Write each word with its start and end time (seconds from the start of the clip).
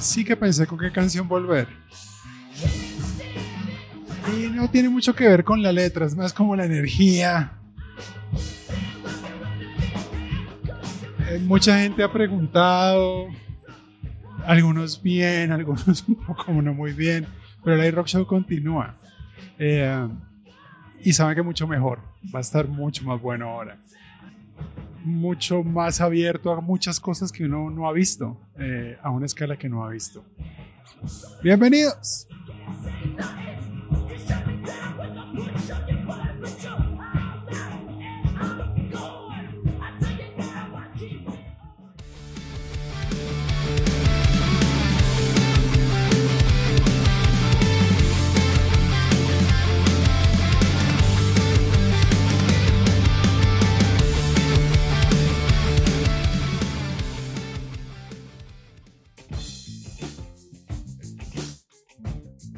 sí 0.00 0.24
que 0.24 0.36
pensé 0.36 0.66
con 0.66 0.78
qué 0.78 0.90
canción 0.90 1.28
volver. 1.28 1.68
Y 4.36 4.48
no 4.48 4.68
tiene 4.70 4.88
mucho 4.88 5.14
que 5.14 5.28
ver 5.28 5.44
con 5.44 5.62
la 5.62 5.72
letra, 5.72 6.06
es 6.06 6.16
más 6.16 6.32
como 6.32 6.56
la 6.56 6.64
energía. 6.64 7.52
Eh, 11.28 11.38
mucha 11.40 11.78
gente 11.78 12.02
ha 12.02 12.12
preguntado, 12.12 13.28
algunos 14.44 15.02
bien, 15.02 15.52
algunos 15.52 16.04
un 16.08 16.16
poco 16.16 16.52
no 16.52 16.74
muy 16.74 16.92
bien, 16.92 17.26
pero 17.64 17.80
el 17.80 17.92
Rock 17.92 18.08
Show 18.08 18.26
continúa. 18.26 18.96
Eh, 19.58 20.08
y 21.02 21.12
saben 21.12 21.34
que 21.34 21.42
mucho 21.42 21.66
mejor, 21.66 22.00
va 22.34 22.38
a 22.38 22.42
estar 22.42 22.68
mucho 22.68 23.04
más 23.04 23.20
bueno 23.20 23.48
ahora. 23.48 23.78
Mucho 25.04 25.62
más 25.62 26.00
abierto 26.00 26.52
a 26.52 26.60
muchas 26.60 27.00
cosas 27.00 27.32
que 27.32 27.44
uno 27.44 27.70
no 27.70 27.88
ha 27.88 27.92
visto, 27.92 28.36
eh, 28.58 28.98
a 29.02 29.10
una 29.10 29.26
escala 29.26 29.56
que 29.56 29.68
no 29.68 29.84
ha 29.84 29.90
visto. 29.90 30.24
Bienvenidos. 31.42 32.26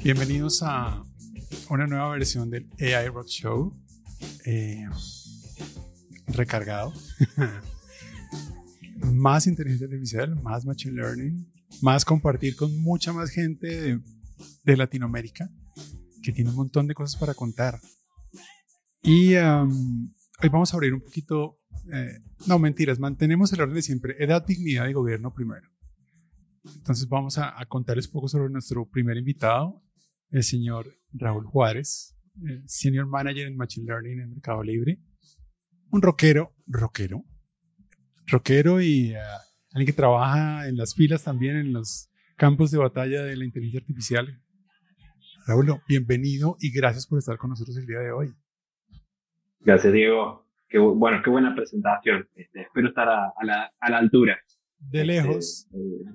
Bienvenidos 0.04 0.64
a 0.64 1.04
una 1.70 1.86
nueva 1.86 2.10
versión 2.10 2.50
del 2.50 2.68
AI 2.80 3.06
Rock 3.06 3.28
Show. 3.28 3.72
Eh, 4.44 4.84
recargado. 6.26 6.92
más 9.12 9.46
inteligencia 9.46 9.86
artificial, 9.86 10.34
más 10.42 10.64
machine 10.66 10.94
learning, 10.94 11.48
más 11.82 12.04
compartir 12.04 12.56
con 12.56 12.76
mucha 12.82 13.12
más 13.12 13.30
gente 13.30 14.00
de, 14.64 14.76
Latinoamérica 14.76 15.48
que 16.20 16.32
tiene 16.32 16.50
un 16.50 16.56
montón 16.56 16.88
de 16.88 16.94
cosas 16.94 17.20
para 17.20 17.34
contar. 17.34 17.78
Y 19.04 19.36
hoy 19.36 20.48
vamos 20.50 20.74
a 20.74 20.76
abrir 20.76 20.94
un 20.94 21.00
poquito, 21.00 21.60
eh, 21.92 22.18
no 22.48 22.58
mentiras, 22.58 22.98
mantenemos 22.98 23.52
el 23.52 23.60
orden 23.60 23.76
de 23.76 23.82
siempre, 23.82 24.16
edad, 24.18 24.44
dignidad 24.44 24.88
y 24.88 24.94
gobierno 24.94 25.32
primero. 25.32 25.68
Entonces 26.74 27.08
vamos 27.08 27.38
a, 27.38 27.60
a 27.60 27.66
contarles 27.66 28.06
un 28.08 28.14
poco 28.14 28.26
sobre 28.26 28.50
nuestro 28.50 28.84
primer 28.88 29.16
invitado 29.16 29.80
el 30.32 30.42
señor 30.42 30.86
Raúl 31.12 31.46
Juárez, 31.46 32.16
Senior 32.64 33.06
Manager 33.06 33.46
en 33.46 33.56
Machine 33.56 33.86
Learning 33.86 34.20
en 34.20 34.30
Mercado 34.30 34.62
Libre. 34.62 34.98
Un 35.90 36.00
rockero, 36.00 36.54
rockero, 36.66 37.22
rockero 38.26 38.80
y 38.80 39.12
uh, 39.12 39.18
alguien 39.72 39.86
que 39.86 39.92
trabaja 39.92 40.66
en 40.66 40.78
las 40.78 40.94
filas 40.94 41.22
también 41.22 41.56
en 41.56 41.74
los 41.74 42.10
campos 42.36 42.70
de 42.70 42.78
batalla 42.78 43.22
de 43.22 43.36
la 43.36 43.44
inteligencia 43.44 43.80
artificial. 43.80 44.42
Raúl, 45.46 45.66
bienvenido 45.86 46.56
y 46.60 46.72
gracias 46.72 47.06
por 47.06 47.18
estar 47.18 47.36
con 47.36 47.50
nosotros 47.50 47.76
el 47.76 47.86
día 47.86 47.98
de 47.98 48.12
hoy. 48.12 48.34
Gracias, 49.60 49.92
Diego. 49.92 50.46
Qué, 50.66 50.78
bueno, 50.78 51.20
qué 51.22 51.28
buena 51.28 51.54
presentación. 51.54 52.26
Este, 52.34 52.62
espero 52.62 52.88
estar 52.88 53.06
a, 53.06 53.34
la, 53.42 53.70
a, 53.78 53.90
la, 53.90 53.98
altura. 53.98 54.38
De 54.78 55.02
este, 55.02 55.04
lejos. 55.04 55.68
Eh, 55.74 56.10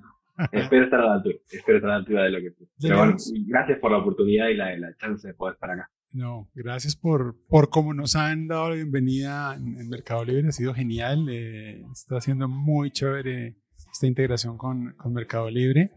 espero 0.52 0.84
estar 0.84 1.00
a 1.00 1.06
la 1.06 1.14
altura, 1.14 1.36
espero 1.50 1.78
estar 1.78 1.90
a 1.90 1.94
la 1.94 1.98
altura 1.98 2.22
de 2.24 2.30
lo 2.30 2.38
que 2.38 2.54
Pero 2.80 2.98
bueno, 2.98 3.16
gracias 3.46 3.78
por 3.78 3.90
la 3.90 3.98
oportunidad 3.98 4.48
y 4.48 4.54
la, 4.54 4.76
la, 4.78 4.96
chance 4.96 5.26
de 5.26 5.34
poder 5.34 5.54
estar 5.54 5.70
acá. 5.70 5.90
No, 6.12 6.48
gracias 6.54 6.96
por, 6.96 7.36
por 7.48 7.68
cómo 7.68 7.92
nos 7.92 8.16
han 8.16 8.46
dado 8.46 8.70
la 8.70 8.76
bienvenida 8.76 9.54
en, 9.56 9.88
Mercado 9.88 10.24
Libre, 10.24 10.48
ha 10.48 10.52
sido 10.52 10.74
genial, 10.74 11.28
eh, 11.28 11.84
está 11.92 12.16
haciendo 12.16 12.48
muy 12.48 12.90
chévere 12.90 13.56
esta 13.92 14.06
integración 14.06 14.56
con, 14.56 14.94
con, 14.94 15.12
Mercado 15.12 15.50
Libre. 15.50 15.92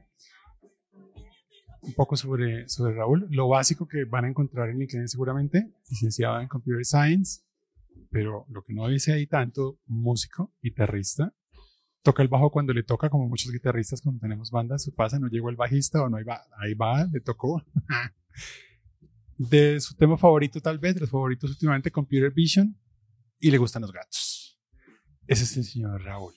Un 1.84 1.94
poco 1.94 2.16
sobre, 2.16 2.68
sobre 2.70 2.94
Raúl, 2.94 3.28
lo 3.32 3.48
básico 3.48 3.88
que 3.88 4.06
van 4.06 4.26
a 4.26 4.28
encontrar 4.28 4.70
en 4.70 4.80
LinkedIn 4.80 5.08
seguramente, 5.08 5.72
licenciado 5.90 6.40
en 6.40 6.48
Computer 6.48 6.86
Science, 6.86 7.42
pero 8.12 8.46
lo 8.50 8.64
que 8.64 8.74
no 8.74 8.88
dice 8.88 9.14
ahí 9.14 9.26
tanto, 9.26 9.80
músico, 9.88 10.54
guitarrista, 10.62 11.34
toca 12.02 12.22
el 12.24 12.28
bajo 12.28 12.52
cuando 12.52 12.74
le 12.74 12.84
toca, 12.84 13.10
como 13.10 13.28
muchos 13.28 13.52
guitarristas 13.52 14.02
cuando 14.02 14.20
tenemos 14.20 14.52
bandas, 14.52 14.90
pasa, 14.96 15.20
no 15.20 15.28
llegó 15.28 15.50
el 15.50 15.56
bajista 15.56 16.02
o 16.02 16.10
no, 16.10 16.18
va, 16.26 16.42
ahí 16.60 16.74
va, 16.74 17.06
le 17.06 17.22
tocó. 17.22 17.64
de 19.38 19.80
su 19.80 19.96
tema 19.96 20.18
favorito 20.18 20.62
tal 20.62 20.80
vez, 20.80 20.96
de 20.96 21.02
los 21.02 21.10
favoritos 21.10 21.50
últimamente, 21.50 21.92
Computer 21.92 22.32
Vision, 22.32 22.78
y 23.40 23.52
le 23.52 23.58
gustan 23.58 23.82
los 23.82 23.92
gatos. 23.92 24.60
Ese 25.28 25.44
es 25.44 25.58
el 25.58 25.64
señor 25.64 26.04
Raúl. 26.04 26.34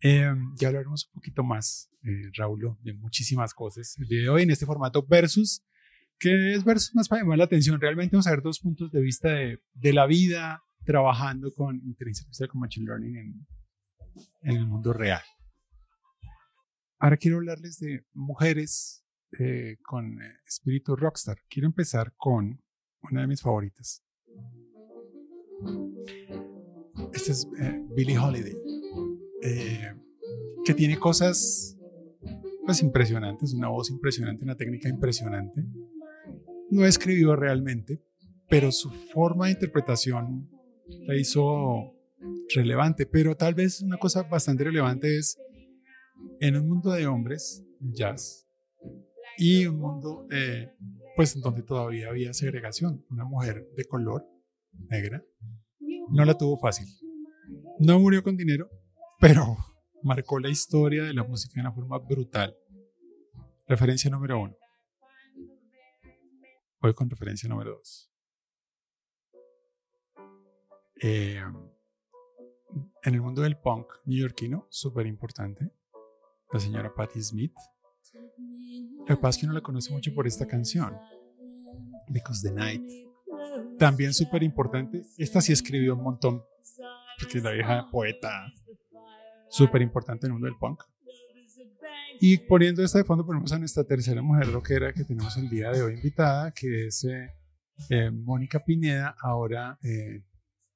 Em, 0.00 0.54
ya 0.56 0.68
hablaremos 0.68 1.06
un 1.06 1.12
poquito 1.14 1.42
más, 1.42 1.90
eh, 2.02 2.30
Raúl, 2.36 2.76
de 2.82 2.92
muchísimas 2.94 3.54
cosas. 3.54 3.96
El 3.98 4.08
día 4.08 4.22
de 4.22 4.28
hoy 4.28 4.42
en 4.42 4.50
este 4.50 4.66
formato 4.66 5.04
versus, 5.06 5.62
que 6.18 6.54
es 6.54 6.64
versus 6.64 6.94
más 6.94 7.08
para 7.08 7.22
llamar 7.22 7.38
la 7.38 7.44
atención. 7.44 7.80
Realmente 7.80 8.16
vamos 8.16 8.26
a 8.26 8.30
ver 8.30 8.42
dos 8.42 8.60
puntos 8.60 8.90
de 8.90 9.00
vista 9.00 9.30
de, 9.30 9.60
de 9.74 9.92
la 9.92 10.06
vida 10.06 10.62
trabajando 10.84 11.52
con 11.52 11.76
inteligencia 11.76 12.22
artificial, 12.22 12.48
con 12.48 12.60
machine 12.60 12.86
learning 12.86 13.16
en, 13.16 13.46
en 14.42 14.56
el 14.56 14.66
mundo 14.66 14.92
real. 14.92 15.22
Ahora 16.98 17.16
quiero 17.16 17.36
hablarles 17.36 17.78
de 17.78 18.04
mujeres 18.14 19.04
eh, 19.38 19.76
con 19.82 20.22
eh, 20.22 20.32
espíritu 20.46 20.96
rockstar. 20.96 21.36
Quiero 21.48 21.66
empezar 21.66 22.14
con 22.16 22.62
una 23.02 23.20
de 23.20 23.26
mis 23.26 23.42
favoritas. 23.42 24.02
Esta 27.12 27.32
es 27.32 27.46
eh, 27.60 27.84
Billie 27.94 28.18
Holiday, 28.18 28.56
que 30.64 30.74
tiene 30.74 30.98
cosas 30.98 31.76
pues, 32.64 32.82
impresionantes, 32.82 33.52
una 33.52 33.68
voz 33.68 33.90
impresionante, 33.90 34.44
una 34.44 34.56
técnica 34.56 34.88
impresionante. 34.88 35.64
No 36.70 36.84
escribió 36.86 37.36
realmente, 37.36 38.02
pero 38.48 38.72
su 38.72 38.90
forma 38.90 39.46
de 39.46 39.52
interpretación 39.52 40.50
la 41.06 41.16
hizo 41.16 41.95
relevante, 42.54 43.06
pero 43.06 43.36
tal 43.36 43.54
vez 43.54 43.80
una 43.80 43.98
cosa 43.98 44.22
bastante 44.22 44.64
relevante 44.64 45.18
es 45.18 45.38
en 46.40 46.56
un 46.56 46.68
mundo 46.68 46.90
de 46.92 47.06
hombres, 47.06 47.64
jazz, 47.80 48.46
y 49.38 49.66
un 49.66 49.78
mundo 49.78 50.26
eh, 50.30 50.72
pues 51.14 51.38
donde 51.40 51.62
todavía 51.62 52.08
había 52.08 52.32
segregación, 52.32 53.04
una 53.10 53.24
mujer 53.24 53.68
de 53.76 53.84
color 53.84 54.24
negra, 54.88 55.22
no 56.10 56.24
la 56.24 56.36
tuvo 56.36 56.58
fácil. 56.58 56.86
No 57.78 57.98
murió 57.98 58.22
con 58.22 58.36
dinero, 58.36 58.70
pero 59.20 59.56
marcó 60.02 60.38
la 60.38 60.48
historia 60.48 61.04
de 61.04 61.14
la 61.14 61.24
música 61.24 61.54
de 61.54 61.60
una 61.60 61.72
forma 61.72 61.98
brutal. 61.98 62.56
Referencia 63.66 64.10
número 64.10 64.40
uno. 64.40 64.56
Voy 66.80 66.94
con 66.94 67.10
referencia 67.10 67.48
número 67.48 67.72
dos. 67.72 68.10
Eh, 71.02 71.42
en 73.02 73.14
el 73.14 73.20
mundo 73.20 73.42
del 73.42 73.58
punk 73.58 73.86
neoyorquino, 74.04 74.66
súper 74.70 75.06
importante, 75.06 75.70
la 76.52 76.60
señora 76.60 76.94
Patti 76.94 77.22
Smith. 77.22 77.54
Lo 79.00 79.04
que 79.06 79.16
pasa 79.16 79.30
es 79.30 79.38
que 79.38 79.46
uno 79.46 79.54
la 79.54 79.60
conoce 79.60 79.92
mucho 79.92 80.14
por 80.14 80.26
esta 80.26 80.46
canción, 80.46 80.96
Because 82.08 82.46
the 82.46 82.54
Night. 82.54 82.82
También 83.78 84.14
súper 84.14 84.42
importante, 84.42 85.02
esta 85.18 85.40
sí 85.40 85.52
escribió 85.52 85.94
un 85.94 86.02
montón, 86.02 86.42
porque 87.20 87.38
es 87.38 87.44
la 87.44 87.52
vieja 87.52 87.88
poeta, 87.90 88.30
súper 89.48 89.82
importante 89.82 90.26
en 90.26 90.30
el 90.30 90.32
mundo 90.34 90.46
del 90.46 90.58
punk. 90.58 90.82
Y 92.20 92.38
poniendo 92.38 92.82
esta 92.82 92.98
de 92.98 93.04
fondo, 93.04 93.26
ponemos 93.26 93.52
a 93.52 93.58
nuestra 93.58 93.84
tercera 93.84 94.22
mujer 94.22 94.50
rockera 94.50 94.92
que 94.92 95.04
tenemos 95.04 95.36
el 95.36 95.48
día 95.50 95.70
de 95.70 95.82
hoy 95.82 95.94
invitada, 95.94 96.50
que 96.50 96.86
es 96.86 97.04
eh, 97.04 97.30
eh, 97.90 98.10
Mónica 98.10 98.64
Pineda, 98.64 99.14
ahora 99.20 99.78
eh, 99.82 100.22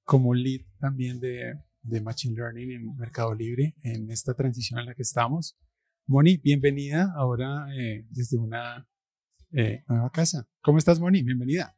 como 0.04 0.34
lead 0.34 0.62
también 0.78 1.18
de 1.18 1.54
de 1.82 2.00
Machine 2.00 2.36
Learning 2.36 2.70
en 2.72 2.96
Mercado 2.96 3.34
Libre 3.34 3.74
en 3.82 4.10
esta 4.10 4.34
transición 4.34 4.80
en 4.80 4.86
la 4.86 4.94
que 4.94 5.02
estamos. 5.02 5.58
Moni, 6.06 6.36
bienvenida 6.36 7.12
ahora 7.16 7.66
eh, 7.76 8.06
desde 8.10 8.38
una 8.38 8.88
eh, 9.52 9.84
nueva 9.88 10.10
casa. 10.10 10.48
¿Cómo 10.62 10.78
estás, 10.78 11.00
Moni? 11.00 11.22
Bienvenida. 11.22 11.76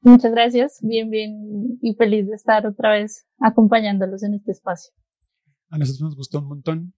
Muchas 0.00 0.32
gracias, 0.32 0.78
bien, 0.82 1.10
bien 1.10 1.78
y 1.80 1.94
feliz 1.94 2.28
de 2.28 2.34
estar 2.34 2.66
otra 2.66 2.92
vez 2.92 3.26
acompañándolos 3.38 4.22
en 4.22 4.34
este 4.34 4.52
espacio. 4.52 4.92
A 5.70 5.78
nosotros 5.78 6.02
nos 6.02 6.16
gustó 6.16 6.40
un 6.40 6.48
montón, 6.48 6.94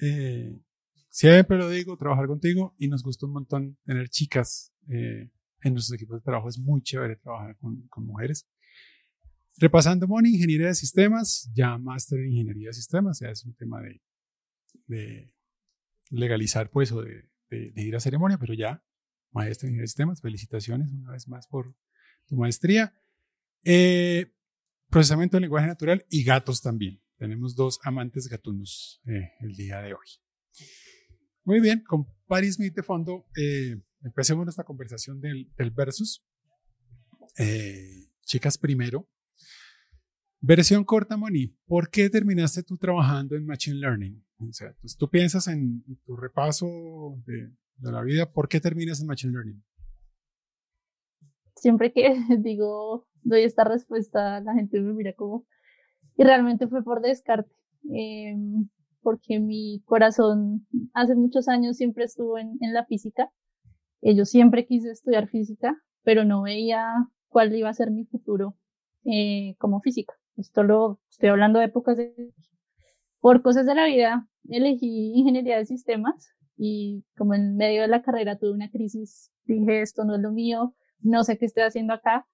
eh, 0.00 0.60
siempre 1.08 1.56
lo 1.56 1.68
digo, 1.68 1.96
trabajar 1.96 2.26
contigo 2.26 2.74
y 2.78 2.88
nos 2.88 3.02
gustó 3.02 3.26
un 3.26 3.32
montón 3.32 3.78
tener 3.84 4.08
chicas 4.08 4.72
en 4.88 5.30
nuestros 5.72 5.94
equipos 5.94 6.18
de 6.18 6.24
trabajo. 6.24 6.48
Es 6.48 6.58
muy 6.58 6.82
chévere 6.82 7.16
trabajar 7.16 7.56
con, 7.56 7.86
con 7.88 8.06
mujeres. 8.06 8.46
Repasando 9.58 10.08
Moni, 10.08 10.30
ingeniería 10.30 10.68
de 10.68 10.74
sistemas, 10.74 11.50
ya 11.54 11.78
máster 11.78 12.20
en 12.20 12.32
ingeniería 12.32 12.68
de 12.68 12.74
sistemas, 12.74 13.20
ya 13.20 13.28
es 13.28 13.44
un 13.44 13.54
tema 13.54 13.80
de, 13.82 14.00
de 14.86 15.32
legalizar 16.12 16.70
pues 16.70 16.92
o 16.92 17.02
de, 17.02 17.30
ir 17.50 17.96
a 17.96 18.00
ceremonia, 18.00 18.38
pero 18.38 18.54
ya, 18.54 18.82
maestra 19.30 19.68
en 19.68 19.78
sistemas, 19.80 20.20
felicitaciones 20.20 20.90
una 20.92 21.12
vez 21.12 21.28
más 21.28 21.46
por 21.46 21.74
tu 22.26 22.36
maestría. 22.36 22.94
Eh, 23.64 24.32
procesamiento 24.88 25.36
del 25.36 25.42
lenguaje 25.42 25.66
natural 25.66 26.06
y 26.08 26.24
gatos 26.24 26.62
también. 26.62 27.02
Tenemos 27.16 27.54
dos 27.54 27.78
amantes 27.82 28.28
gatunos 28.28 29.00
eh, 29.06 29.32
el 29.40 29.54
día 29.54 29.80
de 29.80 29.94
hoy. 29.94 30.06
Muy 31.44 31.60
bien, 31.60 31.82
con 31.86 32.06
Paris 32.26 32.54
Smith 32.54 32.74
de 32.74 32.82
fondo, 32.82 33.26
eh, 33.36 33.80
empecemos 34.02 34.44
nuestra 34.44 34.64
conversación 34.64 35.20
del 35.20 35.70
versus. 35.74 36.24
chicas 38.24 38.58
primero, 38.58 39.08
Versión 40.44 40.82
corta, 40.82 41.16
Moni. 41.16 41.56
¿Por 41.66 41.88
qué 41.88 42.10
terminaste 42.10 42.64
tú 42.64 42.76
trabajando 42.76 43.36
en 43.36 43.46
Machine 43.46 43.76
Learning? 43.76 44.24
O 44.40 44.52
sea, 44.52 44.74
pues, 44.80 44.96
tú 44.96 45.08
piensas 45.08 45.46
en 45.46 45.84
tu 46.04 46.16
repaso 46.16 46.66
de, 47.24 47.52
la 47.78 48.02
vida, 48.02 48.32
¿por 48.32 48.48
qué 48.48 48.58
terminas 48.58 49.00
en 49.00 49.06
Machine 49.06 49.32
Learning? 49.32 49.62
Siempre 51.54 51.92
que 51.92 52.16
digo, 52.40 53.06
doy 53.22 53.42
esta 53.42 53.62
respuesta, 53.62 54.40
la 54.40 54.54
gente 54.54 54.80
me 54.80 54.92
mira 54.92 55.12
como... 55.14 55.46
Y 56.16 56.24
realmente 56.24 56.66
fue 56.66 56.82
por 56.82 57.02
descarte, 57.02 57.54
em, 57.94 58.68
porque 59.00 59.38
mi 59.38 59.80
corazón 59.84 60.66
hace 60.92 61.14
muchos 61.14 61.46
años 61.46 61.76
siempre 61.76 62.02
estuvo 62.02 62.36
en, 62.36 62.58
la 62.60 62.84
física. 62.84 63.30
yo 64.02 64.24
siempre 64.24 64.66
quise 64.66 64.90
estudiar 64.90 65.28
física, 65.28 65.80
pero 66.02 66.24
no 66.24 66.42
veía 66.42 66.84
cuál 67.28 67.54
iba 67.54 67.68
a 67.68 67.74
ser 67.74 67.92
mi 67.92 68.06
futuro 68.06 68.56
eh, 69.04 69.54
como 69.58 69.80
física. 69.80 70.14
Esto 70.36 70.62
lo 70.62 71.00
estoy 71.10 71.28
hablando 71.28 71.58
de 71.58 71.66
épocas 71.66 71.96
de... 71.96 72.32
Por 73.20 73.42
cosas 73.42 73.66
de 73.66 73.74
la 73.74 73.86
vida, 73.86 74.26
elegí 74.48 75.12
ingeniería 75.14 75.56
de 75.56 75.64
sistemas 75.64 76.34
y 76.56 77.04
como 77.16 77.34
en 77.34 77.56
medio 77.56 77.82
de 77.82 77.88
la 77.88 78.02
carrera 78.02 78.36
tuve 78.36 78.52
una 78.52 78.70
crisis, 78.70 79.30
dije, 79.44 79.82
esto 79.82 80.04
no 80.04 80.16
es 80.16 80.20
lo 80.20 80.32
mío, 80.32 80.74
no 81.00 81.24
sé 81.24 81.38
qué 81.38 81.46
estoy 81.46 81.64
haciendo 81.64 81.94
acá. 81.94 82.26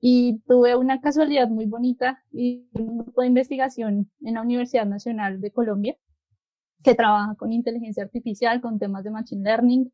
Y 0.00 0.40
tuve 0.48 0.74
una 0.74 1.00
casualidad 1.00 1.48
muy 1.48 1.66
bonita 1.66 2.24
y 2.32 2.68
un 2.72 2.98
grupo 2.98 3.20
de 3.20 3.28
investigación 3.28 4.10
en 4.20 4.34
la 4.34 4.42
Universidad 4.42 4.86
Nacional 4.86 5.40
de 5.40 5.52
Colombia 5.52 5.96
que 6.82 6.94
trabaja 6.94 7.34
con 7.36 7.52
inteligencia 7.52 8.02
artificial, 8.02 8.60
con 8.60 8.78
temas 8.78 9.04
de 9.04 9.10
machine 9.10 9.44
learning. 9.44 9.92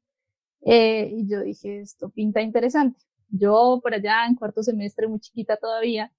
Eh, 0.63 1.11
y 1.13 1.31
yo 1.31 1.41
dije, 1.41 1.81
esto 1.81 2.09
pinta 2.11 2.41
interesante. 2.41 2.99
Yo 3.29 3.81
por 3.83 3.93
allá 3.93 4.27
en 4.27 4.35
cuarto 4.35 4.63
semestre, 4.63 5.07
muy 5.09 5.21
chiquita 5.21 5.59
todavía, 5.59 6.11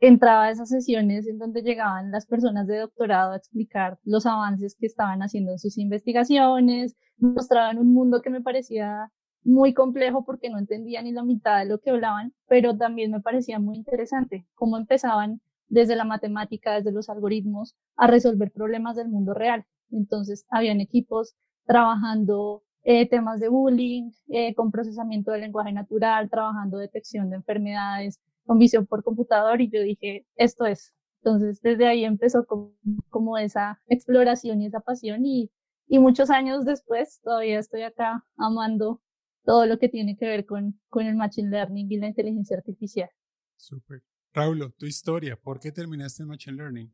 entraba 0.00 0.44
a 0.44 0.50
esas 0.50 0.68
sesiones 0.68 1.26
en 1.26 1.38
donde 1.38 1.62
llegaban 1.62 2.10
las 2.10 2.26
personas 2.26 2.66
de 2.66 2.78
doctorado 2.78 3.32
a 3.32 3.36
explicar 3.36 3.98
los 4.04 4.26
avances 4.26 4.76
que 4.78 4.86
estaban 4.86 5.22
haciendo 5.22 5.52
en 5.52 5.58
sus 5.58 5.78
investigaciones, 5.78 6.96
mostraban 7.18 7.78
un 7.78 7.92
mundo 7.92 8.20
que 8.22 8.30
me 8.30 8.42
parecía 8.42 9.10
muy 9.42 9.74
complejo 9.74 10.24
porque 10.24 10.50
no 10.50 10.58
entendía 10.58 11.02
ni 11.02 11.12
la 11.12 11.22
mitad 11.22 11.60
de 11.60 11.66
lo 11.66 11.78
que 11.78 11.90
hablaban, 11.90 12.34
pero 12.48 12.76
también 12.76 13.12
me 13.12 13.20
parecía 13.20 13.58
muy 13.58 13.76
interesante 13.76 14.46
cómo 14.54 14.76
empezaban 14.76 15.40
desde 15.68 15.96
la 15.96 16.04
matemática, 16.04 16.74
desde 16.74 16.92
los 16.92 17.08
algoritmos, 17.08 17.76
a 17.96 18.06
resolver 18.06 18.50
problemas 18.50 18.96
del 18.96 19.08
mundo 19.08 19.34
real. 19.34 19.64
Entonces, 19.90 20.46
habían 20.50 20.80
equipos 20.80 21.36
trabajando 21.64 22.62
eh, 22.82 23.08
temas 23.08 23.40
de 23.40 23.48
bullying, 23.48 24.10
eh, 24.28 24.54
con 24.54 24.70
procesamiento 24.70 25.32
del 25.32 25.42
lenguaje 25.42 25.72
natural, 25.72 26.28
trabajando 26.30 26.78
detección 26.78 27.30
de 27.30 27.36
enfermedades, 27.36 28.20
con 28.46 28.58
visión 28.58 28.86
por 28.86 29.02
computador 29.02 29.60
y 29.60 29.68
yo 29.68 29.82
dije, 29.82 30.26
esto 30.36 30.64
es. 30.64 30.94
Entonces, 31.18 31.60
desde 31.60 31.86
ahí 31.86 32.04
empezó 32.04 32.46
como, 32.46 33.38
esa 33.38 33.82
exploración 33.88 34.62
y 34.62 34.66
esa 34.66 34.80
pasión 34.80 35.26
y, 35.26 35.50
y, 35.88 35.98
muchos 35.98 36.30
años 36.30 36.64
después 36.64 37.20
todavía 37.22 37.58
estoy 37.58 37.82
acá 37.82 38.24
amando 38.36 39.02
todo 39.44 39.66
lo 39.66 39.78
que 39.78 39.88
tiene 39.88 40.16
que 40.16 40.26
ver 40.26 40.46
con, 40.46 40.78
con 40.88 41.06
el 41.06 41.16
Machine 41.16 41.50
Learning 41.50 41.90
y 41.90 41.98
la 41.98 42.08
inteligencia 42.08 42.56
artificial. 42.56 43.10
Súper. 43.56 44.02
Raúl, 44.32 44.72
tu 44.78 44.86
historia, 44.86 45.36
¿por 45.36 45.58
qué 45.58 45.72
terminaste 45.72 46.22
en 46.22 46.28
Machine 46.28 46.56
Learning? 46.56 46.92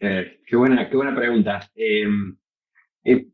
Eh, 0.00 0.40
qué, 0.46 0.56
buena, 0.56 0.88
qué 0.88 0.96
buena 0.96 1.14
pregunta. 1.14 1.60
Em, 1.74 2.36
eh, 3.04 3.28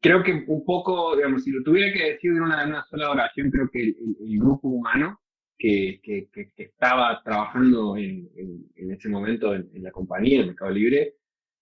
creo 0.00 0.22
que 0.22 0.44
un 0.46 0.64
poco, 0.64 1.16
digamos, 1.16 1.42
si 1.42 1.50
lo 1.50 1.62
tuviera 1.64 1.92
que 1.92 2.12
decir 2.12 2.30
en 2.30 2.42
una, 2.42 2.64
una 2.64 2.84
sola 2.84 3.10
oración, 3.10 3.50
creo 3.50 3.68
que 3.72 3.80
el 3.80 4.38
grupo 4.38 4.68
humano 4.68 5.18
que, 5.58 6.00
que, 6.02 6.28
que, 6.32 6.50
estaba 6.62 7.22
trabajando 7.22 7.96
en, 7.96 8.28
en, 8.76 8.92
ese 8.92 9.08
momento 9.08 9.54
en, 9.54 9.70
la 9.82 9.90
compañía, 9.90 10.40
en 10.40 10.48
Mercado 10.48 10.70
Libre, 10.70 11.14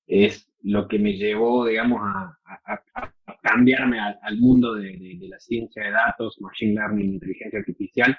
es 0.07 0.51
lo 0.63 0.89
que 0.89 0.99
me 0.99 1.15
llevó, 1.17 1.67
digamos, 1.67 2.01
a, 2.03 2.37
a, 2.45 3.13
cambiarme 3.43 3.99
al, 4.01 4.39
mundo 4.39 4.75
de, 4.75 4.97
de, 5.19 5.29
la 5.29 5.39
ciencia 5.39 5.85
de 5.85 5.91
datos, 5.91 6.41
machine 6.41 6.75
learning, 6.75 7.15
inteligencia 7.15 7.59
artificial, 7.59 8.17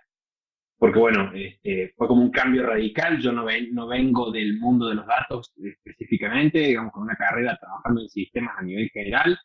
porque 0.78 1.00
bueno, 1.00 1.32
este, 1.34 1.94
fue 1.96 2.08
como 2.08 2.22
un 2.22 2.32
cambio 2.32 2.66
radical, 2.66 3.20
yo 3.20 3.32
no, 3.32 3.46
ven, 3.46 3.74
no 3.74 3.88
vengo 3.88 4.32
del 4.32 4.60
mundo 4.60 4.88
de 4.88 4.96
los 4.96 5.08
datos 5.08 5.54
específicamente, 5.58 6.60
digamos, 6.60 6.92
con 6.92 7.04
una 7.04 7.16
carrera 7.16 7.58
trabajando 7.60 8.02
en 8.02 8.10
sistemas 8.10 8.56
a 8.58 8.64
nivel 8.64 8.90
general, 8.90 9.38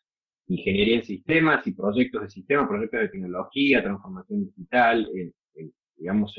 ingeniería 0.47 0.97
en 0.97 1.03
sistemas 1.03 1.65
y 1.65 1.73
proyectos 1.73 2.23
de 2.23 2.29
sistemas, 2.29 2.67
proyectos 2.67 3.01
de 3.01 3.09
tecnología, 3.09 3.81
transformación 3.81 4.45
digital, 4.45 5.09
eh, 5.15 5.31
digamos, 6.01 6.35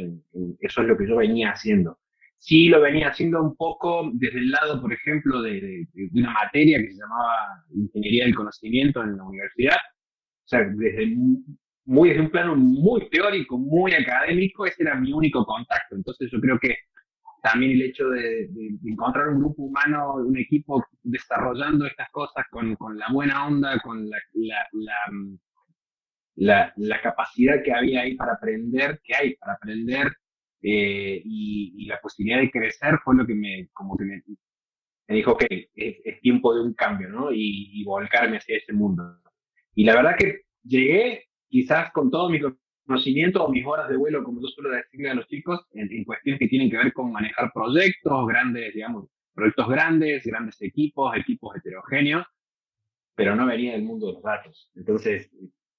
eso 0.61 0.82
es 0.82 0.88
lo 0.88 0.99
que 0.99 1.09
yo 1.09 1.17
venía 1.17 1.53
haciendo. 1.53 1.99
Sí 2.38 2.69
lo 2.69 2.81
venía 2.81 3.09
haciendo 3.09 3.41
un 3.41 3.55
poco 3.56 4.11
desde 4.14 4.41
el 4.41 4.50
lado, 4.50 4.81
por 4.82 4.93
ejemplo, 4.93 5.41
de, 5.41 5.87
una 6.12 6.32
materia 6.32 6.79
que 6.79 6.91
se 6.91 6.99
llamaba 7.00 7.64
Ingeniería 7.73 8.25
del 8.25 8.35
Conocimiento 8.35 9.03
en 9.03 9.17
la 9.17 9.23
universidad. 9.23 9.76
O 9.76 10.49
sea, 10.49 10.64
desde 10.75 11.17
muy 11.85 12.09
desde 12.09 12.23
un 12.23 12.31
plano 12.31 12.56
muy 12.56 13.09
teórico, 13.09 13.56
muy 13.56 13.93
académico, 13.93 14.67
ese 14.67 14.82
era 14.82 14.97
mi 14.97 15.12
único 15.12 15.44
contacto. 15.44 15.94
Entonces 15.94 16.29
yo 16.32 16.41
creo 16.41 16.59
que 16.59 16.76
también 17.43 17.73
el 17.73 17.82
hecho 17.82 18.09
de, 18.09 18.49
encontrar 18.85 19.29
un 19.29 19.38
grupo 19.38 19.62
humano, 19.62 20.14
un 20.17 20.37
equipo 20.37 20.85
desarrollando 21.05 21.87
estas 21.87 22.11
cosas 22.11 22.44
con, 22.50 22.75
con 22.75 22.99
la 22.99 23.06
buena 23.12 23.47
onda, 23.47 23.79
con 23.81 24.09
la, 24.11 24.17
la 24.35 24.67
la, 24.73 24.94
la, 26.37 26.73
capacidad 27.02 27.62
que 27.62 27.73
había 27.73 28.02
ahí 28.02 28.14
para 28.14 28.35
aprender, 28.35 29.00
que 29.04 29.14
hay 29.14 29.37
para 29.37 29.54
aprender 29.54 30.12
eh, 30.62 31.21
y, 31.25 31.87
la 31.87 32.00
posibilidad 32.00 32.40
de 32.40 32.50
crecer 32.50 32.99
fue 33.04 33.16
lo 33.16 33.26
que 33.26 33.35
me, 33.35 33.68
como 33.73 33.97
que 33.97 34.04
me, 34.04 34.23
dijo, 35.09 35.33
ok, 35.33 35.45
es, 35.75 36.21
tiempo 36.21 36.54
de 36.54 36.62
un 36.62 36.75
cambio, 36.75 37.09
¿no? 37.09 37.30
Y, 37.33 37.83
volcarme 37.85 38.38
hacia 38.38 38.56
ese 38.56 38.73
mundo. 38.73 39.18
Y 39.75 39.85
la 39.85 39.95
verdad 39.97 40.16
que 40.18 40.42
llegué 40.64 41.26
quizás 41.49 41.92
con 41.92 42.11
todo 42.11 42.30
mi 42.30 42.40
conocimiento 42.87 43.45
o 43.45 43.50
mis 43.50 43.66
horas 43.66 43.88
de 43.88 43.97
vuelo, 43.97 44.25
como 44.25 44.40
yo 44.40 44.49
suelo 44.49 44.71
decirle 44.71 45.11
a 45.11 45.14
los 45.14 45.26
chicos, 45.28 45.66
en, 45.73 45.92
en 45.92 46.04
cuestiones 46.04 46.38
que 46.38 46.49
tienen 46.49 46.71
que 46.71 46.78
ver 46.78 46.92
con 46.92 47.12
manejar 47.12 47.50
proyectos 47.52 48.26
grandes, 48.26 48.75
digamos, 48.75 49.09
proyectos 49.35 49.68
grandes, 49.68 50.25
grandes 50.25 50.61
equipos, 50.62 51.14
equipos 51.16 51.56
heterogéneos, 51.56 52.26
pero 53.14 53.37
no 53.37 53.47
venía 53.47 53.73
del 53.73 53.83
mundo 53.83 54.06
de 54.06 54.12
los 54.14 54.23
datos. 54.23 54.71
Entonces, 54.75 55.30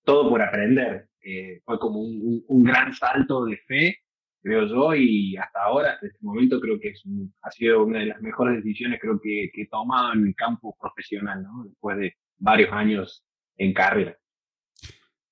todo 0.03 0.29
por 0.29 0.41
aprender. 0.41 1.07
Eh, 1.21 1.61
fue 1.65 1.79
como 1.79 1.99
un, 2.01 2.63
gran 2.63 2.93
salto 2.93 3.45
de 3.45 3.57
fe, 3.65 3.97
creo 4.41 4.67
yo, 4.67 4.93
y 4.95 5.37
hasta 5.37 5.63
ahora, 5.63 5.93
hasta 5.93 6.07
este 6.07 6.19
momento, 6.21 6.59
creo 6.59 6.79
que 6.79 6.93
ha 7.41 7.51
sido 7.51 7.83
una 7.83 7.99
de 7.99 8.07
las 8.07 8.21
mejores 8.21 8.57
decisiones 8.57 8.99
creo 9.01 9.19
que, 9.21 9.49
que 9.53 9.61
he 9.61 9.67
tomado 9.67 10.13
en 10.13 10.27
el 10.27 10.35
campo 10.35 10.75
profesional, 10.79 11.43
¿no? 11.43 11.63
después 11.65 11.97
de 11.97 12.13
varios 12.37 12.71
años 12.73 13.25
en 13.57 13.73
carrera. 13.73 14.17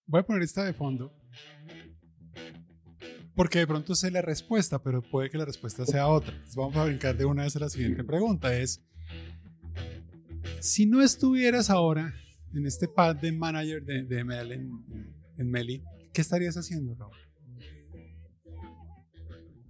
Voy 0.05 0.21
a 0.21 0.23
poner 0.23 0.43
esta 0.43 0.63
de 0.63 0.73
fondo. 0.73 1.13
Porque 3.35 3.59
de 3.59 3.67
pronto 3.67 3.95
sé 3.95 4.11
la 4.11 4.21
respuesta, 4.21 4.83
pero 4.83 5.01
puede 5.01 5.29
que 5.29 5.37
la 5.37 5.45
respuesta 5.45 5.85
sea 5.85 6.07
otra. 6.07 6.33
Vamos 6.55 6.75
a 6.75 6.85
brincar 6.85 7.15
de 7.15 7.25
una 7.25 7.43
vez 7.43 7.55
a 7.55 7.59
la 7.59 7.69
siguiente 7.69 8.03
pregunta. 8.03 8.53
Es, 8.53 8.85
si 10.59 10.85
no 10.85 11.01
estuvieras 11.01 11.69
ahora 11.69 12.13
en 12.53 12.65
este 12.65 12.88
pad 12.88 13.15
de 13.15 13.31
manager 13.31 13.84
de, 13.84 14.03
de 14.03 14.24
ML 14.24 14.51
en, 15.38 15.50
Meli, 15.50 15.84
¿qué 16.13 16.22
estarías 16.22 16.55
haciendo, 16.55 16.96
Raúl? 16.96 17.15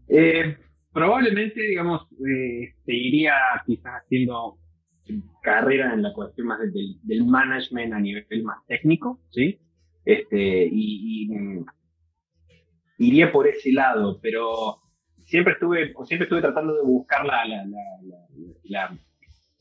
Eh, 0.10 0.58
probablemente, 0.92 1.62
digamos, 1.62 2.08
eh, 2.28 2.74
seguiría 2.86 3.34
quizás 3.66 4.02
haciendo 4.04 4.58
carrera 5.42 5.94
en 5.94 6.04
la 6.04 6.14
cuestión 6.14 6.48
más 6.48 6.60
del, 6.60 7.26
management 7.26 7.94
a 7.94 8.00
nivel 8.00 8.44
más 8.44 8.58
técnico, 8.68 9.22
¿sí? 9.30 9.60
Este, 10.04 10.68
y, 10.72 11.30
mm, 11.30 11.66
iría 12.98 13.32
por 13.32 13.48
ese 13.48 13.72
lado, 13.72 14.20
pero 14.22 14.82
siempre 15.26 15.54
estuve, 15.54 15.94
siempre 16.06 16.26
estuve 16.26 16.42
tratando 16.42 16.76
de 16.76 16.84
buscar 16.84 17.26
la, 17.26 17.46
la, 17.46 17.66
la 18.64 19.00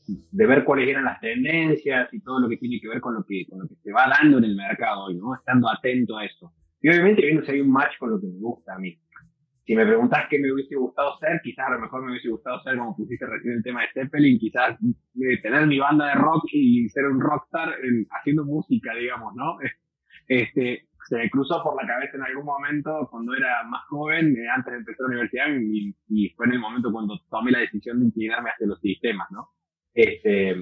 de 0.07 0.45
ver 0.45 0.63
cuáles 0.63 0.89
eran 0.89 1.05
las 1.05 1.19
tendencias 1.19 2.13
y 2.13 2.21
todo 2.21 2.39
lo 2.39 2.49
que 2.49 2.57
tiene 2.57 2.79
que 2.79 2.87
ver 2.87 2.99
con 2.99 3.13
lo 3.13 3.23
que, 3.23 3.45
con 3.49 3.59
lo 3.59 3.67
que 3.67 3.75
se 3.75 3.91
va 3.91 4.07
dando 4.07 4.37
en 4.39 4.45
el 4.45 4.55
mercado 4.55 5.05
hoy, 5.05 5.15
¿no? 5.15 5.35
Estando 5.35 5.69
atento 5.69 6.17
a 6.17 6.25
eso. 6.25 6.53
Y 6.81 6.89
obviamente 6.89 7.21
viendo 7.21 7.43
si 7.43 7.51
hay 7.51 7.61
un 7.61 7.71
match 7.71 7.97
con 7.99 8.11
lo 8.11 8.19
que 8.19 8.27
me 8.27 8.39
gusta 8.39 8.75
a 8.75 8.79
mí. 8.79 8.97
si 9.65 9.75
me 9.75 9.85
preguntas 9.85 10.25
qué 10.29 10.39
me 10.39 10.51
hubiese 10.51 10.75
gustado 10.75 11.17
ser, 11.19 11.39
quizás 11.43 11.67
a 11.67 11.71
lo 11.71 11.79
mejor 11.79 12.03
me 12.03 12.11
hubiese 12.11 12.29
gustado 12.29 12.61
ser, 12.63 12.77
como 12.77 12.95
pusiste 12.95 13.25
recién 13.25 13.53
el 13.53 13.63
tema 13.63 13.81
de 13.81 13.87
Zeppelin, 13.93 14.39
quizás 14.39 14.77
tener 15.43 15.67
mi 15.67 15.79
banda 15.79 16.07
de 16.07 16.15
rock 16.15 16.45
y 16.51 16.89
ser 16.89 17.05
un 17.05 17.21
rockstar 17.21 17.75
haciendo 18.09 18.45
música, 18.45 18.93
digamos, 18.95 19.33
¿no? 19.35 19.57
Este, 20.27 20.87
se 21.07 21.17
me 21.17 21.29
cruzó 21.29 21.61
por 21.61 21.75
la 21.75 21.87
cabeza 21.87 22.15
en 22.15 22.23
algún 22.23 22.45
momento 22.45 23.07
cuando 23.09 23.33
era 23.33 23.63
más 23.65 23.85
joven, 23.87 24.35
eh, 24.37 24.47
antes 24.47 24.71
de 24.71 24.79
empezar 24.79 25.01
la 25.01 25.07
universidad, 25.07 25.47
y, 26.07 26.29
fue 26.35 26.45
en 26.45 26.53
el 26.53 26.59
momento 26.59 26.91
cuando 26.91 27.19
tomé 27.29 27.51
la 27.51 27.59
decisión 27.59 27.99
de 27.99 28.05
inclinarme 28.05 28.49
hacia 28.49 28.67
los 28.67 28.79
sistemas, 28.79 29.29
¿no? 29.31 29.49
Este, 29.93 30.55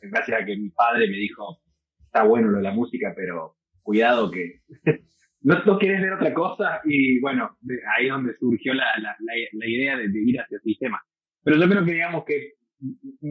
gracias 0.00 0.42
a 0.42 0.44
que 0.44 0.56
mi 0.56 0.70
padre 0.70 1.08
me 1.08 1.16
dijo, 1.16 1.58
está 2.04 2.24
bueno 2.24 2.48
lo 2.48 2.58
de 2.58 2.64
la 2.64 2.72
música, 2.72 3.12
pero 3.14 3.56
cuidado 3.82 4.30
que 4.30 4.60
no, 5.42 5.62
no 5.64 5.78
quieres 5.78 6.00
ver 6.00 6.14
otra 6.14 6.32
cosa, 6.32 6.80
y 6.84 7.20
bueno, 7.20 7.58
ahí 7.96 8.06
es 8.06 8.12
donde 8.12 8.36
surgió 8.38 8.74
la, 8.74 8.86
la, 8.98 9.68
idea 9.68 9.96
de, 9.96 10.10
ir 10.14 10.40
hacia 10.40 10.56
el 10.56 10.62
sistema. 10.62 11.00
Pero 11.42 11.58
yo 11.58 11.68
creo 11.68 11.84
que 11.84 11.92
digamos 11.92 12.24
que, 12.24 12.54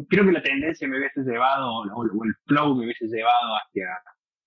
creo 0.09 0.25
que 0.25 0.31
la 0.31 0.43
tendencia 0.43 0.87
me 0.87 0.99
hubiese 0.99 1.21
llevado, 1.21 1.69
o 1.93 2.03
el 2.23 2.35
flow 2.45 2.75
me 2.75 2.85
hubiese 2.85 3.07
llevado 3.07 3.55
hacia 3.55 3.87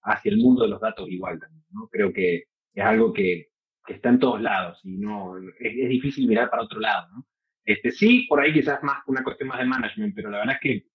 hacia 0.09 0.31
el 0.31 0.39
mundo 0.39 0.63
de 0.63 0.71
los 0.71 0.81
datos 0.81 1.09
igual 1.11 1.39
también. 1.39 1.65
¿no? 1.71 1.89
Creo 1.89 2.13
que 2.13 2.45
es 2.75 2.85
algo 2.85 3.13
que, 3.13 3.49
que 3.87 3.95
está 3.95 4.09
en 4.11 4.19
todos 4.19 4.41
lados 4.41 4.81
y 4.85 4.97
no 4.99 5.37
es, 5.39 5.89
difícil 5.89 6.29
mirar 6.29 6.51
para 6.51 6.63
otro 6.63 6.81
lado. 6.81 7.09
¿no? 7.15 7.27
Este, 7.69 7.91
sí, 7.91 8.25
por 8.27 8.41
ahí 8.41 8.55
quizás 8.55 8.83
más 8.83 9.03
una 9.07 9.23
cuestión 9.23 9.51
más 9.51 9.59
de 9.59 9.67
management, 9.67 10.15
pero 10.15 10.31
la 10.31 10.39
verdad 10.39 10.55
es 10.55 10.61
que 10.63 10.87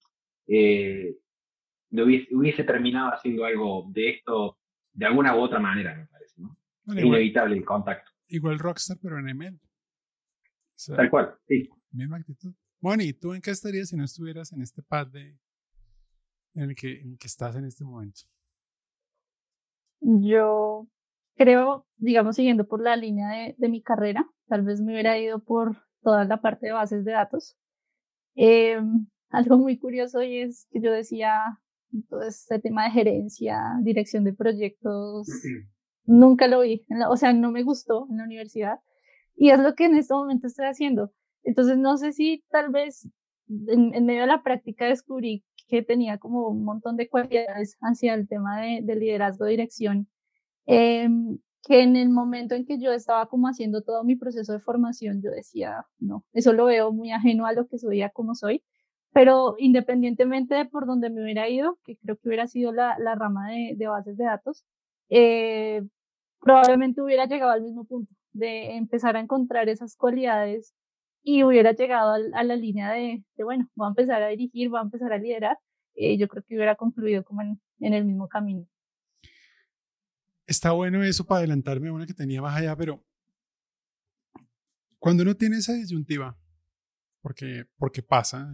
eh, 0.47 1.15
hubiese, 1.91 2.63
terminado 2.63 3.13
haciendo 3.13 3.45
algo 3.45 3.85
de 3.91 4.09
esto 4.09 4.57
de 4.91 5.05
alguna 5.05 5.35
u 5.35 5.41
otra 5.41 5.59
manera, 5.59 5.95
me 5.95 6.07
parece. 6.07 6.41
¿no? 6.41 6.57
es 6.87 7.05
inevitable 7.05 7.57
el 7.57 7.63
contacto. 7.63 8.09
Igual 8.27 8.57
Rockstar, 8.57 8.97
pero 8.99 9.19
en 9.19 9.37
ML. 9.37 9.59
Tal 10.95 11.11
cual, 11.11 11.35
sí. 11.47 11.69
Misma 11.91 12.17
actitud. 12.17 12.55
Bueno, 12.79 13.03
¿y 13.03 13.13
tú 13.13 13.35
en 13.35 13.41
qué 13.41 13.51
estarías 13.51 13.89
si 13.89 13.95
no 13.95 14.03
estuvieras 14.03 14.51
en 14.51 14.63
este 14.63 14.81
pad 14.81 15.05
de, 15.05 15.37
en, 16.55 16.71
el 16.71 16.75
que, 16.75 17.01
en 17.01 17.11
el 17.11 17.17
que 17.19 17.27
estás 17.27 17.55
en 17.55 17.65
este 17.65 17.83
momento? 17.83 18.21
Yo 20.01 20.87
creo, 21.35 21.85
digamos, 21.97 22.35
siguiendo 22.35 22.67
por 22.67 22.81
la 22.81 22.95
línea 22.95 23.29
de, 23.29 23.55
de 23.59 23.69
mi 23.69 23.83
carrera, 23.83 24.27
tal 24.47 24.63
vez 24.63 24.81
me 24.81 24.93
hubiera 24.93 25.19
ido 25.19 25.37
por 25.37 25.77
toda 26.03 26.25
la 26.25 26.41
parte 26.41 26.67
de 26.67 26.73
bases 26.73 27.05
de 27.05 27.11
datos. 27.11 27.55
Eh, 28.35 28.79
algo 29.29 29.57
muy 29.57 29.77
curioso 29.79 30.21
y 30.21 30.39
es 30.39 30.67
que 30.71 30.79
yo 30.81 30.91
decía, 30.91 31.59
todo 32.09 32.21
este 32.23 32.59
tema 32.59 32.85
de 32.85 32.91
gerencia, 32.91 33.59
dirección 33.81 34.23
de 34.23 34.33
proyectos, 34.33 35.27
nunca 36.05 36.47
lo 36.47 36.61
vi, 36.61 36.85
o 37.09 37.17
sea, 37.17 37.33
no 37.33 37.51
me 37.51 37.63
gustó 37.63 38.07
en 38.09 38.17
la 38.17 38.23
universidad 38.25 38.79
y 39.35 39.49
es 39.49 39.59
lo 39.59 39.73
que 39.73 39.85
en 39.85 39.95
este 39.95 40.13
momento 40.13 40.47
estoy 40.47 40.65
haciendo. 40.65 41.11
Entonces, 41.43 41.77
no 41.77 41.97
sé 41.97 42.13
si 42.13 42.43
tal 42.51 42.71
vez 42.71 43.09
en, 43.47 43.93
en 43.95 44.05
medio 44.05 44.21
de 44.21 44.27
la 44.27 44.43
práctica 44.43 44.85
descubrí 44.85 45.43
que 45.67 45.81
tenía 45.81 46.17
como 46.19 46.49
un 46.49 46.63
montón 46.63 46.97
de 46.97 47.09
cualidades 47.09 47.77
hacia 47.81 48.13
el 48.13 48.27
tema 48.27 48.61
de, 48.61 48.81
de 48.83 48.95
liderazgo, 48.95 49.45
dirección, 49.45 50.07
eh, 50.67 51.09
que 51.63 51.81
en 51.81 51.95
el 51.95 52.09
momento 52.09 52.55
en 52.55 52.65
que 52.65 52.79
yo 52.79 52.91
estaba 52.91 53.27
como 53.27 53.47
haciendo 53.47 53.81
todo 53.81 54.03
mi 54.03 54.15
proceso 54.15 54.53
de 54.53 54.59
formación, 54.59 55.21
yo 55.21 55.31
decía, 55.31 55.85
no, 55.99 56.25
eso 56.33 56.53
lo 56.53 56.65
veo 56.65 56.91
muy 56.91 57.11
ajeno 57.11 57.45
a 57.45 57.53
lo 57.53 57.67
que 57.67 57.77
soy, 57.79 58.01
a 58.01 58.09
cómo 58.09 58.35
soy, 58.35 58.63
pero 59.13 59.55
independientemente 59.59 60.55
de 60.55 60.65
por 60.65 60.85
donde 60.87 61.09
me 61.09 61.23
hubiera 61.23 61.49
ido, 61.49 61.77
que 61.85 61.97
creo 61.97 62.17
que 62.17 62.27
hubiera 62.29 62.47
sido 62.47 62.71
la, 62.73 62.97
la 62.99 63.15
rama 63.15 63.49
de, 63.51 63.75
de, 63.77 63.87
bases 63.87 64.17
de 64.17 64.25
datos, 64.25 64.65
eh, 65.09 65.83
probablemente 66.41 67.01
hubiera 67.01 67.25
llegado 67.27 67.51
al 67.51 67.61
mismo 67.63 67.85
punto 67.85 68.13
de 68.33 68.75
empezar 68.75 69.15
a 69.15 69.19
encontrar 69.21 69.69
esas 69.69 69.95
cualidades 69.95 70.73
y 71.23 71.43
hubiera 71.43 71.71
llegado 71.73 72.13
a, 72.33 72.43
la 72.43 72.55
línea 72.55 72.91
de, 72.91 73.23
bueno, 73.43 73.69
voy 73.75 73.87
a 73.87 73.89
empezar 73.89 74.21
a 74.23 74.27
dirigir, 74.29 74.69
voy 74.69 74.79
a 74.79 74.83
empezar 74.83 75.13
a 75.13 75.17
liderar, 75.17 75.57
eh, 75.95 76.17
yo 76.17 76.27
creo 76.27 76.43
que 76.43 76.55
hubiera 76.55 76.75
concluido 76.75 77.23
como 77.23 77.41
en, 77.41 77.61
en, 77.79 77.93
el 77.93 78.05
mismo 78.05 78.27
camino. 78.27 78.65
Está 80.53 80.71
bueno 80.71 81.03
eso 81.03 81.25
para 81.25 81.39
adelantarme 81.39 81.87
a 81.87 81.93
una 81.93 82.05
que 82.05 82.13
tenía 82.13 82.39
más 82.39 82.55
allá, 82.55 82.75
pero 82.75 83.03
cuando 84.99 85.23
uno 85.23 85.35
tiene 85.35 85.57
esa 85.57 85.73
disyuntiva, 85.73 86.39
porque, 87.23 87.65
porque 87.75 88.03
pasa, 88.03 88.53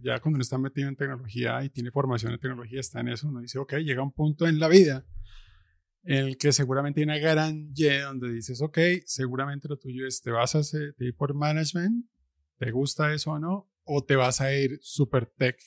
ya 0.00 0.20
cuando 0.20 0.36
uno 0.36 0.42
está 0.42 0.58
metido 0.58 0.88
en 0.88 0.94
tecnología 0.94 1.64
y 1.64 1.70
tiene 1.70 1.90
formación 1.90 2.30
en 2.30 2.38
tecnología, 2.38 2.78
está 2.78 3.00
en 3.00 3.08
eso, 3.08 3.26
uno 3.26 3.40
dice, 3.40 3.58
ok, 3.58 3.78
llega 3.78 4.00
un 4.00 4.12
punto 4.12 4.46
en 4.46 4.60
la 4.60 4.68
vida 4.68 5.04
en 6.04 6.26
el 6.26 6.38
que 6.38 6.52
seguramente 6.52 7.00
hay 7.00 7.04
una 7.04 7.18
gran 7.18 7.72
Y 7.74 7.98
donde 7.98 8.30
dices, 8.30 8.62
ok, 8.62 8.78
seguramente 9.04 9.66
lo 9.66 9.76
tuyo 9.76 10.06
es, 10.06 10.22
te 10.22 10.30
vas 10.30 10.54
a 10.54 10.60
hacer, 10.60 10.94
ir 11.00 11.16
por 11.16 11.34
management, 11.34 12.06
te 12.58 12.70
gusta 12.70 13.12
eso 13.12 13.32
o 13.32 13.40
no, 13.40 13.68
o 13.82 14.04
te 14.04 14.14
vas 14.14 14.40
a 14.40 14.54
ir 14.54 14.78
super 14.82 15.26
tech, 15.26 15.58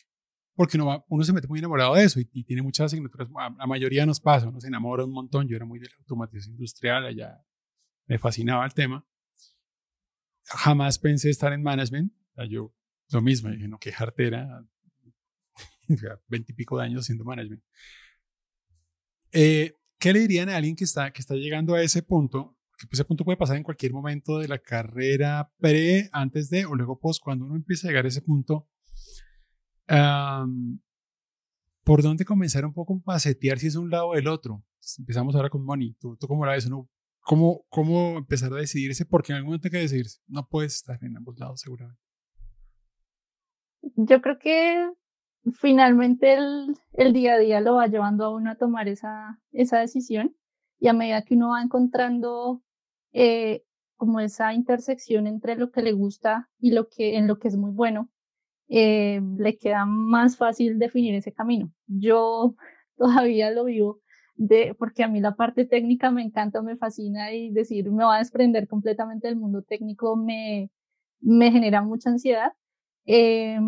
porque 0.56 0.78
uno, 0.78 1.06
uno 1.10 1.24
se 1.24 1.34
mete 1.34 1.48
muy 1.48 1.60
enamorado 1.60 1.96
de 1.96 2.04
eso 2.04 2.20
y, 2.20 2.26
tiene 2.44 2.62
muchas 2.62 2.88
asignaturas, 2.88 3.30
la 3.58 3.68
mayoría 3.68 4.06
nos 4.06 4.20
pasa, 4.20 4.48
uno 4.48 4.60
se 4.60 4.68
enamora 4.68 5.04
un 5.04 5.12
montón, 5.12 5.48
yo 5.48 5.56
era 5.56 5.66
muy 5.66 5.80
de 5.80 5.88
la 5.88 5.96
automatización 6.00 6.54
industrial, 6.56 7.06
allá 7.06 7.44
me 8.06 8.20
fascinaba 8.20 8.66
el 8.66 8.74
tema, 8.74 9.06
jamás 10.46 11.00
pensé 11.00 11.30
estar 11.30 11.54
en 11.54 11.64
management, 11.64 12.14
yo 12.50 12.74
lo 13.12 13.22
mismo, 13.22 13.50
dije, 13.50 13.68
no, 13.68 13.80
qué 13.80 13.92
jartera, 13.92 14.66
veintipico 16.28 16.78
de 16.78 16.86
años 16.86 17.02
haciendo 17.02 17.24
management. 17.24 17.64
Eh, 19.32 19.76
¿Qué 20.00 20.14
le 20.14 20.20
dirían 20.20 20.50
a 20.50 20.58
alguien 20.58 20.76
que 20.76 20.84
está, 20.84 21.12
que 21.12 21.22
está 21.22 21.36
llegando 21.36 21.76
a 21.76 21.82
ese 21.82 22.04
punto? 22.04 22.58
Porque 22.70 22.88
pues, 22.88 23.00
ese 23.00 23.06
punto 23.06 23.24
puede 23.24 23.38
pasar 23.38 23.58
en 23.58 23.64
cualquier 23.64 23.94
momento 23.94 24.40
de 24.40 24.48
la 24.48 24.60
carrera 24.60 25.52
pre, 25.60 26.10
antes 26.12 26.50
de 26.50 26.66
o 26.66 26.76
luego 26.76 27.00
post. 27.00 27.22
Cuando 27.24 27.46
uno 27.46 27.56
empieza 27.56 27.88
a 27.88 27.90
llegar 27.90 28.06
a 28.06 28.10
ese 28.10 28.22
punto, 28.22 28.68
¿por 31.84 32.02
dónde 32.02 32.26
comenzar 32.26 32.66
un 32.66 32.74
poco 32.74 33.02
a 33.08 33.20
setear 33.20 33.60
si 33.60 33.68
es 33.68 33.76
un 33.76 33.90
lado 33.90 34.10
o 34.10 34.16
el 34.16 34.28
otro? 34.28 34.64
Empezamos 34.98 35.36
ahora 35.36 35.50
con 35.50 35.64
Moni. 35.64 35.94
¿Tú, 35.96 36.18
tú 36.18 36.28
cómo 36.28 36.46
la 36.46 36.54
ves? 36.54 36.70
¿No? 36.70 36.90
¿Cómo, 37.22 37.66
¿Cómo 37.70 38.18
empezar 38.18 38.52
a 38.54 38.58
decidirse? 38.58 39.06
Porque 39.06 39.32
en 39.32 39.38
algún 39.38 39.50
momento 39.50 39.68
hay 39.68 39.72
que 39.72 39.78
decidirse. 39.78 40.20
No 40.28 40.48
puedes 40.48 40.76
estar 40.76 41.02
en 41.04 41.16
ambos 41.16 41.40
lados, 41.40 41.62
seguramente. 41.62 42.02
Yo 43.96 44.22
creo 44.22 44.38
que 44.40 44.90
finalmente 45.60 46.34
el, 46.34 46.76
el, 46.94 47.14
día 47.14 47.34
a 47.34 47.38
día 47.38 47.62
lo 47.62 47.76
va 47.76 47.88
llevando 47.88 48.26
a 48.26 48.36
uno 48.36 48.52
a 48.52 48.56
tomar 48.56 48.88
esa, 48.88 49.42
esa 49.52 49.80
decisión 49.80 50.36
y 50.80 50.88
a 50.88 50.94
medida 50.94 51.24
que 51.24 51.36
uno 51.36 51.50
va 51.50 51.62
encontrando 51.62 52.62
eh, 53.14 53.64
como 53.96 54.20
esa 54.20 54.54
intersección 54.54 55.28
entre 55.28 55.56
lo 55.56 55.72
que 55.72 55.82
le 55.82 55.94
gusta 55.94 56.50
y 56.60 56.72
lo 56.72 56.90
que, 56.90 57.18
en 57.18 57.28
lo 57.28 57.40
que 57.40 57.48
es 57.48 57.56
muy 57.56 57.72
bueno, 57.72 58.10
eh, 58.76 59.22
le 59.38 59.58
queda 59.60 59.86
más 59.86 60.36
fácil 60.36 60.80
definir 60.80 61.14
ese 61.14 61.32
camino. 61.32 61.72
Yo 61.86 62.56
todavía 62.98 63.52
lo 63.52 63.66
vivo 63.66 64.02
de, 64.36 64.76
porque 64.80 65.04
a 65.04 65.08
mí 65.08 65.22
la 65.22 65.36
parte 65.36 65.66
técnica 65.66 66.10
me 66.10 66.24
encanta, 66.24 66.64
me 66.64 66.76
fascina 66.76 67.32
y 67.34 67.52
decir 67.52 67.92
me 67.92 68.04
va 68.04 68.16
a 68.16 68.20
desprender 68.20 68.68
completamente 68.68 69.28
del 69.28 69.38
mundo 69.38 69.62
técnico 69.62 70.16
me, 70.16 70.72
me 71.22 71.52
genera 71.52 71.84
mucha 71.84 72.10
ansiedad. 72.10 72.54
Eh, 73.06 73.60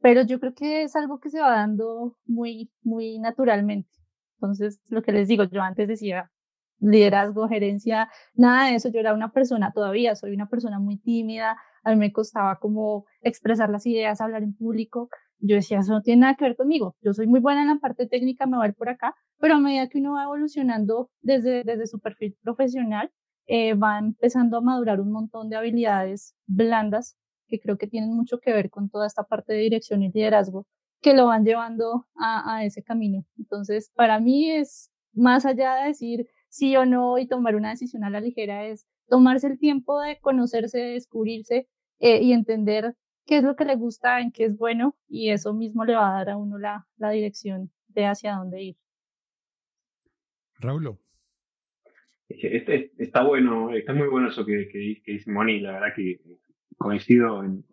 pero 0.00 0.22
yo 0.22 0.40
creo 0.40 0.54
que 0.54 0.82
es 0.84 0.96
algo 0.96 1.20
que 1.20 1.28
se 1.28 1.40
va 1.40 1.50
dando 1.50 2.16
muy, 2.24 2.70
muy 2.82 3.18
naturalmente. 3.18 3.90
Entonces, 4.36 4.80
lo 4.88 5.02
que 5.02 5.12
les 5.12 5.28
digo, 5.28 5.44
yo 5.44 5.60
antes 5.60 5.88
decía 5.88 6.30
liderazgo, 6.80 7.48
gerencia, 7.48 8.08
nada 8.34 8.70
de 8.70 8.76
eso, 8.76 8.88
yo 8.88 9.00
era 9.00 9.12
una 9.12 9.32
persona, 9.32 9.72
todavía 9.74 10.14
soy 10.14 10.32
una 10.32 10.48
persona 10.48 10.78
muy 10.78 10.96
tímida, 10.98 11.58
a 11.88 11.94
mí 11.94 11.96
me 11.96 12.12
costaba 12.12 12.58
como 12.58 13.06
expresar 13.20 13.70
las 13.70 13.86
ideas, 13.86 14.20
hablar 14.20 14.42
en 14.42 14.54
público, 14.54 15.08
yo 15.40 15.56
decía, 15.56 15.78
eso 15.78 15.92
no 15.92 16.02
tiene 16.02 16.22
nada 16.22 16.34
que 16.34 16.44
ver 16.44 16.56
conmigo, 16.56 16.96
yo 17.00 17.12
soy 17.12 17.26
muy 17.26 17.40
buena 17.40 17.62
en 17.62 17.68
la 17.68 17.78
parte 17.78 18.06
técnica, 18.06 18.46
me 18.46 18.56
voy 18.56 18.66
a 18.66 18.68
ir 18.70 18.74
por 18.74 18.88
acá, 18.88 19.14
pero 19.38 19.54
a 19.54 19.60
medida 19.60 19.88
que 19.88 19.98
uno 19.98 20.14
va 20.14 20.24
evolucionando 20.24 21.10
desde, 21.20 21.64
desde 21.64 21.86
su 21.86 22.00
perfil 22.00 22.36
profesional, 22.42 23.10
eh, 23.46 23.74
va 23.74 23.98
empezando 23.98 24.58
a 24.58 24.60
madurar 24.60 25.00
un 25.00 25.12
montón 25.12 25.48
de 25.48 25.56
habilidades 25.56 26.34
blandas 26.46 27.16
que 27.46 27.58
creo 27.58 27.78
que 27.78 27.86
tienen 27.86 28.12
mucho 28.12 28.40
que 28.40 28.52
ver 28.52 28.68
con 28.68 28.90
toda 28.90 29.06
esta 29.06 29.24
parte 29.24 29.54
de 29.54 29.60
dirección 29.60 30.02
y 30.02 30.10
liderazgo, 30.12 30.66
que 31.00 31.14
lo 31.14 31.26
van 31.26 31.44
llevando 31.44 32.06
a, 32.16 32.56
a 32.56 32.64
ese 32.64 32.82
camino. 32.82 33.24
Entonces, 33.38 33.90
para 33.94 34.20
mí 34.20 34.50
es 34.50 34.90
más 35.14 35.46
allá 35.46 35.76
de 35.76 35.88
decir 35.88 36.26
sí 36.50 36.76
o 36.76 36.84
no 36.84 37.18
y 37.18 37.26
tomar 37.26 37.56
una 37.56 37.70
decisión 37.70 38.04
a 38.04 38.10
la 38.10 38.20
ligera, 38.20 38.66
es 38.66 38.86
tomarse 39.08 39.46
el 39.46 39.58
tiempo 39.58 40.00
de 40.00 40.18
conocerse, 40.20 40.78
de 40.78 40.92
descubrirse 40.92 41.68
eh, 41.98 42.22
y 42.22 42.32
entender 42.32 42.94
qué 43.26 43.38
es 43.38 43.44
lo 43.44 43.56
que 43.56 43.64
le 43.64 43.76
gusta, 43.76 44.20
en 44.20 44.32
qué 44.32 44.44
es 44.44 44.56
bueno, 44.56 44.96
y 45.08 45.30
eso 45.30 45.52
mismo 45.52 45.84
le 45.84 45.94
va 45.94 46.10
a 46.10 46.18
dar 46.18 46.30
a 46.30 46.36
uno 46.36 46.58
la, 46.58 46.86
la 46.96 47.10
dirección 47.10 47.70
de 47.88 48.06
hacia 48.06 48.34
dónde 48.34 48.62
ir. 48.62 48.76
Raúl. 50.60 50.98
Este, 52.28 52.92
está 52.98 53.22
bueno, 53.22 53.72
está 53.72 53.94
muy 53.94 54.08
bueno 54.08 54.28
eso 54.28 54.44
que, 54.44 54.68
que, 54.68 55.00
que 55.02 55.12
dice 55.12 55.30
Moni, 55.30 55.60
la 55.60 55.72
verdad 55.72 55.94
que 55.96 56.20
coincido 56.78 57.44
en, 57.44 57.64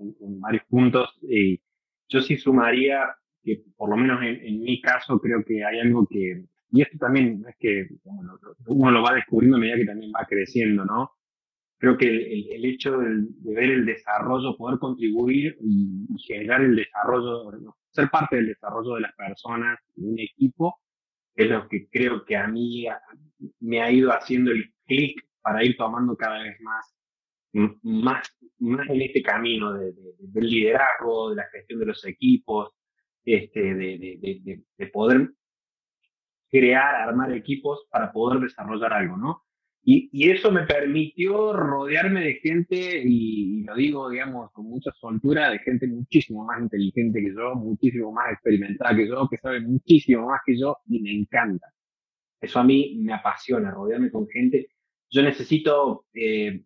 varios 0.41 0.63
puntos. 0.65 1.10
Y 1.22 1.62
yo 2.10 2.22
sí 2.22 2.38
sumaría 2.38 3.15
que, 3.44 3.63
por 3.77 3.89
lo 3.89 3.98
menos 3.98 4.22
en, 4.24 4.62
mi 4.62 4.82
caso, 4.82 5.20
creo 5.20 5.44
que 5.46 5.63
hay 5.63 5.79
algo 5.79 6.08
que, 6.10 6.44
y 6.72 6.82
esto 6.82 6.98
también 6.98 7.46
es 7.48 7.55
que 7.58 7.88
uno 8.65 8.91
lo 8.91 9.03
va 9.03 9.13
descubriendo 9.13 9.58
a 9.58 9.60
medida 9.60 9.77
que 9.77 9.86
también 9.86 10.12
va 10.12 10.25
creciendo, 10.27 10.84
¿no? 10.84 11.12
Creo 11.86 11.98
que 11.98 12.08
el, 12.56 12.65
hecho 12.65 12.98
de, 12.98 13.27
ver 13.42 13.70
el 13.70 13.86
desarrollo, 13.86 14.58
poder 14.58 14.80
contribuir 14.80 15.56
y, 15.62 16.08
generar 16.27 16.62
el 16.62 16.75
desarrollo, 16.75 17.51
ser 17.92 18.10
parte 18.10 18.38
del 18.38 18.48
desarrollo 18.48 18.96
de 18.96 19.01
las 19.01 19.13
personas, 19.13 19.77
de 19.94 20.08
un 20.08 20.20
equipo, 20.20 20.80
es 21.36 21.48
lo 21.48 21.68
que 21.68 21.88
creo 21.89 22.25
que 22.25 22.38
a 22.38 22.48
mí 22.48 22.88
me 23.60 23.82
ha 23.82 23.92
ido 23.92 24.12
haciendo 24.12 24.51
el 24.51 24.74
clic 24.88 25.22
para 25.42 25.63
ir 25.63 25.77
tomando 25.77 26.18
cada 26.18 26.42
vez 26.42 26.60
más, 26.62 26.96
más, 27.84 28.36
más 28.58 28.89
en 28.89 29.01
este 29.04 29.22
camino 29.22 29.74
de, 29.74 29.94
del 30.18 30.50
liderazgo, 30.50 31.30
de 31.30 31.36
la 31.36 31.48
gestión 31.51 31.82
de 31.82 31.86
los 31.86 32.04
equipos, 32.06 32.72
este, 33.24 33.75
de, 33.75 34.63
de, 34.75 34.88
poder 34.88 35.30
crear, 36.50 36.96
armar 36.96 37.32
equipos 37.34 37.86
para 37.92 38.12
poder 38.12 38.39
desarrollar 38.39 38.94
algo, 38.94 39.18
¿no? 39.18 39.44
Y, 39.88 40.10
y, 40.12 40.32
eso 40.32 40.51
me 40.51 40.63
permitió 40.63 41.54
rodearme 41.54 42.22
de 42.22 42.34
gente, 42.36 43.04
y, 43.06 43.63
lo 43.65 43.75
digo, 43.75 44.10
digamos, 44.10 44.51
con 44.51 44.65
mucha 44.65 44.92
soltura, 44.94 45.51
de 45.51 45.60
gente 45.60 45.86
muchísimo 45.86 46.44
más 46.44 46.60
inteligente 46.60 47.22
que 47.22 47.32
yo, 47.32 47.54
muchísimo 47.54 48.12
más 48.12 48.32
experimentada 48.34 48.96
que 48.96 49.08
yo, 49.08 49.27
que 49.30 49.38
sabe 49.38 49.62
muchísimo 49.62 50.27
más 50.27 50.42
que 50.44 50.58
yo, 50.58 50.77
y 50.88 51.01
me 51.01 51.12
encanta. 51.12 51.68
Eso 52.42 52.60
a 52.60 52.63
mí 52.63 52.98
me 53.00 53.13
apasiona, 53.13 53.70
rodearme 53.70 54.10
con 54.10 54.27
gente. 54.27 54.70
Yo 55.12 55.22
necesito 55.22 56.08
eh, 56.15 56.63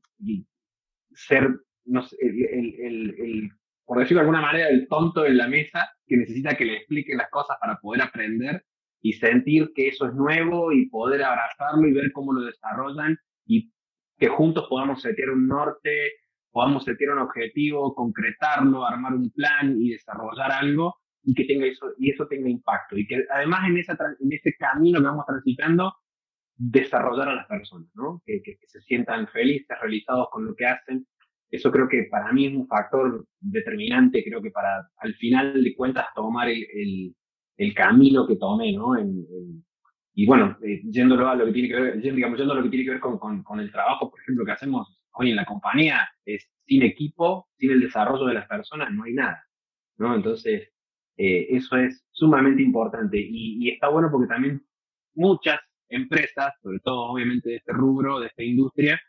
ser, 1.14 1.50
por 3.86 4.00
decirlo 4.00 4.20
de 4.20 4.28
alguna 4.28 4.42
manera, 4.42 4.70
el 4.70 4.88
tonto 4.88 5.26
en 5.26 5.38
la 5.38 5.50
mesa 5.50 5.90
que 6.08 6.16
necesita 6.16 6.56
que 6.56 6.64
le 6.64 6.78
expliquen 6.78 7.18
las 7.18 7.30
cosas 7.30 7.58
para 7.60 7.78
poder 7.82 8.02
aprender 8.02 8.64
y 9.02 9.14
sentir 9.14 9.72
que 9.74 9.88
eso 9.88 10.08
es 10.08 10.14
nuevo 10.14 10.72
y 10.72 10.90
poder 10.90 11.24
abrazarlo 11.24 11.88
y 11.88 11.94
ver 11.94 12.12
cómo 12.12 12.34
lo 12.34 12.42
desarrollan 12.42 13.18
y 13.46 13.72
que 14.18 14.28
juntos 14.28 14.68
podamos 14.70 15.02
setear 15.02 15.30
un 15.30 15.48
norte, 15.48 16.12
podamos 16.52 16.84
setear 16.84 17.14
un 17.14 17.20
objetivo, 17.20 17.96
concretarlo, 17.96 18.86
armar 18.86 19.14
un 19.14 19.32
plan 19.32 19.78
y 19.82 19.92
desarrollar 19.92 20.52
algo 20.52 20.96
y 21.24 21.34
que 21.34 21.46
tenga 21.46 21.66
eso 21.66 21.88
y 21.98 22.12
eso 22.12 22.28
tenga 22.28 22.50
impacto 22.50 22.98
y 22.98 23.06
que 23.06 23.26
además 23.32 23.68
en 23.68 23.78
esa 23.78 23.98
en 24.20 24.34
ese 24.34 24.56
camino 24.58 25.00
que 25.00 25.06
vamos 25.06 25.26
transitando 25.26 25.94
desarrollar 26.60 27.30
a 27.30 27.36
las 27.36 27.48
personas, 27.48 27.90
¿no? 27.96 28.22
Que, 28.26 28.42
que, 28.44 28.58
se 28.68 28.82
sientan 28.82 29.28
felices, 29.30 29.78
realizados 29.82 30.28
con 30.30 30.46
lo 30.46 30.54
que 30.56 30.66
hacen. 30.66 31.08
Eso 31.50 31.72
creo 31.72 31.88
que 31.88 32.04
para 32.12 32.34
mí 32.34 32.48
es 32.48 32.54
un 32.54 32.68
factor 32.68 33.26
determinante, 33.40 34.24
creo 34.24 34.42
que 34.42 34.52
para 34.52 34.88
al 34.98 35.16
final 35.16 35.64
de 35.64 35.76
cuentas 35.76 36.08
tomar 36.14 36.50
el, 36.50 36.68
el 36.74 37.16
camino 37.74 38.26
que 38.26 38.38
tomé, 38.38 38.72
¿no? 38.74 38.96
y 40.14 40.26
bueno, 40.26 40.58
eh, 40.62 40.82
yéndolo 40.84 41.30
a 41.30 41.36
lo 41.36 41.46
que 41.46 41.52
tiene 41.52 41.68
que 41.70 41.80
ver, 41.80 42.02
digamos, 42.02 42.38
yendo 42.38 42.54
a 42.54 42.58
lo 42.58 42.64
que 42.64 42.70
tiene 42.70 42.86
que 42.86 42.92
ver 42.92 43.00
con, 43.00 43.60
el 43.60 43.72
trabajo, 43.72 44.10
por 44.10 44.20
ejemplo, 44.20 44.46
que 44.46 44.52
hacemos 44.52 45.00
hoy 45.14 45.30
en 45.30 45.36
la 45.38 45.46
compañía, 45.46 46.10
es 46.26 46.50
sin 46.66 46.84
equipo, 46.84 47.48
sin 47.58 47.72
el 47.72 47.80
desarrollo 47.80 48.26
de 48.26 48.34
las 48.34 48.48
personas, 48.48 48.92
no 48.92 49.04
hay 49.04 49.14
nada, 49.14 49.46
¿no? 49.98 50.16
Entonces, 50.16 50.74
eh, 51.18 51.48
eso 51.50 51.78
es 51.78 52.06
sumamente 52.12 52.62
importante 52.62 53.18
y, 53.18 53.66
y, 53.66 53.70
está 53.70 53.90
bueno 53.90 54.10
porque 54.12 54.28
también 54.28 54.62
muchas 55.16 55.60
empresas, 55.90 56.54
sobre 56.62 56.80
todo 56.80 57.12
obviamente 57.12 57.50
de 57.50 57.56
este 57.58 57.74
rubro, 57.74 58.20
de 58.20 58.28
esta 58.28 58.44
industria, 58.44 59.00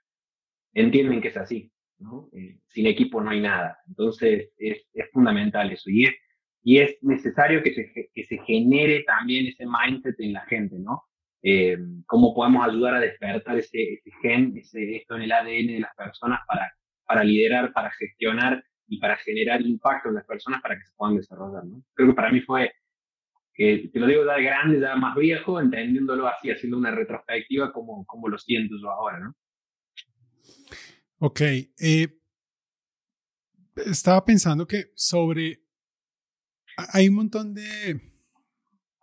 entienden 0.75 1.21
que 1.21 1.29
es 1.29 1.37
así, 1.37 1.73
¿no? 1.99 2.29
Eh, 2.33 2.59
sin 2.69 2.87
equipo 2.87 3.21
no 3.21 3.31
hay 3.31 3.41
nada. 3.41 3.79
Entonces, 3.87 4.51
es, 4.59 4.87
es 4.93 5.11
fundamental 5.13 5.71
eso. 5.73 5.91
Y 5.91 6.05
es 6.05 6.15
y 6.63 6.79
es 6.79 6.97
necesario 7.03 7.63
que 7.63 7.75
se, 7.75 8.11
que 8.13 8.25
se 8.25 8.39
genere 8.45 9.03
también 9.05 9.47
ese 9.47 9.65
mindset 9.67 10.19
en 10.21 10.33
la 10.35 10.43
gente, 10.47 10.79
¿no? 10.79 11.05
Eh, 11.43 11.79
cómo 12.07 12.35
podemos 12.35 12.69
ayudar 12.69 12.97
a 12.97 13.01
despertar 13.01 13.57
ese, 13.57 13.95
ese 13.95 14.11
gen, 14.21 14.57
ese, 14.59 14.97
esto 14.97 15.17
en 15.17 15.23
el 15.23 15.33
ADN 15.33 15.67
de 15.69 15.81
las 15.81 15.95
personas 15.95 16.41
para, 16.47 16.71
para 17.07 17.25
liderar, 17.25 17.73
para 17.73 17.91
gestionar 17.93 18.63
y 18.89 18.99
para 18.99 19.17
generar 19.17 19.63
impacto 19.63 20.11
en 20.11 20.17
las 20.17 20.27
personas 20.27 20.61
para 20.61 20.77
que 20.77 20.85
se 20.85 20.93
puedan 20.97 21.17
desarrollar, 21.17 21.65
¿no? 21.65 21.83
Creo 21.95 22.09
que 22.09 22.15
para 22.15 22.31
mí 22.31 22.41
fue, 22.43 22.71
que 23.55 23.89
te 23.91 23.99
lo 23.99 24.07
digo 24.07 24.27
ya 24.27 24.35
de 24.35 24.43
grande, 24.43 24.81
ya 24.81 24.97
más 24.97 25.17
viejo, 25.17 25.61
entendiéndolo 25.61 26.27
así, 26.27 26.51
haciendo 26.51 26.77
una 26.77 26.91
retrospectiva 26.91 27.73
como, 27.73 28.05
como 28.05 28.29
lo 28.29 28.37
siento 28.37 28.75
yo 28.81 28.91
ahora, 28.91 29.21
¿no? 29.21 29.35
Ok. 31.21 31.41
Eh, 31.41 32.09
estaba 33.87 34.25
pensando 34.25 34.67
que 34.67 34.91
sobre 34.95 35.63
hay 36.93 37.09
un 37.09 37.15
montón 37.15 37.55
de, 37.55 38.01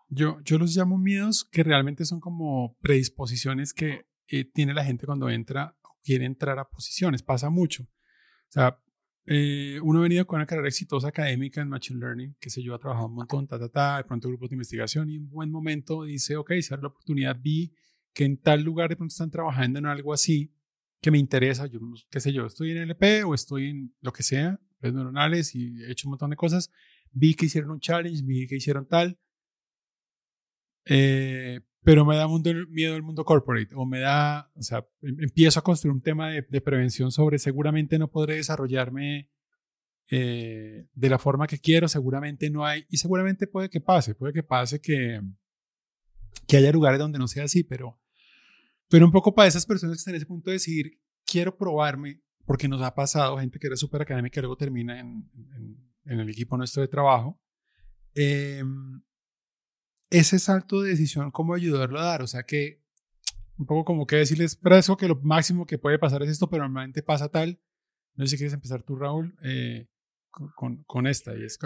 yo, 0.09 0.39
yo 0.43 0.57
los 0.57 0.75
llamo 0.75 0.97
miedos 0.97 1.45
que 1.45 1.63
realmente 1.63 2.05
son 2.05 2.19
como 2.19 2.77
predisposiciones 2.81 3.73
que 3.73 4.07
eh, 4.27 4.45
tiene 4.45 4.73
la 4.73 4.83
gente 4.83 5.05
cuando 5.05 5.29
entra 5.29 5.75
o 5.81 5.97
quiere 6.03 6.25
entrar 6.25 6.59
a 6.59 6.69
posiciones. 6.69 7.23
Pasa 7.23 7.49
mucho. 7.49 7.83
O 7.83 8.51
sea, 8.51 8.79
eh, 9.25 9.79
uno 9.83 9.99
ha 9.99 10.03
venido 10.03 10.25
con 10.25 10.37
una 10.37 10.45
carrera 10.45 10.69
exitosa 10.69 11.09
académica 11.09 11.61
en 11.61 11.67
Machine 11.67 11.99
Learning, 11.99 12.35
que 12.39 12.49
se 12.49 12.63
yo, 12.63 12.73
ha 12.73 12.79
trabajado 12.79 13.07
un 13.07 13.15
montón, 13.15 13.45
ta, 13.45 13.59
ta, 13.59 13.67
ta, 13.67 13.97
de 13.97 14.05
pronto 14.05 14.29
grupos 14.29 14.49
de 14.49 14.55
investigación 14.55 15.09
y 15.09 15.17
en 15.17 15.29
buen 15.29 15.51
momento 15.51 16.03
dice, 16.03 16.37
ok, 16.37 16.53
se 16.61 16.77
la 16.77 16.87
oportunidad, 16.87 17.37
vi 17.37 17.73
que 18.13 18.23
en 18.23 18.37
tal 18.37 18.63
lugar 18.63 18.89
de 18.89 18.95
pronto 18.95 19.11
están 19.11 19.29
trabajando 19.29 19.79
en 19.79 19.85
algo 19.85 20.13
así 20.13 20.53
que 21.01 21.11
me 21.11 21.17
interesa, 21.17 21.67
yo 21.67 21.79
qué 22.09 22.21
sé 22.21 22.31
yo, 22.31 22.45
estoy 22.45 22.71
en 22.71 22.77
LP 22.77 23.25
o 23.25 23.33
estoy 23.33 23.69
en 23.69 23.93
lo 24.01 24.13
que 24.13 24.23
sea, 24.23 24.59
redes 24.79 24.95
neuronales 24.95 25.53
y 25.55 25.83
he 25.83 25.91
hecho 25.91 26.07
un 26.07 26.11
montón 26.11 26.29
de 26.29 26.37
cosas 26.37 26.71
vi 27.17 27.33
que 27.33 27.47
hicieron 27.47 27.71
un 27.71 27.79
challenge, 27.79 28.23
vi 28.23 28.47
que 28.47 28.55
hicieron 28.55 28.87
tal, 28.87 29.19
eh, 30.85 31.61
pero 31.83 32.05
me 32.05 32.15
da 32.15 32.27
mundo, 32.27 32.51
miedo 32.69 32.95
el 32.95 33.03
mundo 33.03 33.25
corporate 33.25 33.73
o 33.75 33.85
me 33.85 33.99
da, 33.99 34.51
o 34.55 34.61
sea, 34.61 34.85
em, 35.01 35.17
empiezo 35.21 35.59
a 35.59 35.63
construir 35.63 35.93
un 35.93 36.01
tema 36.01 36.29
de, 36.29 36.61
prevención 36.61 37.11
sobre 37.11 37.39
seguramente 37.39 37.97
no 37.97 38.09
podré 38.09 38.35
desarrollarme 38.35 39.29
eh, 40.09 40.87
de 40.93 41.09
la 41.09 41.19
forma 41.19 41.47
que 41.47 41.59
quiero, 41.59 41.87
seguramente 41.87 42.49
no 42.49 42.65
hay, 42.65 42.85
y 42.89 42.97
seguramente 42.97 43.47
puede 43.47 43.69
que 43.69 43.81
pase, 43.81 44.15
puede 44.15 44.33
que 44.33 44.43
pase 44.43 44.79
que, 44.79 45.21
que 46.47 46.57
haya 46.57 46.71
lugares 46.71 46.99
donde 46.99 47.19
no 47.19 47.27
sea 47.27 47.45
así, 47.45 47.63
pero, 47.63 47.99
pero 48.89 49.05
un 49.05 49.11
poco 49.11 49.33
para 49.33 49.47
esas 49.47 49.65
personas 49.65 49.95
que 49.95 49.99
están 49.99 50.13
en 50.13 50.17
ese 50.17 50.27
punto 50.27 50.49
de 50.49 50.55
decir, 50.55 50.99
quiero 51.25 51.57
probarme, 51.57 52.21
porque 52.45 52.67
nos 52.69 52.81
ha 52.81 52.95
pasado 52.95 53.37
gente 53.37 53.59
que 53.59 53.67
era 53.67 53.75
súper 53.75 54.01
académica 54.01 54.39
y 54.39 54.41
luego 54.41 54.55
termina 54.55 54.99
en, 54.99 55.29
en 55.55 55.86
el 56.09 56.29
equipo 56.29 56.57
nuestro 56.57 56.81
de 56.81 56.87
trabajo, 56.87 57.39
em, 58.15 59.01
ese 60.09 60.39
salto 60.39 60.81
de 60.81 60.91
decisión, 60.91 61.31
¿cómo 61.31 61.53
ayudarlo 61.53 61.99
a 61.99 62.05
dar? 62.05 62.21
O 62.21 62.27
sea 62.27 62.43
que, 62.43 62.81
un 63.57 63.65
poco 63.65 63.85
como 63.85 64.05
que 64.05 64.17
decirles, 64.17 64.55
para 64.55 64.77
eso 64.77 64.97
que 64.97 65.07
lo 65.07 65.15
máximo 65.21 65.65
que 65.65 65.77
puede 65.77 65.99
pasar 65.99 66.23
es 66.23 66.29
esto, 66.29 66.49
pero 66.49 66.63
normalmente 66.63 67.03
pasa 67.03 67.29
tal. 67.29 67.59
No 68.15 68.25
sé 68.25 68.31
si 68.31 68.37
quieres 68.37 68.53
empezar 68.53 68.83
tú, 68.83 68.95
Raúl, 68.95 69.35
eh, 69.43 69.87
con, 70.31 70.83
con, 70.83 71.07
esta. 71.07 71.35
Y 71.37 71.43
es, 71.43 71.59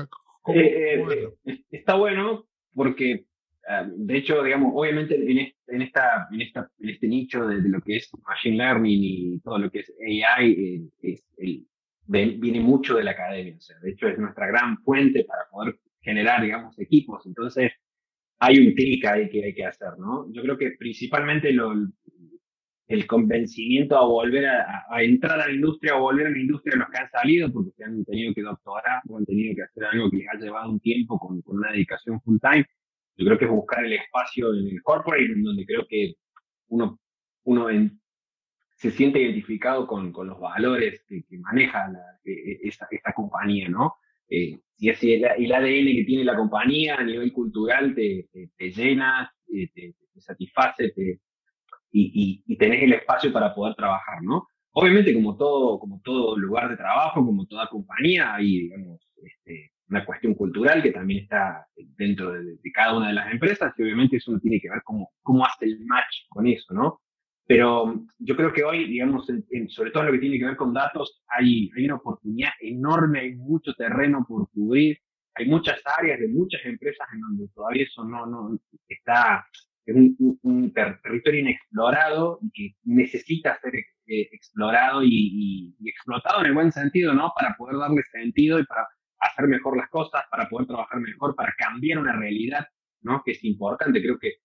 eh, 0.48 1.30
eh, 1.46 1.64
está 1.72 1.96
bueno 1.96 2.48
porque, 2.74 3.26
ah, 3.68 3.88
de 3.90 4.18
hecho, 4.18 4.44
digamos, 4.44 4.72
obviamente 4.76 5.16
en, 5.16 5.54
en, 5.68 5.82
esta, 5.82 6.28
en, 6.32 6.42
esta, 6.42 6.72
en 6.80 6.90
este 6.90 7.08
nicho 7.08 7.48
de, 7.48 7.62
lo 7.70 7.82
que 7.82 7.98
es 7.98 8.10
Machine 8.26 8.58
Learning 8.58 9.00
y 9.04 9.40
todo 9.40 9.60
lo 9.60 9.70
que 9.70 9.80
es 9.80 9.94
AI, 10.06 10.90
es 11.02 11.24
el, 11.38 11.68
viene 12.08 12.60
mucho 12.60 12.96
de 12.96 13.04
la 13.04 13.12
academia. 13.12 13.56
O 13.58 13.62
sea, 13.62 13.78
de 13.80 13.92
hecho, 13.92 14.08
es 14.08 14.18
nuestra 14.18 14.48
gran 14.48 14.78
fuente 14.84 15.24
para 15.26 15.44
poder 15.50 15.80
generar, 16.02 16.42
digamos, 16.42 16.78
equipos. 16.80 17.26
Entonces, 17.26 17.72
hay 18.40 18.60
un 18.60 18.74
clic 18.74 19.06
ahí 19.06 19.30
que 19.30 19.46
hay 19.46 19.54
que 19.54 19.66
hacer, 19.66 19.98
¿no? 20.00 20.32
Yo 20.34 20.42
creo 20.42 20.58
que 20.58 20.72
principalmente 20.72 21.52
lo, 21.54 21.74
el 22.88 23.08
convencimiento 23.08 23.98
a 23.98 24.06
volver 24.06 24.48
a, 24.48 24.86
a, 24.90 25.04
entrar 25.04 25.40
a 25.40 25.48
la 25.48 25.54
industria 25.54 25.96
o 25.96 26.02
volver 26.02 26.28
a 26.28 26.32
la 26.32 26.40
industria 26.40 26.74
de 26.74 26.80
los 26.80 26.90
que 26.90 26.98
han 26.98 27.10
salido, 27.10 27.52
porque 27.52 27.72
se 27.78 27.84
han 27.84 28.04
tenido 28.04 28.34
que 28.34 28.42
doctorar 28.42 29.02
o 29.08 29.18
han 29.18 29.26
tenido 29.26 29.56
que 29.56 29.64
hacer 29.64 29.86
algo 29.86 30.10
que 30.10 30.18
les 30.18 30.28
ha 30.28 30.38
llevado 30.38 30.72
un 30.72 30.80
tiempo 30.80 31.20
con, 31.20 31.42
con 31.42 31.58
una 31.58 31.72
dedicación 31.72 32.20
full 32.22 32.38
time. 32.42 32.66
Yo 33.18 33.26
creo 33.26 33.38
que 33.38 33.46
es 33.46 33.52
buscar 33.52 33.86
el 33.86 33.94
espacio 33.94 34.54
en 34.54 34.68
el 34.68 34.82
corporate, 34.82 35.26
en 35.26 35.44
donde 35.44 35.66
creo 35.66 35.86
que 35.88 36.16
uno, 36.70 37.00
uno 37.44 37.70
en, 37.70 38.02
se 38.82 38.90
siente 38.90 39.22
identificado 39.22 39.86
con, 39.86 40.12
con 40.12 40.28
los 40.28 40.40
valores 40.40 41.06
que, 41.08 41.24
maneja 41.38 41.92
e, 42.26 42.32
e, 42.32 42.60
esta, 42.64 43.14
compañía, 43.14 43.70
¿no? 43.70 43.98
Eh, 44.28 44.60
si 44.76 44.90
es 44.90 45.04
el, 45.04 45.24
el, 45.24 45.54
ADN 45.54 45.98
que 45.98 46.04
tiene 46.04 46.24
la 46.24 46.36
compañía 46.36 46.96
a 46.96 47.04
nivel 47.04 47.32
cultural 47.32 47.94
te, 47.94 48.28
te, 48.58 48.72
llena, 48.72 49.32
te, 49.46 49.72
te, 49.76 49.94
satisface 50.20 50.92
y, 50.96 51.12
y, 51.92 52.44
y, 52.48 52.58
tenés 52.58 52.82
el 52.82 52.94
espacio 52.94 53.32
para 53.32 53.54
poder 53.54 53.76
trabajar, 53.76 54.24
¿no? 54.24 54.48
Obviamente, 54.72 55.14
como 55.14 55.38
todo, 55.38 55.78
como 55.78 56.02
todo 56.04 56.36
lugar 56.36 56.70
de 56.70 56.78
trabajo, 56.78 57.24
como 57.24 57.46
toda 57.46 57.70
compañía, 57.70 58.34
hay, 58.34 58.62
digamos, 58.62 59.00
este, 59.22 59.74
una 59.90 60.04
cuestión 60.06 60.34
cultural 60.34 60.82
que 60.82 60.92
también 60.92 61.26
está 61.26 61.68
dentro 61.76 62.32
de, 62.32 62.56
de, 62.56 62.72
cada 62.74 62.98
una 62.98 63.10
de 63.10 63.14
las 63.14 63.32
empresas 63.32 63.76
y 63.78 63.84
obviamente 63.84 64.18
eso 64.18 64.40
tiene 64.40 64.60
que 64.60 64.72
ver 64.72 64.82
cómo, 64.84 65.12
cómo 65.22 65.46
hace 65.46 65.66
el 65.66 65.86
match 65.86 66.26
con 66.30 66.48
eso, 66.48 66.74
¿no? 66.74 67.00
Pero 67.52 68.06
yo 68.20 68.38
creo 68.38 68.54
que 68.54 68.64
hoy, 68.64 68.88
digamos, 68.88 69.28
sobre 69.68 69.92
todo 69.92 70.04
en 70.04 70.08
lo 70.08 70.14
que 70.14 70.20
tiene 70.20 70.40
que 70.40 70.46
ver 70.46 70.56
con 70.56 70.74
datos, 70.74 71.22
hay, 71.28 71.70
hay 71.76 71.84
una 71.84 71.96
oportunidad 71.96 72.52
enorme, 72.62 73.20
hay 73.20 73.36
mucho 73.36 73.74
terreno 73.74 74.26
por 74.26 74.50
cubrir, 74.52 74.98
hay 75.36 75.48
muchas 75.48 75.82
áreas 76.00 76.22
de 76.22 76.30
muchas 76.30 76.62
empresas 76.64 77.06
en 77.14 77.20
donde 77.20 77.50
todavía 77.54 77.84
eso 77.84 78.06
no, 78.06 78.26
no 78.26 78.58
está, 78.88 79.46
en 79.86 80.16
un, 80.44 80.72
territorio 80.72 81.42
inexplorado 81.42 82.40
y 82.42 82.52
que 82.52 82.76
necesita 82.86 83.60
ser 83.60 83.76
eh, 83.76 84.30
explorado 84.32 85.04
y, 85.04 85.76
explotado 85.84 86.40
en 86.40 86.46
el 86.46 86.54
buen 86.54 86.72
sentido, 86.72 87.14
¿no? 87.14 87.34
Para 87.36 87.54
poder 87.58 87.76
darle 87.80 88.02
sentido 88.14 88.60
y 88.60 88.66
para 88.66 88.88
hacer 89.20 89.50
mejor 89.50 89.76
las 89.76 89.90
cosas, 89.90 90.24
para 90.32 90.48
poder 90.48 90.68
trabajar 90.68 91.02
mejor, 91.02 91.36
para 91.36 91.54
cambiar 91.58 92.00
una 92.00 92.18
realidad, 92.18 92.66
¿no? 93.02 93.22
Que 93.26 93.32
es 93.32 93.44
importante. 93.44 94.02
Creo 94.02 94.18
que 94.18 94.36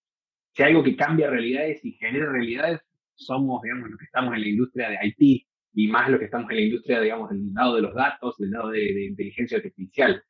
si 0.51 0.63
algo 0.63 0.83
que 0.83 0.97
cambia 0.97 1.29
realidades 1.29 1.85
y 1.85 1.93
genera 1.93 2.29
realidades, 2.29 2.81
somos, 3.17 3.61
digamos, 3.63 3.89
los 3.89 3.99
que 3.99 4.05
estamos 4.05 4.33
en 4.35 4.41
la 4.41 4.47
industria 4.47 4.89
de 4.89 4.97
IT 5.03 5.47
y 5.73 5.87
más 5.87 6.09
los 6.09 6.19
que 6.19 6.25
estamos 6.25 6.49
en 6.51 6.55
la 6.57 6.61
industria, 6.63 7.01
digamos, 7.01 7.29
del 7.29 7.53
lado 7.53 7.75
de 7.75 7.81
los 7.81 7.93
datos, 7.93 8.37
del 8.37 8.51
lado 8.51 8.69
de, 8.69 9.05
inteligencia 9.05 9.57
artificial. 9.57 10.23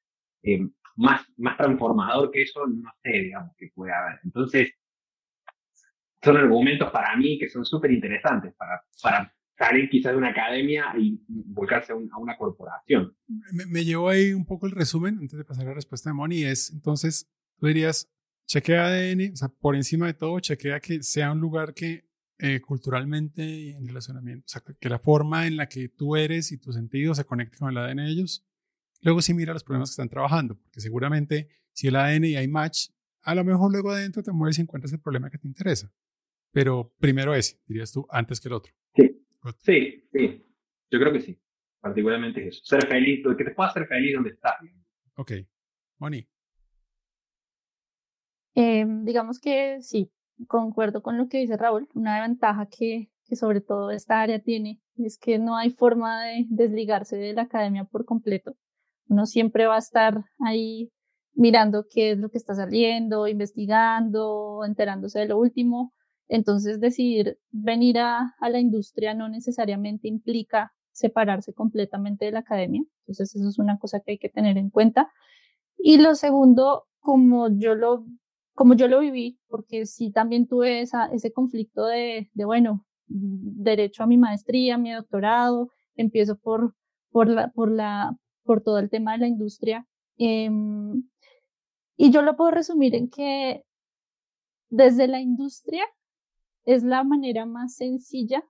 Eh, 0.44 0.68
más, 0.96 1.22
más 1.38 1.58
transformador 1.58 2.32
que 2.32 2.42
eso, 2.42 2.66
no 2.66 2.92
sé, 3.04 3.12
digamos, 3.12 3.56
que 3.58 3.70
puede 3.74 3.94
haber. 3.94 4.20
Entonces, 4.24 4.72
son 6.24 6.38
argumentos 6.38 6.92
para 6.92 7.16
mí 7.16 7.38
que 7.38 7.50
son 7.50 7.64
súper 7.64 7.92
interesantes 7.92 8.54
para, 8.56 8.82
para 9.02 9.34
salir 9.58 9.90
quizás 9.90 10.14
de 10.14 10.18
una 10.18 10.30
academia 10.30 10.94
y 10.98 11.20
volcarse 11.28 11.94
a, 11.94 11.96
una 11.96 12.38
corporación. 12.38 13.16
Me, 13.28 13.66
me, 13.66 13.86
llevó 13.86 14.10
ahí 14.10 14.34
un 14.34 14.46
poco 14.46 14.66
el 14.66 14.72
resumen 14.72 15.18
antes 15.20 15.38
de 15.38 15.46
pasar 15.46 15.66
a 15.66 15.70
la 15.70 15.76
respuesta 15.76 16.10
de 16.10 16.16
Moni. 16.16 16.44
Es 16.44 16.72
entonces, 16.72 17.30
tú 17.60 17.68
dirías, 17.68 18.10
chequea 18.48 18.88
ADN, 18.88 19.34
o 19.34 19.36
sea, 19.36 19.50
por 19.50 19.76
encima 19.76 20.08
de 20.08 20.14
todo, 20.14 20.40
chequea 20.40 20.80
que 20.80 21.04
sea 21.04 21.32
un 21.32 21.40
lugar 21.40 21.74
que 21.74 22.06
eh, 22.40 22.62
culturalmente 22.62 23.44
y 23.44 23.70
en 23.72 23.88
relacionamiento, 23.88 24.46
o 24.46 24.50
sea, 24.50 24.62
que 24.80 24.90
la 24.90 25.00
forma 25.00 25.48
en 25.48 25.58
la 25.58 25.68
que 25.68 25.90
tú 25.90 26.16
eres 26.16 26.52
y 26.52 26.58
tu 26.58 26.72
sentido 26.72 27.16
se 27.16 27.26
conecte 27.26 27.58
con 27.58 27.70
el 27.70 27.78
ADN 27.78 27.98
de 27.98 28.10
ellos. 28.10 28.46
Luego 29.02 29.22
sí 29.22 29.34
mira 29.34 29.54
los 29.54 29.64
problemas 29.64 29.90
que 29.90 29.94
están 29.94 30.10
trabajando, 30.10 30.56
porque 30.56 30.82
seguramente 30.82 31.50
si 31.74 31.88
el 31.88 31.96
ADN 31.96 32.26
y 32.26 32.36
hay 32.36 32.48
match, 32.48 32.90
a 33.24 33.36
lo 33.36 33.44
mejor 33.44 33.72
luego 33.72 33.92
adentro 33.92 34.24
te 34.24 34.32
mueves 34.32 34.58
y 34.58 34.62
encuentras 34.62 34.94
el 34.94 35.00
problema 35.00 35.30
que 35.30 35.38
te 35.38 35.48
interesa. 35.48 35.92
Pero 36.52 36.94
primero 37.00 37.36
ese, 37.36 37.60
dirías 37.66 37.92
tú, 37.92 38.08
antes 38.10 38.40
que 38.40 38.48
el 38.48 38.54
otro. 38.54 38.74
Sí, 38.96 39.24
sí, 39.64 40.10
sí. 40.14 40.46
Yo 40.90 41.00
creo 41.00 41.14
que 41.14 41.22
sí. 41.22 41.40
Particularmente 41.80 42.48
eso. 42.48 42.64
Ser 42.64 42.88
feliz, 42.88 43.24
que 43.38 43.44
te 43.44 43.52
pueda 43.52 43.70
hacer 43.70 43.88
feliz 43.88 44.16
donde 44.16 44.32
estás. 44.32 44.56
Ok. 45.16 45.32
Moni. 46.00 46.28
Em, 48.56 49.06
digamos 49.06 49.40
que 49.40 49.82
sí, 49.82 50.12
concuerdo 50.48 51.02
con 51.02 51.18
lo 51.18 51.28
que 51.28 51.40
dice 51.40 51.58
Raúl. 51.58 51.88
Una 51.94 52.22
ventaja 52.22 52.68
que, 52.68 53.10
que 53.26 53.36
sobre 53.36 53.62
todo 53.62 53.92
esta 53.92 54.22
área 54.22 54.40
tiene 54.40 54.82
es 54.98 55.18
que 55.18 55.40
no 55.40 55.56
hay 55.56 55.72
forma 55.72 56.24
de 56.24 56.46
desligarse 56.50 57.18
de 57.18 57.34
la 57.34 57.44
academia 57.44 57.86
por 57.86 58.06
completo. 58.06 58.56
Uno 59.08 59.26
siempre 59.26 59.66
va 59.66 59.76
a 59.76 59.80
estar 59.80 60.24
ahí 60.40 60.92
mirando 61.34 61.86
qué 61.90 62.12
es 62.12 62.18
lo 62.18 62.30
que 62.30 62.38
está 62.38 62.56
saliendo, 62.56 63.28
investigando, 63.28 64.62
enterándose 64.66 65.20
de 65.20 65.28
lo 65.28 65.38
último. 65.38 65.94
Entonces, 66.28 66.80
decidir 66.80 67.38
venir 67.52 68.00
a, 68.00 68.36
a 68.40 68.50
la 68.50 68.60
industria 68.60 69.14
no 69.14 69.30
necesariamente 69.30 70.08
implica 70.08 70.74
separarse 70.92 71.54
completamente 71.54 72.26
de 72.26 72.32
la 72.32 72.40
academia. 72.40 72.84
Entonces, 73.02 73.36
eso 73.36 73.48
es 73.48 73.60
una 73.60 73.78
cosa 73.78 74.00
que 74.00 74.14
hay 74.14 74.18
que 74.18 74.30
tener 74.30 74.58
en 74.58 74.70
cuenta. 74.72 75.12
Y 75.78 76.00
lo 76.00 76.16
segundo, 76.16 76.88
como 77.00 77.50
yo 77.50 77.76
lo 77.76 78.06
como 78.58 78.74
yo 78.74 78.88
lo 78.88 79.02
viví, 79.02 79.40
porque 79.50 79.86
sí 79.86 80.12
también 80.12 80.48
tuve 80.48 80.82
ese 80.82 81.32
conflicto 81.32 81.86
de, 81.86 82.32
de, 82.34 82.44
bueno, 82.44 82.88
derecho 83.06 84.02
a 84.02 84.08
mi 84.08 84.18
maestría, 84.18 84.80
mi 84.80 84.92
doctorado, 84.92 85.70
empiezo 85.96 86.40
por, 86.40 86.74
por, 87.12 87.30
la, 87.30 87.52
por, 87.52 87.72
la, 87.72 88.18
por 88.44 88.64
todo 88.64 88.80
el 88.80 88.90
tema 88.90 89.12
de 89.12 89.20
la 89.20 89.28
industria. 89.28 89.88
Em, 90.18 91.08
y 91.98 92.10
yo 92.10 92.24
lo 92.24 92.36
puedo 92.36 92.50
resumir 92.50 92.96
en 92.96 93.12
que 93.12 93.64
desde 94.70 95.08
la 95.08 95.22
industria 95.22 95.84
es 96.66 96.82
la 96.82 97.04
manera 97.04 97.46
más 97.46 97.76
sencilla 97.76 98.44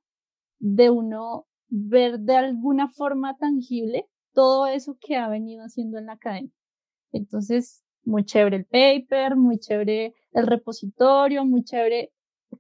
de 0.58 0.90
uno 0.90 1.48
ver 1.68 2.22
de 2.22 2.38
alguna 2.38 2.88
forma 2.88 3.36
tangible 3.36 4.08
todo 4.32 4.68
eso 4.68 4.98
que 5.02 5.18
ha 5.18 5.28
venido 5.28 5.66
haciendo 5.66 5.98
en 5.98 6.06
la 6.06 6.14
academia. 6.14 6.54
Entonces, 7.12 7.84
muy 8.08 8.24
chévere 8.24 8.58
el 8.58 8.66
paper, 8.66 9.36
muy 9.36 9.60
chévere 9.60 10.14
el 10.32 10.48
repositorio, 10.48 11.46
muy 11.46 11.64
chévere, 11.64 12.12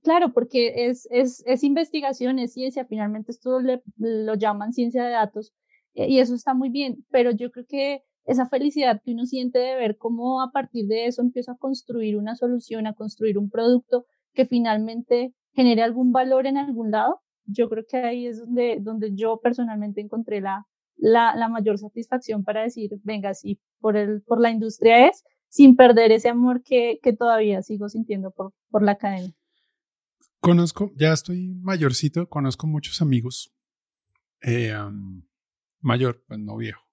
claro, 0.03 0.33
porque 0.33 0.87
es, 0.87 1.07
es, 1.09 1.43
es 1.45 1.63
investigación, 1.63 2.37
es 2.37 2.53
ciencia, 2.53 2.85
finalmente 2.85 3.31
esto 3.31 3.59
lo 3.97 4.35
llaman 4.35 4.73
ciencia 4.73 5.03
de 5.05 5.11
datos 5.11 5.53
eh, 5.93 6.07
y 6.09 6.19
eso 6.19 6.35
está 6.35 6.53
muy 6.53 6.69
bien, 6.69 7.05
pero 7.09 7.31
yo 7.31 7.49
creo 7.51 7.65
que 7.67 8.03
esa 8.25 8.45
felicidad 8.45 9.01
que 9.03 9.11
uno 9.11 9.25
siente 9.25 9.57
de 9.57 9.75
ver 9.75 9.97
cómo 9.97 10.41
a 10.41 10.51
partir 10.51 10.85
de 10.87 11.05
eso 11.05 11.21
empieza 11.21 11.53
a 11.53 11.57
construir 11.57 12.17
una 12.17 12.35
solución, 12.35 12.85
a 12.85 12.93
construir 12.93 13.37
un 13.37 13.49
producto 13.49 14.05
que 14.33 14.45
finalmente 14.45 15.33
genere 15.53 15.81
algún 15.81 16.11
valor 16.11 16.45
en 16.45 16.57
algún 16.57 16.91
lado, 16.91 17.21
yo 17.45 17.69
creo 17.69 17.85
que 17.89 17.97
ahí 17.97 18.27
es 18.27 18.39
donde, 18.39 18.79
donde 18.81 19.15
yo 19.15 19.39
personalmente 19.41 20.01
encontré 20.01 20.41
la, 20.41 20.67
la, 20.97 21.35
la 21.35 21.47
mayor 21.47 21.77
satisfacción 21.77 22.43
para 22.43 22.63
decir, 22.63 22.91
venga, 23.03 23.33
sí, 23.33 23.59
por, 23.79 23.95
el, 23.95 24.21
por 24.23 24.41
la 24.41 24.51
industria 24.51 25.07
es, 25.07 25.23
sin 25.57 25.75
perder 25.75 26.11
ese 26.11 26.29
amor 26.29 26.61
que, 26.61 26.99
que 27.01 27.13
todavía 27.13 27.63
sigo 27.63 27.89
sintiendo 27.89 28.29
por, 28.29 28.53
por 28.69 28.83
la 28.83 28.91
academia. 28.91 29.33
Conozco, 30.39 30.91
ya 30.95 31.13
estoy 31.13 31.55
mayorcito, 31.61 32.29
conozco 32.29 32.67
muchos 32.67 33.01
amigos, 33.01 33.51
eh, 34.41 34.71
mayor, 35.79 36.23
pues 36.27 36.39
no 36.39 36.57
viejo, 36.57 36.83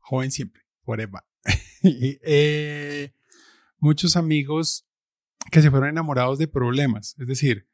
joven 0.00 0.32
siempre, 0.32 0.62
forever. 0.82 1.22
eh, 1.84 3.14
muchos 3.78 4.16
amigos 4.16 4.84
que 5.52 5.62
se 5.62 5.70
fueron 5.70 5.90
enamorados 5.90 6.40
de 6.40 6.48
problemas, 6.48 7.14
es 7.20 7.26
decir, 7.28 7.68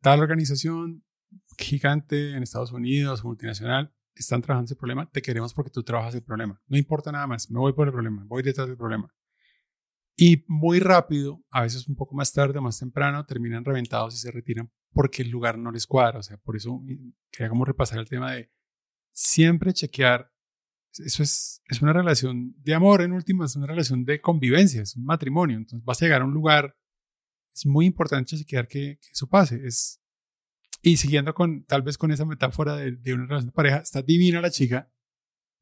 tal 0.00 0.20
organización 0.20 1.04
gigante 1.58 2.34
en 2.34 2.42
Estados 2.42 2.72
Unidos, 2.72 3.24
multinacional, 3.24 3.92
están 4.20 4.42
trabajando 4.42 4.66
ese 4.66 4.76
problema, 4.76 5.10
te 5.10 5.22
queremos 5.22 5.54
porque 5.54 5.70
tú 5.70 5.82
trabajas 5.82 6.14
el 6.14 6.22
problema. 6.22 6.60
No 6.66 6.76
importa 6.76 7.12
nada 7.12 7.26
más, 7.26 7.50
me 7.50 7.58
voy 7.58 7.72
por 7.72 7.88
el 7.88 7.92
problema, 7.92 8.24
voy 8.26 8.42
detrás 8.42 8.68
del 8.68 8.76
problema. 8.76 9.12
Y 10.16 10.44
muy 10.48 10.80
rápido, 10.80 11.42
a 11.50 11.62
veces 11.62 11.88
un 11.88 11.96
poco 11.96 12.14
más 12.14 12.32
tarde 12.32 12.58
o 12.58 12.62
más 12.62 12.78
temprano, 12.78 13.24
terminan 13.24 13.64
reventados 13.64 14.14
y 14.14 14.18
se 14.18 14.30
retiran 14.30 14.70
porque 14.92 15.22
el 15.22 15.30
lugar 15.30 15.56
no 15.56 15.70
les 15.70 15.86
cuadra. 15.86 16.18
O 16.18 16.22
sea, 16.22 16.36
por 16.36 16.56
eso 16.56 16.82
quería 17.30 17.48
como 17.48 17.64
repasar 17.64 17.98
el 17.98 18.08
tema 18.08 18.32
de 18.32 18.50
siempre 19.12 19.72
chequear. 19.72 20.30
Eso 20.92 21.22
es, 21.22 21.62
es 21.66 21.80
una 21.80 21.92
relación 21.92 22.54
de 22.58 22.74
amor, 22.74 23.00
en 23.00 23.12
última, 23.12 23.46
es 23.46 23.56
una 23.56 23.66
relación 23.66 24.04
de 24.04 24.20
convivencia, 24.20 24.82
es 24.82 24.96
un 24.96 25.04
matrimonio. 25.04 25.56
Entonces 25.56 25.84
vas 25.84 26.02
a 26.02 26.04
llegar 26.04 26.22
a 26.22 26.26
un 26.26 26.34
lugar, 26.34 26.76
es 27.54 27.64
muy 27.64 27.86
importante 27.86 28.36
chequear 28.36 28.68
que, 28.68 28.98
que 29.00 29.08
eso 29.12 29.26
pase. 29.28 29.60
Es, 29.64 29.99
y 30.82 30.96
siguiendo 30.96 31.34
con, 31.34 31.64
tal 31.64 31.82
vez 31.82 31.98
con 31.98 32.10
esa 32.10 32.24
metáfora 32.24 32.76
de, 32.76 32.92
de 32.92 33.14
una 33.14 33.26
relación 33.26 33.46
de 33.46 33.52
pareja, 33.52 33.78
está 33.78 34.02
divina 34.02 34.40
la 34.40 34.50
chica, 34.50 34.90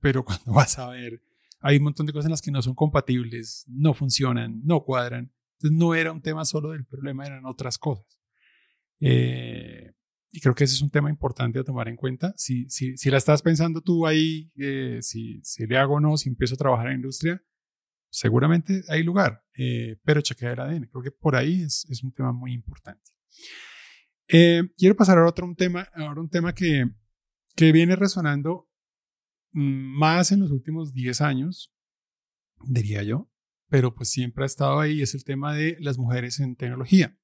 pero 0.01 0.25
cuando 0.25 0.53
vas 0.53 0.79
a 0.79 0.89
ver, 0.89 1.23
hay 1.61 1.79
un 1.79 1.85
montón 1.85 2.07
de 2.07 2.13
cosas 2.13 2.27
en 2.27 2.33
las 2.33 2.43
que 2.43 2.51
no 2.51 2.63
son 2.63 2.75
compatibles, 2.75 3.65
no 3.69 3.95
funcionan, 3.95 4.61
no 4.65 4.85
cuadran. 4.85 5.33
Entonces 5.55 5.79
no 5.79 5.95
era 5.95 6.13
un 6.13 6.23
tema 6.23 6.45
solo 6.45 6.71
del 6.71 6.85
problema, 6.85 7.27
eran 7.27 7.45
otras 7.45 7.79
cosas. 7.79 8.07
Eh, 9.01 9.93
y 10.31 10.41
creo 10.41 10.55
que 10.55 10.65
ese 10.65 10.75
es 10.75 10.83
un 10.83 10.91
tema 10.91 11.11
importante 11.11 11.59
a 11.59 11.65
tomar 11.65 11.89
en 11.89 11.97
cuenta. 11.97 12.33
Si, 12.37 12.69
si, 12.69 12.97
si 12.97 13.11
la 13.11 13.17
estás 13.17 13.43
pensando 13.43 13.81
tú 13.81 14.07
ahí, 14.07 14.53
eh, 14.57 14.99
si, 15.03 15.41
si 15.43 15.67
le 15.67 15.79
hago 15.79 15.95
o 15.95 16.01
no, 16.01 16.17
si 16.17 16.29
empiezo 16.29 16.55
a 16.55 16.59
trabajar 16.59 16.87
en 16.87 16.93
la 16.93 16.97
industria, 16.97 17.43
seguramente 18.09 18.83
hay 18.89 19.03
lugar, 19.03 19.45
eh, 19.57 19.97
pero 20.05 20.21
chequear 20.21 20.53
el 20.53 20.61
ADN. 20.61 20.89
Creo 20.93 21.03
que 21.03 21.11
por 21.11 21.35
ahí 21.35 21.63
es, 21.63 21.87
es 21.89 22.05
un 22.05 22.13
tema 22.13 22.33
muy 22.33 22.53
importante. 22.53 23.11
Eh, 24.29 24.63
quiero 24.77 24.95
pasar 24.95 25.19
a 25.19 25.27
otro 25.27 25.47
un 25.47 25.57
tema, 25.57 25.89
ahora 25.95 26.21
un 26.21 26.29
tema 26.29 26.55
que, 26.55 26.85
que 27.57 27.73
viene 27.73 27.97
resonando 27.97 28.69
más 29.53 30.33
en 30.33 30.41
los 30.41 30.51
últimos 30.51 30.93
10 30.93 31.21
años, 31.23 31.75
diría 32.65 33.03
yo, 33.03 33.31
pero 33.69 33.95
pues 33.95 34.11
siempre 34.11 34.45
ha 34.45 34.47
estado 34.47 34.81
ahí, 34.81 35.03
es 35.03 35.15
el 35.15 35.25
tema 35.25 35.55
de 35.55 35.77
las 35.81 35.99
mujeres 35.99 36.41
en 36.41 36.57
tecnología. 36.57 37.19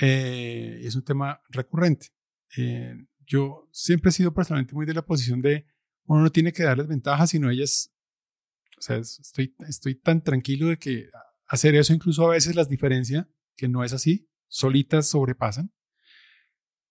Eh, 0.00 0.80
es 0.82 0.96
un 0.96 1.04
tema 1.04 1.40
recurrente. 1.48 2.08
Eh, 2.56 2.94
yo 3.26 3.68
siempre 3.72 4.10
he 4.10 4.12
sido 4.12 4.34
personalmente 4.34 4.74
muy 4.74 4.86
de 4.86 4.94
la 4.94 5.06
posición 5.06 5.40
de 5.40 5.66
uno 6.04 6.22
no 6.22 6.32
tiene 6.32 6.52
que 6.52 6.64
darles 6.64 6.88
ventajas, 6.88 7.30
sino 7.30 7.50
ellas, 7.50 7.94
o 8.76 8.82
sea, 8.82 8.96
estoy, 8.96 9.54
estoy 9.68 9.94
tan 9.94 10.24
tranquilo 10.24 10.66
de 10.66 10.76
que 10.76 11.08
hacer 11.46 11.76
eso 11.76 11.92
incluso 11.92 12.26
a 12.26 12.32
veces 12.32 12.56
las 12.56 12.68
diferencia, 12.68 13.28
que 13.56 13.68
no 13.68 13.84
es 13.84 13.92
así, 13.92 14.28
solitas 14.48 15.08
sobrepasan. 15.08 15.72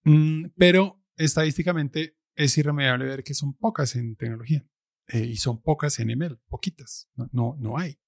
Mm, 0.10 0.54
pero 0.58 1.00
estadísticamente 1.18 2.18
es 2.36 2.58
irremediable 2.58 3.06
ver 3.06 3.24
que 3.24 3.36
son 3.36 3.54
pocas 3.54 3.96
en 3.96 4.16
tecnología 4.16 4.66
eh, 5.08 5.24
y 5.24 5.36
son 5.36 5.62
pocas 5.62 6.00
en 6.00 6.10
ML, 6.18 6.40
poquitas, 6.48 7.08
no, 7.32 7.56
no, 7.60 7.78
hay. 7.78 8.00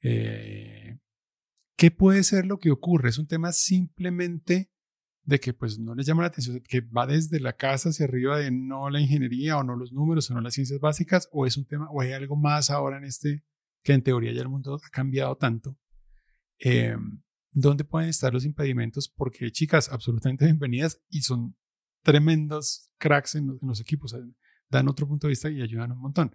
Eh, 0.00 0.96
¿Qué 1.76 1.90
puede 1.90 2.22
ser 2.22 2.46
lo 2.46 2.60
que 2.60 2.70
ocurre? 2.70 3.08
Es 3.08 3.18
un 3.18 3.26
tema 3.26 3.50
simplemente 3.50 4.70
de 5.24 5.40
que 5.40 5.52
pues 5.52 5.80
no 5.80 5.96
les 5.96 6.06
llama 6.06 6.22
la 6.22 6.28
atención, 6.28 6.60
que 6.60 6.82
va 6.82 7.04
desde 7.04 7.40
la 7.40 7.54
casa 7.54 7.88
hacia 7.88 8.06
arriba 8.06 8.38
de 8.38 8.52
no 8.52 8.88
la 8.88 9.00
ingeniería 9.00 9.58
o 9.58 9.64
no 9.64 9.74
los 9.74 9.92
números 9.92 10.30
o 10.30 10.34
no 10.34 10.40
las 10.40 10.54
ciencias 10.54 10.78
básicas, 10.78 11.28
o 11.32 11.46
es 11.46 11.56
un 11.56 11.66
tema, 11.66 11.90
o 11.90 12.00
hay 12.00 12.12
algo 12.12 12.36
más 12.36 12.70
ahora 12.70 12.98
en 12.98 13.04
este, 13.04 13.42
que 13.82 13.92
en 13.92 14.02
teoría 14.02 14.32
ya 14.32 14.42
el 14.42 14.48
mundo 14.48 14.76
ha 14.76 14.90
cambiado 14.90 15.36
tanto, 15.36 15.76
eh, 16.60 16.96
dónde 17.50 17.84
pueden 17.84 18.08
estar 18.08 18.32
los 18.32 18.44
impedimentos, 18.44 19.08
porque 19.08 19.50
chicas, 19.50 19.90
absolutamente 19.90 20.44
bienvenidas 20.46 21.00
y 21.08 21.22
son 21.22 21.56
tremendos 22.02 22.90
cracks 22.98 23.34
en 23.34 23.58
los, 23.60 23.80
equipos, 23.80 24.16
dan 24.70 24.88
otro 24.88 25.06
punto 25.06 25.26
de 25.26 25.32
vista 25.32 25.50
y 25.50 25.62
ayudan 25.62 25.92
un 25.92 26.00
montón. 26.00 26.34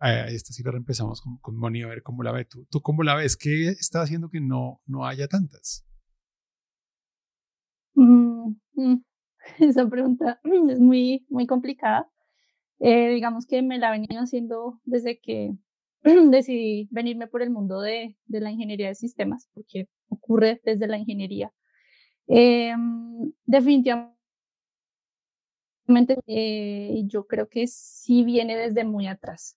A 0.00 0.28
esta 0.28 0.52
sí 0.52 0.62
la 0.62 0.70
empezamos 0.76 1.20
con, 1.20 1.38
con 1.38 1.56
Moni 1.56 1.82
a 1.82 1.88
ver 1.88 2.04
cómo 2.04 2.22
la 2.22 2.30
ve. 2.30 2.44
¿Tú, 2.44 2.66
¿Tú 2.70 2.80
cómo 2.80 3.02
la 3.02 3.16
ves? 3.16 3.36
¿Qué 3.36 3.68
está 3.68 4.00
haciendo 4.00 4.30
que 4.30 4.40
no, 4.40 4.80
no 4.86 5.04
haya 5.04 5.26
tantas? 5.26 5.84
Mm, 7.94 8.54
mm, 8.74 9.02
esa 9.58 9.88
pregunta 9.88 10.40
es 10.70 10.78
muy, 10.78 11.26
muy 11.28 11.46
complicada. 11.46 12.08
Eh, 12.78 13.08
digamos 13.08 13.46
que 13.46 13.60
me 13.62 13.78
la 13.78 13.96
he 13.96 14.18
haciendo 14.18 14.80
desde 14.84 15.20
que 15.20 15.56
decidí 16.30 16.88
venirme 16.90 17.26
por 17.26 17.42
el 17.42 17.50
mundo 17.50 17.80
de, 17.80 18.16
de, 18.26 18.40
la 18.40 18.50
ingeniería 18.50 18.88
de 18.88 18.94
sistemas, 18.94 19.48
porque 19.54 19.88
ocurre 20.08 20.60
desde 20.64 20.86
la 20.86 20.98
ingeniería. 20.98 21.52
Eh, 22.28 22.74
definitivamente, 23.46 24.16
eh, 26.26 27.02
yo 27.06 27.26
creo 27.26 27.48
que 27.48 27.66
sí 27.66 28.24
viene 28.24 28.56
desde 28.56 28.84
muy 28.84 29.06
atrás, 29.06 29.56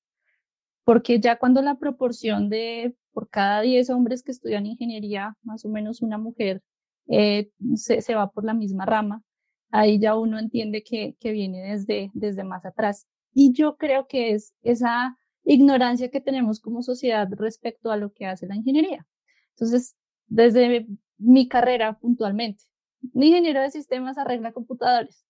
porque 0.85 1.19
ya 1.19 1.37
cuando 1.37 1.61
la 1.61 1.75
proporción 1.75 2.49
de 2.49 2.95
por 3.13 3.29
cada 3.29 3.61
10 3.61 3.89
hombres 3.89 4.23
que 4.23 4.31
estudian 4.31 4.65
ingeniería, 4.65 5.35
más 5.43 5.65
o 5.65 5.69
menos 5.69 6.01
una 6.01 6.17
mujer 6.17 6.61
eh, 7.07 7.51
se, 7.75 8.01
se, 8.01 8.15
va 8.15 8.31
por 8.31 8.45
la 8.45 8.53
misma 8.53 8.85
rama, 8.85 9.21
ahí 9.69 9.99
ya 9.99 10.15
uno 10.15 10.39
entiende 10.39 10.83
que, 10.83 11.15
que 11.19 11.31
viene 11.31 11.61
desde, 11.71 12.11
desde 12.13 12.43
más 12.43 12.65
atrás. 12.65 13.07
Y 13.33 13.53
yo 13.53 13.77
creo 13.77 14.07
que 14.07 14.31
es 14.31 14.53
esa 14.61 15.17
ignorancia 15.43 16.09
que 16.09 16.21
tenemos 16.21 16.59
como 16.59 16.81
sociedad 16.83 17.27
respecto 17.31 17.91
a 17.91 17.97
lo 17.97 18.13
que 18.13 18.25
hace 18.25 18.47
la 18.47 18.55
ingeniería. 18.55 19.07
Entonces, 19.51 19.95
desde 20.27 20.87
mi 21.17 21.47
carrera 21.47 21.97
puntualmente, 21.99 22.63
mi 23.13 23.27
ingeniero 23.27 23.61
de 23.61 23.71
sistemas 23.71 24.17
arregla 24.17 24.51
computadores. 24.53 25.25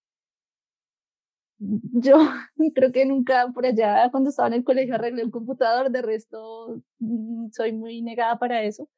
Yo 1.59 2.17
creo 2.75 2.91
que 2.91 3.05
nunca 3.05 3.47
por 3.53 3.65
allá, 3.65 4.09
cuando 4.11 4.29
estaba 4.29 4.47
en 4.47 4.55
el 4.55 4.63
colegio, 4.63 4.95
arreglé 4.95 5.23
un 5.23 5.31
computador, 5.31 5.91
de 5.91 6.01
resto 6.01 6.81
mm, 6.99 7.49
soy 7.51 7.73
muy 7.73 8.01
negada 8.01 8.39
para 8.39 8.63
eso. 8.63 8.89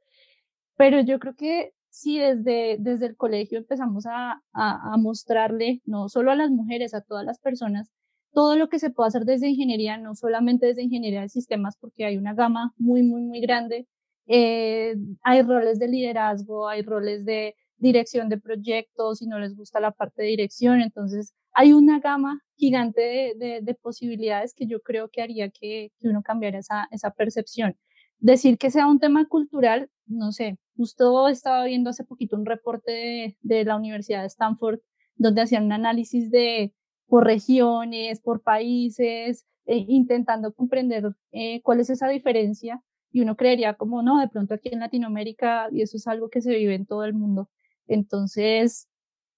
Pero 0.78 1.02
yo 1.02 1.20
creo 1.20 1.36
que 1.36 1.74
sí, 1.90 2.20
desde, 2.20 2.78
desde 2.80 3.08
el 3.08 3.18
colegio 3.18 3.60
empezamos 3.60 4.06
a, 4.08 4.42
a, 4.54 4.94
a 4.94 4.98
mostrarle, 4.98 5.82
no 5.86 6.10
solo 6.10 6.32
a 6.32 6.36
las 6.36 6.52
mujeres, 6.52 6.94
a 6.94 7.02
todas 7.02 7.26
las 7.26 7.40
personas, 7.40 7.92
todo 8.34 8.56
lo 8.56 8.70
que 8.70 8.80
se 8.80 8.90
puede 8.90 9.10
hacer 9.10 9.26
desde 9.26 9.50
ingeniería, 9.50 9.98
no 9.98 10.16
solamente 10.16 10.66
desde 10.68 10.84
ingeniería 10.84 11.22
de 11.22 11.30
sistemas, 11.30 11.78
porque 11.80 12.06
hay 12.06 12.18
una 12.18 12.34
gama 12.34 12.74
muy, 12.78 13.04
muy, 13.04 13.22
muy 13.22 13.42
grande. 13.42 13.88
Eh, 14.28 14.96
hay 15.22 15.42
roles 15.42 15.80
de 15.80 15.88
liderazgo, 15.88 16.68
hay 16.68 16.82
roles 16.82 17.26
de 17.26 17.56
dirección 17.78 18.30
de 18.30 18.40
proyectos, 18.40 19.20
si 19.20 19.28
no 19.28 19.40
les 19.40 19.56
gusta 19.56 19.80
la 19.80 19.92
parte 19.92 20.24
de 20.24 20.30
dirección, 20.30 20.82
entonces 20.82 21.34
hay 21.54 21.74
una 21.74 22.00
gama 22.00 22.42
gigante 22.56 23.02
de, 23.02 23.34
de, 23.38 23.62
de 23.62 23.76
posibilidades 23.76 24.54
que 24.56 24.66
yo 24.68 24.80
creo 24.82 25.10
que 25.10 25.22
haría 25.22 25.50
que, 25.50 25.92
que 26.00 26.08
uno 26.08 26.24
cambiara 26.24 26.60
esa, 26.60 26.88
esa 26.92 27.12
percepción. 27.12 27.76
Decir 28.20 28.58
que 28.58 28.72
sea 28.72 28.88
un 28.88 29.00
tema 29.00 29.28
cultural, 29.28 29.90
no 30.08 30.32
sé, 30.32 30.58
justo 30.78 31.28
estaba 31.28 31.66
viendo 31.66 31.90
hace 31.90 32.06
poquito 32.06 32.38
un 32.38 32.46
reporte 32.46 32.92
de, 32.92 33.38
de 33.42 33.66
la 33.66 33.76
Universidad 33.76 34.22
de 34.22 34.28
Stanford 34.28 34.80
donde 35.16 35.42
hacían 35.42 35.66
un 35.66 35.74
análisis 35.74 36.32
de 36.32 36.74
por 37.08 37.26
regiones, 37.26 38.22
por 38.22 38.42
países, 38.42 39.46
eh, 39.66 39.86
intentando 39.88 40.54
comprender 40.54 41.16
eh, 41.32 41.62
cuál 41.62 41.80
es 41.80 41.90
esa 41.90 42.08
diferencia. 42.10 42.82
Y 43.12 43.22
uno 43.22 43.36
creería 43.36 43.76
como, 43.76 44.02
no, 44.02 44.20
de 44.20 44.28
pronto 44.28 44.56
aquí 44.56 44.70
en 44.72 44.80
Latinoamérica, 44.80 45.68
y 45.72 45.82
eso 45.82 45.98
es 45.98 46.08
algo 46.08 46.30
que 46.30 46.42
se 46.42 46.56
vive 46.56 46.76
en 46.76 46.86
todo 46.86 47.06
el 47.06 47.14
mundo. 47.14 47.50
Entonces, 47.88 48.90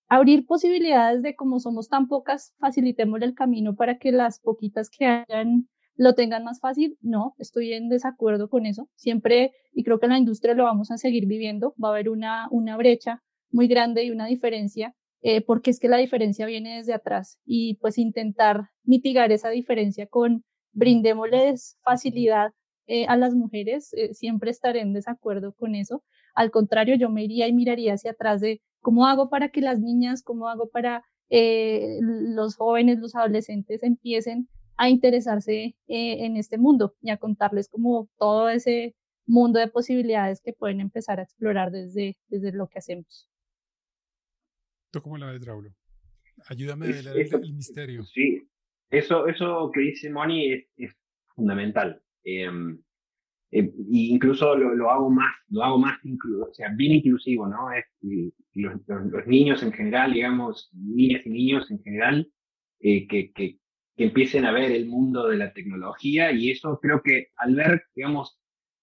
abrir 0.07 0.45
posibilidades 0.45 1.21
de 1.23 1.35
como 1.35 1.59
somos 1.59 1.89
tan 1.89 2.07
pocas, 2.07 2.53
facilitemos 2.59 3.21
el 3.21 3.33
camino 3.35 3.75
para 3.75 3.97
que 3.97 4.11
las 4.11 4.39
poquitas 4.39 4.89
que 4.89 5.05
hayan 5.05 5.67
lo 5.97 6.13
tengan 6.13 6.43
más 6.43 6.59
fácil. 6.59 6.97
No, 7.01 7.35
estoy 7.37 7.73
en 7.73 7.89
desacuerdo 7.89 8.49
con 8.49 8.65
eso. 8.65 8.89
Siempre, 8.95 9.53
y 9.73 9.83
creo 9.83 9.99
que 9.99 10.05
en 10.05 10.13
la 10.13 10.17
industria 10.19 10.53
lo 10.53 10.63
vamos 10.63 10.91
a 10.91 10.97
seguir 10.97 11.25
viviendo, 11.25 11.73
va 11.81 11.89
a 11.89 11.91
haber 11.91 12.09
una, 12.09 12.47
una 12.51 12.77
brecha 12.77 13.23
muy 13.51 13.67
grande 13.67 14.03
y 14.03 14.11
una 14.11 14.25
diferencia 14.25 14.95
eh, 15.27 15.41
porque 15.41 15.71
es 15.71 15.79
que 15.79 15.87
la 15.89 15.97
diferencia 15.97 16.45
viene 16.45 16.77
desde 16.77 16.93
atrás 16.93 17.39
y 17.47 17.77
pues 17.81 17.97
intentar 17.97 18.69
mitigar 18.83 19.31
esa 19.31 19.49
diferencia 19.49 20.05
con 20.05 20.43
brindémosles 20.71 21.79
facilidad 21.81 22.51
eh, 22.85 23.07
a 23.07 23.17
las 23.17 23.33
mujeres, 23.33 23.91
eh, 23.93 24.13
siempre 24.13 24.51
estaré 24.51 24.81
en 24.81 24.93
desacuerdo 24.93 25.53
con 25.53 25.73
eso. 25.73 26.03
Al 26.35 26.51
contrario, 26.51 26.95
yo 26.95 27.09
me 27.09 27.23
iría 27.23 27.47
y 27.47 27.53
miraría 27.53 27.95
hacia 27.95 28.11
atrás 28.11 28.39
de 28.39 28.61
cómo 28.81 29.07
hago 29.07 29.29
para 29.31 29.49
que 29.49 29.61
las 29.61 29.79
niñas, 29.79 30.21
cómo 30.21 30.47
hago 30.47 30.69
para 30.69 31.03
los 31.31 32.55
jóvenes, 32.55 32.99
los 32.99 33.15
adolescentes 33.15 33.81
empiecen 33.81 34.47
a 34.77 34.91
interesarse 34.91 35.75
en 35.87 36.37
este 36.37 36.59
mundo 36.59 36.93
y 37.01 37.09
a 37.09 37.17
contarles 37.17 37.67
como 37.67 38.09
todo 38.19 38.49
ese 38.49 38.95
mundo 39.25 39.59
de 39.59 39.69
posibilidades 39.69 40.39
que 40.39 40.53
pueden 40.53 40.81
empezar 40.81 41.19
a 41.19 41.23
explorar 41.23 41.71
desde, 41.71 42.15
desde 42.27 42.51
lo 42.51 42.67
que 42.67 42.77
hacemos 42.77 43.27
cómo 45.01 45.17
la 45.17 45.31
ves, 45.31 45.45
Raúl? 45.45 45.73
Ayúdame 46.47 46.87
a 46.87 46.89
ver 46.89 47.07
el, 47.07 47.53
misterio. 47.53 48.03
Sí, 48.03 48.47
eso, 48.89 49.27
eso 49.27 49.71
que 49.73 49.81
dice 49.81 50.09
Moni 50.09 50.51
es, 50.53 50.95
fundamental. 51.35 52.01
Eh, 52.23 52.49
incluso 53.51 54.55
lo, 54.55 54.89
hago 54.89 55.09
más, 55.09 55.33
lo 55.49 55.63
hago 55.63 55.77
más, 55.77 55.99
o 56.03 56.53
sea, 56.53 56.69
bien 56.75 56.93
inclusivo, 56.93 57.47
¿no? 57.47 57.71
Es, 57.71 57.85
los, 58.53 58.73
los, 58.87 59.27
niños 59.27 59.63
en 59.63 59.71
general, 59.71 60.13
digamos, 60.13 60.69
niñas 60.73 61.25
y 61.25 61.29
niños 61.29 61.69
en 61.71 61.81
general, 61.81 62.31
eh, 62.79 63.07
que, 63.07 63.31
que, 63.31 63.59
que, 63.95 64.03
empiecen 64.05 64.45
a 64.45 64.51
ver 64.51 64.71
el 64.71 64.87
mundo 64.87 65.27
de 65.27 65.37
la 65.37 65.53
tecnología 65.53 66.31
y 66.31 66.51
eso 66.51 66.79
creo 66.81 67.01
que 67.01 67.29
al 67.37 67.55
ver, 67.55 67.83
digamos, 67.95 68.37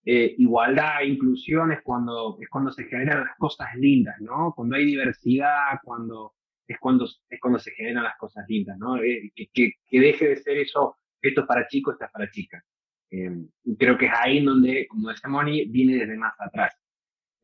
eh, 0.05 0.35
igualdad 0.39 1.03
inclusión 1.03 1.73
es 1.73 1.81
cuando, 1.83 2.37
es 2.41 2.49
cuando 2.49 2.73
se 2.73 2.85
generan 2.85 3.21
las 3.21 3.37
cosas 3.39 3.69
lindas, 3.77 4.21
¿no? 4.21 4.53
Cuando 4.55 4.77
hay 4.77 4.85
diversidad, 4.85 5.79
cuando, 5.85 6.35
es, 6.67 6.77
cuando, 6.81 7.05
es 7.05 7.41
cuando 7.41 7.59
se 7.59 7.71
generan 7.73 8.05
las 8.05 8.17
cosas 8.17 8.45
lindas, 8.49 8.77
¿no? 8.79 8.97
Eh, 9.01 9.31
que, 9.35 9.49
que, 9.53 10.01
deje 10.01 10.29
de 10.29 10.37
ser 10.37 10.59
eso, 10.59 10.97
esto 11.21 11.43
es 11.43 11.47
para 11.47 11.69
chicos, 11.69 11.95
esto 11.95 12.07
es 12.07 12.11
para 12.11 12.31
chicas. 12.31 12.65
Eh, 13.11 13.31
creo 13.79 13.97
que 13.97 14.07
es 14.07 14.13
ahí 14.15 14.43
donde, 14.45 14.87
como 14.89 15.09
decía 15.11 15.31
Moni, 15.31 15.67
viene 15.67 15.99
desde 15.99 16.17
más 16.17 16.35
atrás. 16.41 16.75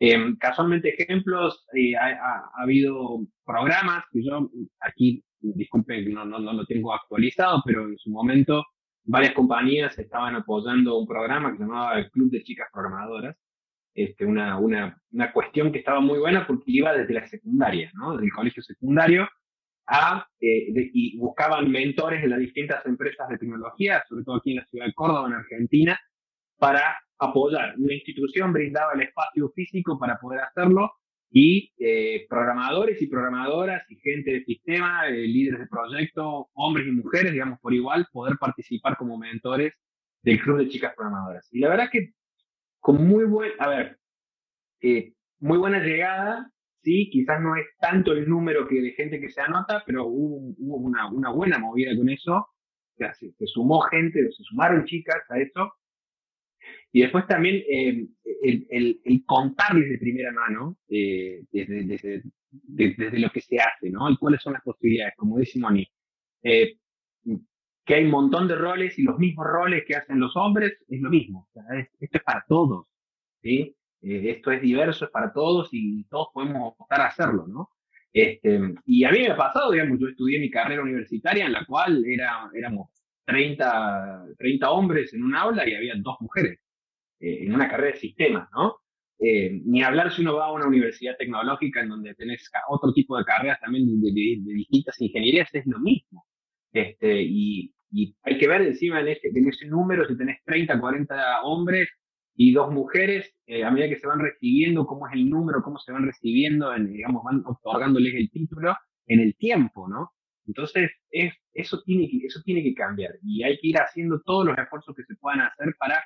Eh, 0.01 0.35
casualmente, 0.39 0.95
ejemplos, 1.01 1.65
ha, 2.01 2.07
ha, 2.07 2.51
habido 2.63 3.21
programas 3.45 4.05
que 4.11 4.25
yo 4.25 4.51
aquí, 4.81 5.23
disculpe, 5.41 6.03
no, 6.07 6.25
no, 6.25 6.39
no 6.41 6.53
lo 6.53 6.67
tengo 6.67 6.93
actualizado, 6.93 7.63
pero 7.65 7.87
en 7.87 7.99
su 7.99 8.11
momento 8.11 8.65
varias 9.09 9.33
compañías 9.33 9.99
estaban 9.99 10.35
apoyando 10.37 10.99
un 10.99 11.07
programa 11.07 11.51
que 11.51 11.57
se 11.57 11.63
llamaba 11.63 11.99
el 11.99 12.11
Club 12.11 12.31
de 12.31 12.43
Chicas 12.43 12.69
Programadoras, 12.71 13.37
este, 13.95 14.27
una, 14.27 14.59
una, 14.59 15.01
una 15.11 15.33
cuestión 15.33 15.73
que 15.73 15.79
estaba 15.79 16.01
muy 16.01 16.19
buena 16.19 16.47
porque 16.47 16.65
iba 16.67 16.93
desde 16.93 17.15
la 17.15 17.27
secundaria, 17.27 17.91
¿no? 17.95 18.13
desde 18.13 18.27
el 18.27 18.33
colegio 18.33 18.63
secundario, 18.63 19.27
a, 19.87 20.29
eh, 20.41 20.91
y 20.93 21.17
buscaban 21.19 21.71
mentores 21.71 22.21
de 22.21 22.29
las 22.29 22.39
distintas 22.39 22.85
empresas 22.85 23.29
de 23.31 23.39
tecnología, 23.39 24.05
sobre 24.07 24.25
todo 24.25 24.37
aquí 24.37 24.51
en 24.51 24.57
la 24.59 24.67
ciudad 24.67 24.87
de 24.87 24.93
Córdoba, 24.93 25.27
en 25.29 25.35
Argentina, 25.35 25.99
para 26.59 27.01
apoyar. 27.19 27.75
Una 27.79 27.95
institución 27.95 28.53
brindaba 28.53 28.93
el 28.93 29.01
espacio 29.01 29.49
físico 29.55 29.99
para 29.99 30.19
poder 30.19 30.41
hacerlo 30.41 30.93
y 31.31 31.73
eh, 31.79 32.27
programadores 32.29 33.01
y 33.03 33.07
programadoras 33.07 33.85
y 33.91 33.97
gente 33.97 34.33
de 34.33 34.45
sistema, 34.45 35.09
eh, 35.09 35.27
líderes 35.27 35.61
de 35.61 35.67
proyecto, 35.67 36.49
hombres 36.55 36.87
y 36.87 36.93
mujeres, 36.93 37.33
digamos, 37.33 37.59
por 37.61 37.75
igual, 37.75 38.07
poder 38.13 38.37
participar 38.39 38.97
como 38.97 39.19
mentores 39.19 39.75
del 40.23 40.41
Club 40.41 40.59
de 40.59 40.69
Chicas 40.69 40.95
Programadoras. 40.97 41.49
Y 41.53 41.61
la 41.61 41.69
verdad 41.69 41.91
que 41.93 42.13
con 42.81 43.07
muy 43.07 43.25
buen, 43.25 43.53
a 43.59 43.69
ver, 43.69 43.99
eh, 44.81 45.13
muy 45.41 45.59
buena 45.59 45.81
llegada, 45.81 46.51
sí, 46.83 47.11
quizás 47.11 47.41
no 47.43 47.57
es 47.57 47.67
tanto 47.79 48.13
el 48.13 48.29
número 48.29 48.67
que 48.67 48.81
de 48.81 48.93
gente 48.93 49.21
que 49.21 49.31
se 49.31 49.41
anota, 49.41 49.83
pero 49.87 50.07
hubo, 50.07 50.55
una, 50.77 51.11
una, 51.11 51.31
buena 51.31 51.59
movida 51.59 51.95
con 51.97 52.09
eso, 52.09 52.49
se, 52.97 53.33
se 53.33 53.47
sumó 53.47 53.81
gente, 53.83 54.31
se 54.31 54.43
sumaron 54.45 54.87
chicas 54.87 55.23
a 55.29 55.39
eso, 55.39 55.73
y 56.93 57.03
después 57.03 57.27
también 57.27 57.57
eh, 57.57 58.07
el, 58.43 58.67
el, 58.71 59.01
el, 59.05 59.25
contarles 59.25 59.91
de 59.91 59.99
primera 59.99 60.33
mano 60.33 60.79
eh, 60.89 61.45
desde, 61.53 61.85
desde, 61.85 62.23
desde, 62.51 63.19
lo 63.19 63.31
que 63.31 63.41
se 63.41 63.59
hace, 63.59 63.91
¿no? 63.91 64.11
Y 64.11 64.17
cuáles 64.17 64.43
son 64.43 64.55
las 64.55 64.63
posibilidades, 64.63 65.15
como 65.17 65.39
dice 65.39 65.59
Moni. 65.59 65.87
Eh, 66.43 66.79
que 67.85 67.95
hay 67.95 68.05
un 68.05 68.11
montón 68.11 68.47
de 68.49 68.55
roles 68.55 68.99
y 68.99 69.03
los 69.03 69.19
mismos 69.19 69.47
roles 69.47 69.85
que 69.87 69.97
hacen 69.97 70.21
los 70.21 70.37
hombres 70.37 70.75
es 70.89 71.01
lo 71.01 71.09
mismo. 71.09 71.49
Esto 71.99 72.19
es 72.19 72.23
para 72.23 72.45
todos, 72.47 72.87
¿sí? 73.43 73.75
Eh, 74.03 74.31
esto 74.31 74.53
es 74.53 74.61
diverso, 74.61 75.07
es 75.07 75.11
para 75.11 75.33
todos 75.33 75.71
y 75.73 76.05
todos 76.05 76.29
podemos 76.33 76.75
optar 76.79 77.01
a 77.01 77.07
hacerlo, 77.07 77.47
¿no? 77.47 77.71
Este, 78.13 78.61
y 78.85 79.05
a 79.05 79.11
mí 79.11 79.21
me 79.21 79.31
ha 79.31 79.37
pasado, 79.37 79.73
digamos, 79.73 79.99
yo 80.01 80.09
estudié 80.09 80.39
mi 80.39 80.51
carrera 80.51 80.83
universitaria 80.83 81.47
en 81.47 81.53
la 81.53 81.65
cual 81.65 82.05
era, 82.07 82.51
éramos 82.55 82.91
30, 83.25 84.27
30 84.39 84.71
hombres 84.71 85.15
en 85.15 85.25
un 85.25 85.35
aula 85.35 85.69
y 85.69 85.75
había 85.75 85.95
dos 85.97 86.17
mujeres. 86.21 86.59
Eh, 87.21 87.45
en 87.45 87.55
una 87.55 87.69
carrera 87.69 87.95
de 87.95 88.01
sistemas, 88.01 88.49
¿no? 88.53 88.77
eh, 89.19 89.61
ni 89.65 89.83
hablar 89.83 90.13
si 90.13 90.23
uno 90.23 90.37
va 90.37 90.47
a 90.47 90.53
una 90.53 90.67
universidad 90.67 91.17
tecnológica 91.17 91.81
en 91.81 91.89
donde 91.89 92.15
tenés 92.15 92.49
otro 92.69 92.93
tipo 92.93 93.19
de 93.19 93.25
carreras 93.25 93.61
también 93.61 94.01
de, 94.01 94.11
distintas 94.13 95.01
ingenierías, 95.01 95.49
es 95.53 95.67
lo 95.67 95.79
mismo. 95.81 96.25
Este, 96.73 97.23
y, 97.23 97.75
hay 98.23 98.39
que 98.39 98.47
ver 98.47 98.61
encima 98.63 99.01
en 99.01 99.09
ese, 99.09 99.29
en 99.29 99.49
ese 99.49 99.67
número, 99.67 100.07
si 100.07 100.17
tenés 100.17 100.45
30, 100.45 100.79
40 100.79 101.43
hombres 101.43 101.89
y 102.37 102.53
dos 102.53 102.71
mujeres, 102.71 103.35
eh, 103.47 103.65
a 103.65 103.71
medida 103.71 103.89
que 103.89 103.99
se 103.99 104.07
van 104.07 104.21
recibiendo, 104.21 104.87
cómo 104.87 105.09
es 105.09 105.15
el 105.15 105.29
número, 105.29 105.63
cómo 105.63 105.79
se 105.79 105.93
van 105.93 106.05
recibiendo, 106.05 106.75
en, 106.75 106.93
digamos, 106.93 107.25
van 107.25 107.43
otorgándoles 107.47 108.15
el 108.15 108.31
título 108.31 108.77
en 109.07 109.21
el 109.21 109.35
tiempo, 109.37 109.89
¿no? 109.89 110.13
Entonces, 110.47 110.91
es, 111.11 111.33
eso, 111.55 111.83
tiene 111.83 112.11
que, 112.11 112.27
eso 112.27 112.41
tiene 112.45 112.63
que 112.63 112.75
cambiar 112.75 113.13
y 113.23 113.43
hay 113.43 113.59
que 113.59 113.69
ir 113.69 113.79
haciendo 113.79 114.21
todos 114.21 114.47
los 114.47 114.59
esfuerzos 114.59 114.95
que 114.95 115.05
se 115.05 115.17
puedan 115.17 115.41
hacer 115.41 115.75
para 115.79 116.05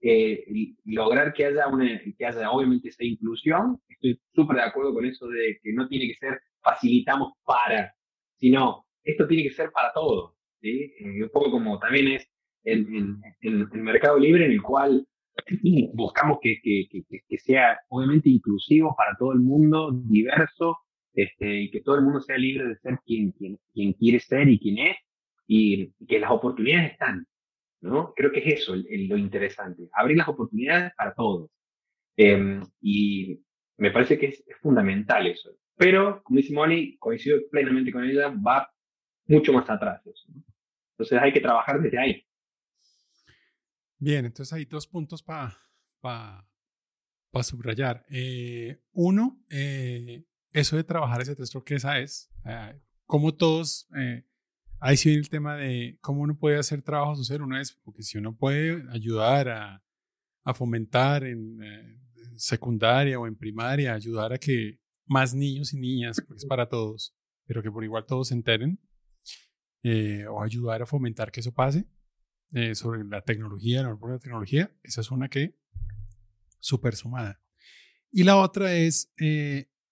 eh, 0.00 0.44
lograr 0.84 1.32
que 1.32 1.46
haya, 1.46 1.68
una, 1.68 2.00
que 2.16 2.26
haya 2.26 2.50
obviamente 2.50 2.88
esa 2.88 3.04
inclusión. 3.04 3.80
Estoy 3.88 4.20
súper 4.34 4.56
de 4.56 4.62
acuerdo 4.62 4.94
con 4.94 5.04
eso 5.04 5.26
de 5.28 5.58
que 5.62 5.72
no 5.72 5.88
tiene 5.88 6.08
que 6.08 6.14
ser 6.14 6.40
facilitamos 6.62 7.34
para, 7.44 7.94
sino 8.36 8.86
esto 9.04 9.26
tiene 9.26 9.44
que 9.44 9.54
ser 9.54 9.70
para 9.70 9.92
todos. 9.92 10.34
¿sí? 10.60 10.92
Eh, 10.98 11.22
un 11.22 11.30
poco 11.30 11.50
como 11.50 11.78
también 11.78 12.08
es 12.08 12.28
en, 12.64 13.22
el 13.40 13.66
Mercado 13.82 14.18
Libre, 14.18 14.46
en 14.46 14.52
el 14.52 14.62
cual 14.62 15.06
buscamos 15.94 16.38
que, 16.42 16.60
que, 16.62 16.88
que, 17.28 17.38
sea 17.38 17.78
obviamente 17.88 18.28
inclusivo 18.28 18.94
para 18.96 19.16
todo 19.16 19.32
el 19.32 19.40
mundo, 19.40 19.92
diverso, 19.92 20.78
este, 21.14 21.62
y 21.62 21.70
que 21.70 21.80
todo 21.80 21.96
el 21.96 22.02
mundo 22.02 22.20
sea 22.20 22.36
libre 22.36 22.68
de 22.68 22.76
ser 22.76 22.98
quien, 23.04 23.32
quien, 23.32 23.58
quien 23.72 23.92
quiere 23.94 24.20
ser 24.20 24.48
y 24.48 24.58
quien 24.58 24.78
es, 24.78 24.96
y, 25.46 25.92
que 26.06 26.18
las 26.18 26.30
oportunidades 26.30 26.92
están. 26.92 27.26
Creo 28.14 28.32
que 28.32 28.40
es 28.40 28.60
eso 28.60 28.74
lo 28.74 29.16
interesante, 29.16 29.88
abrir 29.92 30.16
las 30.16 30.28
oportunidades 30.28 30.92
para 30.96 31.14
todos. 31.14 31.50
Em, 32.16 32.62
y 32.80 33.40
me 33.76 33.90
parece 33.90 34.18
que 34.18 34.26
es, 34.26 34.44
fundamental 34.60 35.26
eso. 35.26 35.50
Pero, 35.76 36.22
como 36.22 36.38
dice 36.38 36.54
Moni, 36.54 36.96
coincido 36.96 37.38
plenamente 37.50 37.92
con 37.92 38.04
ella, 38.04 38.28
va 38.28 38.70
mucho 39.26 39.52
más 39.52 39.68
atrás. 39.68 40.02
Entonces 40.92 41.18
hay 41.20 41.32
que 41.32 41.40
trabajar 41.40 41.80
desde 41.80 41.98
ahí. 41.98 42.26
Bien, 43.98 44.24
entonces 44.24 44.52
hay 44.52 44.64
dos 44.64 44.86
puntos 44.86 45.22
para 45.22 45.56
pa, 46.00 46.48
subrayar. 47.42 48.06
Eh, 48.08 48.80
uno, 48.92 49.44
eh, 49.50 50.24
eso 50.52 50.76
de 50.76 50.84
trabajar 50.84 51.20
ese 51.20 51.36
texto 51.36 51.62
que 51.62 51.74
esa 51.74 51.98
es, 51.98 52.30
eh, 52.46 52.80
como 53.04 53.34
todos, 53.34 53.88
ahí 54.80 54.96
sí 54.96 55.14
el 55.14 55.28
tema 55.28 55.56
de 55.56 55.98
cómo 56.00 56.22
uno 56.22 56.36
puede 56.38 56.58
hacer 56.58 56.82
trabajo 56.82 57.16
social, 57.16 57.42
uno 57.42 57.58
es, 57.58 57.72
porque 57.84 58.02
si 58.02 58.18
uno 58.18 58.36
puede 58.36 58.84
ayudar 58.90 59.48
a, 59.48 59.84
a 60.44 60.54
fomentar 60.54 61.24
en 61.24 61.62
eh, 61.62 62.00
secundaria 62.36 63.18
o 63.18 63.26
en 63.26 63.36
primaria, 63.36 63.94
ayudar 63.94 64.32
a 64.32 64.38
que 64.38 64.80
más 65.06 65.34
niños 65.34 65.72
y 65.72 65.78
niñas, 65.78 66.20
porque 66.20 66.38
es 66.38 66.46
para 66.46 66.68
todos, 66.68 67.16
pero 67.46 67.62
que 67.62 67.70
por 67.70 67.84
igual 67.84 68.06
todos 68.06 68.28
se 68.28 68.34
enteren, 68.34 68.80
o 70.28 70.42
ayudar 70.42 70.82
a 70.82 70.86
fomentar 70.86 71.30
que 71.30 71.38
eso 71.38 71.54
pase, 71.54 71.86
sobre 72.74 73.04
la 73.04 73.20
tecnología, 73.20 73.84
la 73.84 73.96
la 74.00 74.18
tecnología, 74.18 74.76
esa 74.82 75.00
es 75.00 75.12
una 75.12 75.28
que 75.28 75.56
súper 76.58 76.96
sumada. 76.96 77.40
Y 78.10 78.24
la 78.24 78.36
otra 78.36 78.74
es 78.74 79.12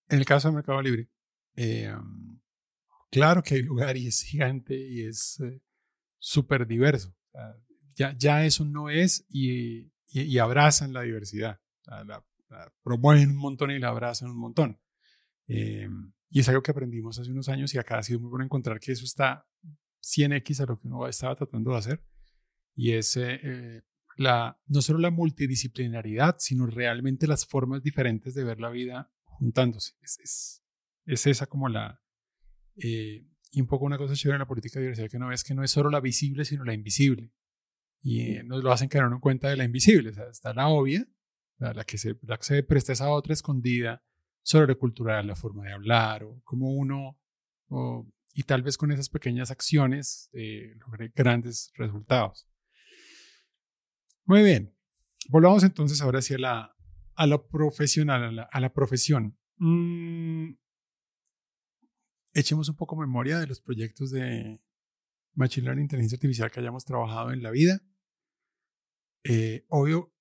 en 0.09 0.19
el 0.19 0.25
caso 0.25 0.49
del 0.49 0.57
Mercado 0.57 0.83
Libre, 0.83 1.09
eh, 1.57 1.95
claro 3.15 3.43
que 3.43 3.55
hay 3.55 3.63
lugar 3.63 3.97
y 3.97 4.09
es 4.09 4.23
gigante 4.23 4.77
y 4.77 5.03
es 5.05 5.41
eh, 5.41 5.61
súper 6.19 6.67
diverso. 6.67 7.15
ya, 7.97 8.15
ya 8.17 8.45
eso 8.45 8.65
no 8.65 8.91
es 8.91 9.25
y, 9.29 9.91
abrazan 10.39 10.93
la 10.93 11.03
diversidad. 11.03 11.61
La, 11.87 12.25
promueven 12.83 13.31
un 13.31 13.37
montón 13.37 13.71
y 13.71 13.79
la 13.79 13.89
abrazan 13.89 14.31
un 14.31 14.39
montón. 14.39 14.81
Eh, 15.49 15.89
y 16.31 16.41
es 16.41 16.49
algo 16.49 16.63
que 16.63 16.71
aprendimos 16.71 17.19
hace 17.19 17.31
unos 17.31 17.49
años 17.49 17.75
y 17.75 17.79
acá 17.79 17.99
ha 17.99 18.03
sido 18.03 18.21
muy 18.21 18.31
bueno 18.31 18.45
encontrar 18.45 18.79
que 18.81 18.93
eso 18.93 19.05
está 19.05 19.47
100x 20.03 20.61
a 20.61 20.67
lo 20.67 20.79
que 20.79 20.87
uno 20.87 21.07
estaba 21.09 21.35
tratando 21.37 21.73
de 21.73 21.79
hacer. 21.79 22.05
Y 22.77 22.93
es 22.93 23.17
la, 24.17 24.61
no 24.67 24.83
solo 24.83 24.99
la 24.99 25.11
multidisciplinaridad, 25.11 26.37
sino 26.39 26.67
realmente 26.67 27.27
las 27.27 27.47
formas 27.47 27.83
diferentes 27.83 28.35
de 28.35 28.45
ver 28.45 28.61
la 28.61 28.71
vida 28.71 29.13
juntándose. 29.25 29.95
Es, 30.01 30.63
es, 31.07 31.27
esa 31.27 31.47
como 31.47 31.69
la... 31.69 32.04
Eh, 32.77 33.27
y 33.51 33.61
un 33.61 33.67
poco 33.67 33.85
una 33.85 33.99
cosa 33.99 34.15
chévere 34.15 34.37
en 34.37 34.41
la 34.41 34.49
política 34.49 34.79
de 34.79 34.87
diversidad 34.87 35.11
que 35.11 35.19
no 35.19 35.31
es 35.31 35.45
que 35.45 35.55
no 35.55 35.63
es 35.63 35.71
solo 35.71 35.91
la 35.91 36.01
visible, 36.01 36.45
sino 36.45 36.65
la 36.65 36.75
invisible. 36.75 37.33
Y 38.03 38.35
nos 38.45 38.63
lo 38.63 38.73
hacen 38.73 38.89
caer 38.89 39.05
en 39.05 39.21
cuenta 39.21 39.49
de 39.49 39.57
la 39.57 39.65
invisible. 39.65 40.11
O 40.11 40.15
sea, 40.15 40.25
está 40.31 40.53
la 40.53 40.69
obvia, 40.69 41.07
la, 41.59 41.85
que 41.85 41.97
se, 41.99 42.19
la 42.23 42.37
que 42.37 42.45
se 42.45 42.63
presta 42.63 42.93
esa 42.93 43.11
otra 43.11 43.33
escondida 43.33 44.05
sobre 44.43 44.67
lo 44.67 44.79
cultural, 44.79 45.27
la 45.27 45.37
forma 45.37 45.65
de 45.65 45.73
hablar, 45.73 46.25
o 46.25 46.43
como 46.45 46.75
uno, 46.75 47.19
y 48.35 48.43
tal 48.43 48.63
vez 48.63 48.77
con 48.77 48.93
esas 48.93 49.09
pequeñas 49.09 49.51
acciones 49.51 50.29
eh, 50.33 50.75
logre 50.81 51.13
grandes 51.15 51.73
resultados. 51.77 52.47
Muy 54.25 54.43
bien. 54.43 54.77
Volvamos 55.29 55.65
entonces 55.65 56.03
ahora 56.03 56.19
hacia 56.19 56.39
la, 56.39 56.77
a 57.15 57.27
lo 57.27 57.47
profesional, 57.47 58.49
a 58.51 58.61
la, 58.61 58.73
profesión. 58.73 59.39
Mm, 59.57 60.57
echemos 62.35 62.69
un 62.69 62.77
poco 62.77 62.97
memoria 62.97 63.39
de 63.39 63.47
los 63.47 63.61
proyectos 63.61 64.11
de 64.11 64.61
Machine 65.35 65.65
Learning, 65.65 65.85
inteligencia 65.85 66.17
artificial 66.17 66.51
que 66.51 66.61
hayamos 66.61 66.85
trabajado 66.85 67.33
en 67.33 67.43
la 67.43 67.51
vida. 67.51 67.81
Eh, 69.25 69.65
obvio, 69.69 70.13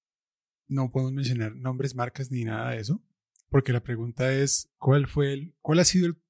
no 0.67 0.91
podemos 0.91 1.13
mencionar 1.13 1.55
nombres, 1.55 1.95
marcas 1.95 2.31
ni 2.31 2.45
nada 2.45 2.71
de 2.71 2.79
eso, 2.79 3.03
porque 3.49 3.73
la 3.73 3.83
pregunta 3.83 4.33
es, 4.33 4.71
¿cuál 4.77 5.07
fue 5.07 5.33
el, 5.33 5.55
cuál 5.61 5.79
ha 5.79 5.85
sido 5.85 6.07
el, 6.07 6.21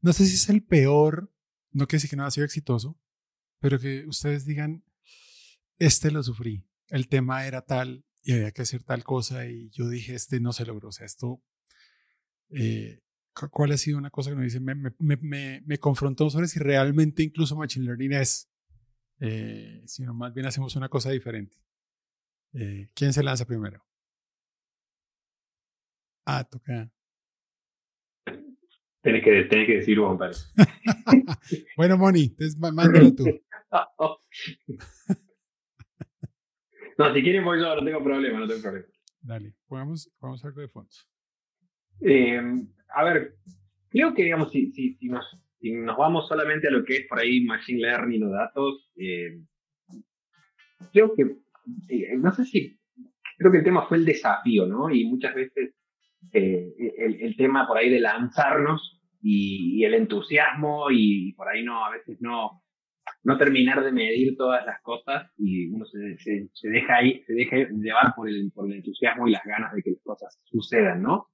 no 0.00 0.12
sé 0.12 0.26
si 0.26 0.34
es 0.34 0.48
el 0.48 0.62
peor, 0.62 1.32
no 1.72 1.86
quiere 1.86 1.98
decir 1.98 2.10
que 2.10 2.16
no 2.16 2.24
ha 2.24 2.30
sido 2.30 2.44
exitoso, 2.44 3.00
pero 3.60 3.78
que 3.78 4.06
ustedes 4.06 4.44
digan, 4.44 4.84
este 5.78 6.10
lo 6.10 6.22
sufrí, 6.22 6.66
el 6.88 7.08
tema 7.08 7.46
era 7.46 7.62
tal, 7.62 8.04
y 8.22 8.32
había 8.32 8.52
que 8.52 8.62
hacer 8.62 8.82
tal 8.82 9.04
cosa 9.04 9.46
y 9.46 9.70
yo 9.70 9.88
dije, 9.88 10.14
este 10.14 10.40
no 10.40 10.52
se 10.52 10.66
logró, 10.66 10.88
o 10.88 10.92
sea, 10.92 11.06
esto, 11.06 11.42
eh, 12.50 13.00
¿cuál 13.50 13.72
ha 13.72 13.76
sido 13.76 13.98
una 13.98 14.10
cosa 14.10 14.30
que 14.30 14.36
me 14.36 14.44
dice, 14.44 14.60
me, 14.60 14.74
me, 14.74 15.62
me, 15.64 15.78
confrontó 15.78 16.28
sobre 16.30 16.48
si 16.48 16.58
realmente 16.58 17.22
incluso 17.22 17.56
Machine 17.56 17.86
Learning 17.86 18.12
es, 18.12 18.50
eh, 19.20 19.82
sino 19.86 20.14
más 20.14 20.34
bien 20.34 20.46
hacemos 20.46 20.74
una 20.76 20.88
cosa 20.88 21.10
diferente. 21.10 21.56
Eh, 22.54 22.88
¿Quién 22.94 23.12
se 23.12 23.22
lanza 23.22 23.46
primero? 23.46 23.84
Ah, 26.26 26.44
toca. 26.44 26.90
Tienes 29.02 29.24
que, 29.24 29.44
tienes 29.44 29.66
que 29.66 29.76
decir 29.76 30.00
vos, 30.00 30.52
bueno, 31.76 31.96
Moni, 31.96 32.34
mándalo 32.58 33.14
tú. 33.14 33.24
No, 36.98 37.14
si 37.14 37.22
quieren 37.22 37.44
voy 37.44 37.60
yo, 37.60 37.76
no 37.76 37.84
tengo 37.84 38.02
problema, 38.02 38.40
no 38.40 38.48
tengo 38.48 38.60
problema. 38.60 38.88
Dale, 39.20 39.54
vamos 39.68 40.10
a 40.20 40.48
algo 40.48 40.60
de 40.60 40.68
fondo. 40.68 40.90
Eh, 42.00 42.42
a 42.94 43.04
ver, 43.04 43.34
creo 43.90 44.14
que, 44.14 44.24
digamos, 44.24 44.50
si, 44.50 44.72
si, 44.72 45.08
nos, 45.08 45.24
si 45.60 45.72
nos 45.72 45.96
vamos 45.96 46.28
solamente 46.28 46.68
a 46.68 46.70
lo 46.70 46.84
que 46.84 46.96
es 46.96 47.06
por 47.06 47.18
ahí 47.18 47.44
Machine 47.44 47.80
Learning 47.80 48.24
o 48.24 48.30
datos, 48.30 48.90
eh, 48.96 49.40
creo 50.92 51.14
que, 51.14 51.22
eh, 51.88 52.16
no 52.16 52.32
sé 52.32 52.44
si, 52.44 52.78
creo 53.36 53.52
que 53.52 53.58
el 53.58 53.64
tema 53.64 53.86
fue 53.86 53.98
el 53.98 54.04
desafío, 54.04 54.66
¿no? 54.66 54.90
Y 54.90 55.04
muchas 55.04 55.34
veces 55.34 55.74
el, 56.32 56.74
el, 57.20 57.36
tema 57.36 57.66
por 57.66 57.78
ahí 57.78 57.90
de 57.90 58.00
lanzarnos 58.00 59.00
y, 59.22 59.84
el 59.84 59.94
entusiasmo 59.94 60.90
y 60.90 61.32
por 61.34 61.48
ahí 61.48 61.62
no, 61.62 61.84
a 61.84 61.90
veces 61.90 62.20
no, 62.20 62.62
no 63.22 63.38
terminar 63.38 63.84
de 63.84 63.92
medir 63.92 64.36
todas 64.36 64.64
las 64.66 64.80
cosas 64.82 65.30
y 65.36 65.68
uno 65.68 65.84
se, 65.86 66.18
se, 66.18 66.68
deja 66.68 66.96
ahí, 66.96 67.22
se 67.26 67.34
deja 67.34 67.56
llevar 67.56 68.14
por 68.14 68.28
el, 68.28 68.50
por 68.52 68.66
el 68.66 68.78
entusiasmo 68.78 69.28
y 69.28 69.32
las 69.32 69.44
ganas 69.44 69.72
de 69.74 69.82
que 69.82 69.92
las 69.92 70.02
cosas 70.02 70.38
sucedan, 70.44 71.02
¿no? 71.02 71.28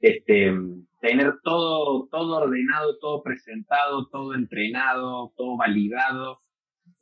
Este, 0.00 0.54
tener 1.00 1.38
todo, 1.42 2.08
todo 2.10 2.36
ordenado, 2.42 2.98
todo 2.98 3.22
presentado, 3.22 4.08
todo 4.08 4.34
entrenado, 4.34 5.32
todo 5.36 5.56
validado, 5.56 6.38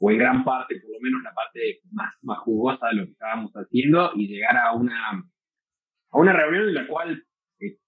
o 0.01 0.11
en 0.11 0.19
gran 0.19 0.45
parte, 0.45 0.81
por 0.81 0.91
lo 0.91 1.01
menos 1.01 1.23
la 1.23 1.33
parte 1.35 1.81
más, 1.91 2.15
más 2.23 2.39
jugosa 2.39 2.89
de 2.89 2.95
lo 2.95 3.05
que 3.05 3.13
estábamos 3.13 3.53
haciendo, 3.53 4.13
y 4.15 4.29
llegar 4.29 4.57
a 4.57 4.73
una, 4.73 5.11
a 6.11 6.19
una 6.19 6.33
reunión 6.33 6.69
en 6.69 6.75
la 6.75 6.87
cual 6.87 7.25
eh, 7.61 7.79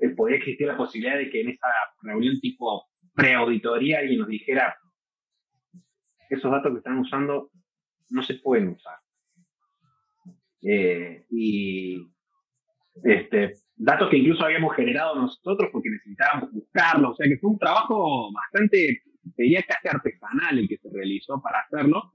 eh, 0.00 0.08
podía 0.10 0.36
existir 0.36 0.66
la 0.66 0.76
posibilidad 0.76 1.16
de 1.16 1.30
que 1.30 1.40
en 1.40 1.50
esa 1.50 1.68
reunión 2.02 2.38
tipo 2.40 2.86
preauditoría 3.14 3.98
alguien 3.98 4.20
nos 4.20 4.28
dijera, 4.28 4.76
esos 6.28 6.50
datos 6.50 6.72
que 6.72 6.78
están 6.78 6.98
usando 6.98 7.50
no 8.10 8.22
se 8.22 8.34
pueden 8.34 8.68
usar. 8.68 8.98
Eh, 10.62 11.24
y 11.30 12.02
este, 13.04 13.52
datos 13.76 14.10
que 14.10 14.18
incluso 14.18 14.44
habíamos 14.44 14.74
generado 14.74 15.14
nosotros 15.16 15.68
porque 15.72 15.90
necesitábamos 15.90 16.52
buscarlos, 16.52 17.12
o 17.12 17.14
sea 17.14 17.28
que 17.28 17.38
fue 17.38 17.50
un 17.50 17.58
trabajo 17.58 18.32
bastante, 18.32 19.02
diría 19.36 19.62
casi 19.62 19.88
artesanal 19.88 20.58
el 20.58 20.68
que 20.68 20.78
se 20.78 20.88
realizó 20.92 21.40
para 21.42 21.60
hacerlo, 21.60 22.14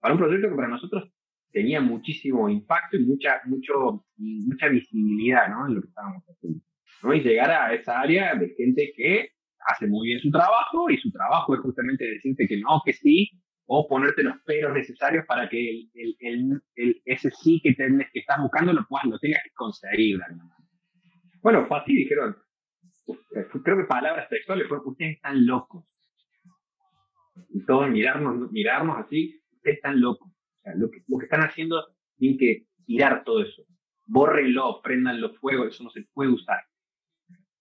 para 0.00 0.14
un 0.14 0.20
proyecto 0.20 0.48
que 0.48 0.56
para 0.56 0.68
nosotros 0.68 1.10
tenía 1.52 1.80
muchísimo 1.80 2.48
impacto 2.48 2.96
y 2.96 3.04
mucha, 3.06 3.40
mucho, 3.46 4.04
mucha 4.16 4.68
visibilidad 4.68 5.48
¿no? 5.48 5.66
en 5.66 5.76
lo 5.76 5.80
que 5.80 5.88
estábamos 5.88 6.22
haciendo. 6.24 6.60
¿no? 7.02 7.14
Y 7.14 7.20
llegar 7.22 7.50
a 7.50 7.72
esa 7.72 8.00
área 8.00 8.34
de 8.34 8.54
gente 8.56 8.92
que 8.94 9.30
hace 9.66 9.86
muy 9.86 10.08
bien 10.08 10.20
su 10.20 10.30
trabajo 10.30 10.90
y 10.90 10.98
su 10.98 11.10
trabajo 11.10 11.54
es 11.54 11.60
justamente 11.60 12.04
decirte 12.04 12.46
que 12.46 12.58
no, 12.60 12.82
que 12.84 12.92
sí, 12.92 13.30
o 13.66 13.88
ponerte 13.88 14.22
los 14.22 14.40
peros 14.42 14.72
necesarios 14.72 15.24
para 15.26 15.48
que 15.48 15.70
el, 15.70 16.16
el, 16.20 16.62
el, 16.76 17.02
ese 17.04 17.30
sí 17.30 17.60
que, 17.62 17.74
que 17.74 18.18
estás 18.18 18.40
buscando 18.40 18.72
lo, 18.72 18.86
puedas, 18.86 19.06
lo 19.06 19.18
tengas 19.18 19.42
que 19.42 19.50
conseguir. 19.54 20.20
Bueno, 21.42 21.66
fue 21.66 21.78
así, 21.78 21.94
dijeron, 21.94 22.36
creo 23.64 23.76
que 23.76 23.84
palabras 23.84 24.28
textuales 24.28 24.68
fueron, 24.68 24.86
ustedes 24.88 25.16
están 25.16 25.46
locos. 25.46 25.84
Y 27.50 27.64
todos 27.66 27.90
mirarnos, 27.90 28.50
mirarnos 28.50 28.98
así, 28.98 29.40
ustedes 29.52 29.76
están 29.76 30.00
locos. 30.00 30.30
O 30.30 30.60
sea, 30.62 30.74
lo, 30.76 30.90
que, 30.90 31.02
lo 31.06 31.18
que 31.18 31.24
están 31.24 31.42
haciendo, 31.42 31.84
tienen 32.16 32.38
que 32.38 32.66
tirar 32.86 33.24
todo 33.24 33.42
eso. 33.42 33.62
Bórrenlo, 34.06 34.80
prendanlo 34.82 35.34
fuego, 35.34 35.66
eso 35.66 35.82
no 35.82 35.90
se 35.90 36.04
puede 36.14 36.30
usar. 36.30 36.60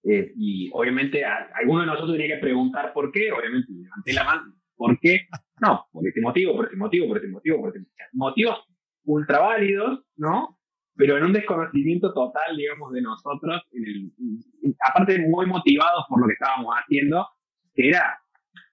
Eh, 0.04 0.34
y 0.38 0.70
obviamente 0.72 1.26
a, 1.26 1.50
alguno 1.56 1.82
de 1.82 1.88
nosotros 1.88 2.16
tenía 2.16 2.36
que 2.36 2.42
preguntar 2.42 2.94
por 2.94 3.12
qué, 3.12 3.32
obviamente 3.32 3.72
levanté 3.72 4.14
la 4.14 4.24
mano, 4.24 4.56
¿por 4.76 5.00
qué? 5.00 5.28
No, 5.62 5.86
por 5.92 6.08
este 6.08 6.22
motivo, 6.22 6.56
por 6.56 6.66
este 6.66 6.78
motivo, 6.78 7.08
por 7.08 7.18
este 7.18 7.30
motivo, 7.30 7.60
por 7.60 7.70
este 7.70 7.80
motivo. 7.80 8.10
Motivos 8.14 8.68
ultra 9.06 9.40
válidos, 9.40 10.04
¿no? 10.18 10.60
Pero 10.96 11.18
en 11.18 11.26
un 11.26 11.34
desconocimiento 11.34 12.14
total, 12.14 12.56
digamos, 12.58 12.92
de 12.94 13.02
nosotros, 13.02 13.62
en 13.72 13.84
el, 13.84 14.76
aparte 14.88 15.20
muy 15.28 15.46
motivados 15.46 16.06
por 16.10 16.22
lo 16.22 16.28
que 16.28 16.34
estábamos 16.34 16.74
haciendo, 16.76 17.28
que 17.74 17.90
era, 17.90 18.18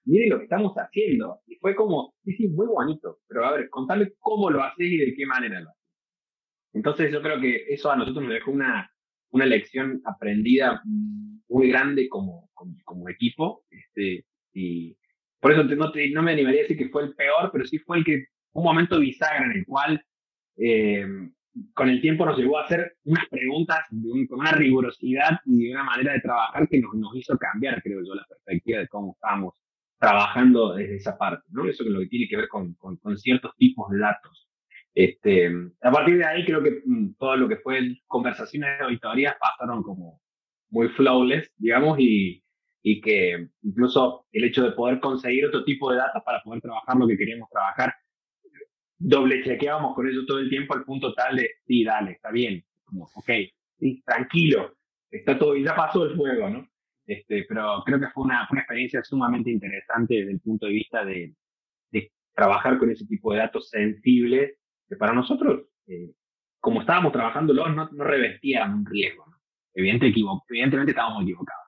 miren 0.05 0.29
lo 0.29 0.37
que 0.37 0.43
estamos 0.43 0.73
haciendo. 0.75 1.39
Y 1.45 1.55
fue 1.57 1.75
como, 1.75 2.13
sí, 2.23 2.33
sí, 2.33 2.47
muy 2.47 2.67
bonito, 2.67 3.19
pero 3.27 3.45
a 3.45 3.51
ver, 3.51 3.69
contarle 3.69 4.13
cómo 4.19 4.49
lo 4.49 4.63
haces 4.63 4.87
y 4.87 4.97
de 4.97 5.13
qué 5.15 5.25
manera 5.25 5.59
lo 5.59 5.69
haces. 5.69 5.83
Entonces 6.73 7.11
yo 7.11 7.21
creo 7.21 7.39
que 7.39 7.65
eso 7.69 7.91
a 7.91 7.95
nosotros 7.95 8.23
nos 8.23 8.33
dejó 8.33 8.51
una, 8.51 8.89
una 9.31 9.45
lección 9.45 10.01
aprendida 10.05 10.81
muy 11.49 11.69
grande 11.69 12.07
como, 12.09 12.49
como, 12.53 13.09
equipo. 13.09 13.63
Este, 13.69 14.25
y 14.53 14.97
por 15.43 15.51
eso 15.51 15.63
no, 15.65 15.91
no, 15.91 16.23
me 16.23 16.31
animaría 16.31 16.61
a 16.61 16.63
decir 16.63 16.77
que 16.77 16.87
fue 16.87 17.03
el 17.03 17.13
peor, 17.15 17.49
pero 17.51 17.65
sí 17.65 17.77
fue 17.79 17.97
el 17.97 18.05
que 18.05 18.27
un 18.53 18.63
momento 18.63 18.97
bisagra 18.97 19.45
en 19.45 19.51
el 19.51 19.65
cual 19.65 20.01
eh, 20.55 21.05
con 21.73 21.89
el 21.89 21.99
tiempo 21.99 22.25
nos 22.25 22.37
llevó 22.37 22.59
a 22.59 22.63
hacer 22.63 22.95
unas 23.03 23.27
preguntas 23.27 23.85
con 24.29 24.39
una 24.39 24.53
rigurosidad 24.53 25.41
y 25.45 25.69
una 25.69 25.83
manera 25.83 26.13
de 26.13 26.21
trabajar 26.21 26.65
que 26.69 26.79
nos, 26.79 26.93
nos 26.93 27.13
hizo 27.17 27.37
cambiar, 27.37 27.83
creo 27.83 27.99
yo, 28.05 28.15
la 28.15 28.23
perspectiva 28.23 28.79
de 28.79 28.87
cómo 28.87 29.15
estábamos 29.15 29.55
trabajando 29.99 30.75
desde 30.75 30.95
esa 30.95 31.17
parte, 31.17 31.43
¿no? 31.49 31.67
Eso 31.67 31.83
es 31.83 31.89
lo 31.89 31.99
que 31.99 32.07
tiene 32.07 32.29
que 32.29 32.37
ver 32.37 32.47
con, 32.47 32.75
con, 32.75 32.95
con 32.95 33.17
ciertos 33.17 33.53
tipos 33.57 33.91
de 33.91 33.99
datos. 33.99 34.47
Este, 34.95 35.51
a 35.81 35.91
partir 35.91 36.19
de 36.19 36.25
ahí 36.25 36.45
creo 36.45 36.63
que 36.63 36.83
mm, 36.85 37.15
todo 37.19 37.35
lo 37.35 37.49
que 37.49 37.57
fue 37.57 37.97
conversaciones 38.07 38.79
de 38.79 38.85
auditorías 38.85 39.35
pasaron 39.41 39.83
como 39.83 40.21
muy 40.69 40.87
flawless, 40.87 41.51
digamos, 41.57 41.99
y, 41.99 42.42
y 42.83 42.99
que 43.01 43.47
incluso 43.63 44.27
el 44.31 44.43
hecho 44.43 44.63
de 44.63 44.73
poder 44.73 44.99
conseguir 44.99 45.45
otro 45.45 45.63
tipo 45.63 45.89
de 45.89 45.97
datos 45.97 46.21
para 46.25 46.41
poder 46.43 46.61
trabajar 46.61 46.97
lo 46.97 47.07
que 47.07 47.17
queríamos 47.17 47.49
trabajar, 47.49 47.95
doble 48.99 49.43
chequeábamos 49.43 49.95
con 49.95 50.07
eso 50.07 50.25
todo 50.27 50.39
el 50.39 50.49
tiempo 50.49 50.75
al 50.75 50.83
punto 50.83 51.13
tal 51.13 51.37
de, 51.37 51.49
sí, 51.65 51.83
dale, 51.83 52.11
está 52.11 52.29
bien, 52.31 52.63
como, 52.83 53.05
ok, 53.05 53.29
sí, 53.79 54.03
tranquilo, 54.05 54.75
está 55.09 55.39
todo, 55.39 55.55
y 55.55 55.63
ya 55.63 55.75
pasó 55.75 56.03
el 56.03 56.15
fuego, 56.15 56.49
¿no? 56.49 56.67
Este, 57.05 57.45
pero 57.47 57.83
creo 57.85 57.99
que 57.99 58.09
fue 58.09 58.25
una, 58.25 58.47
una 58.51 58.61
experiencia 58.61 59.03
sumamente 59.03 59.49
interesante 59.49 60.15
desde 60.15 60.31
el 60.31 60.39
punto 60.41 60.65
de 60.67 60.73
vista 60.73 61.03
de, 61.05 61.35
de 61.91 62.11
trabajar 62.33 62.77
con 62.77 62.91
ese 62.91 63.05
tipo 63.05 63.33
de 63.33 63.39
datos 63.39 63.69
sensibles 63.69 64.57
que 64.87 64.95
para 64.95 65.13
nosotros, 65.13 65.67
eh, 65.87 66.11
como 66.59 66.81
estábamos 66.81 67.11
trabajando 67.11 67.53
no, 67.53 67.67
no 67.67 68.03
revestían 68.03 68.73
un 68.73 68.85
riesgo. 68.85 69.25
Evidente, 69.73 70.13
evidentemente 70.49 70.91
estábamos 70.91 71.23
equivocados. 71.23 71.62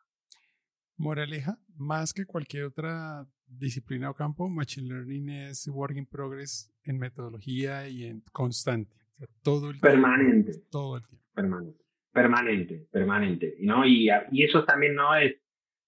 Moraleja, 0.98 1.58
más 1.76 2.14
que 2.14 2.26
cualquier 2.26 2.64
otra 2.66 3.28
disciplina 3.48 4.10
o 4.10 4.14
campo, 4.14 4.50
Machine 4.50 4.88
Learning 4.88 5.30
es 5.30 5.68
work 5.68 5.96
in 5.98 6.06
progress 6.06 6.74
en 6.84 6.98
metodología 6.98 7.88
y 7.88 8.06
en 8.06 8.22
constante. 8.32 8.96
todo 9.44 9.70
el 9.72 9.80
permanente. 9.80 10.52
Tiempo, 10.52 10.70
todo 10.72 10.98
el 10.98 11.04
tiempo. 11.08 11.26
Permanente. 11.34 11.84
Permanente, 12.12 12.88
permanente. 12.92 13.56
¿no? 13.60 13.86
Y, 13.86 14.10
y 14.32 14.44
eso 14.44 14.64
también 14.64 14.96
no 14.96 15.16
es 15.16 15.36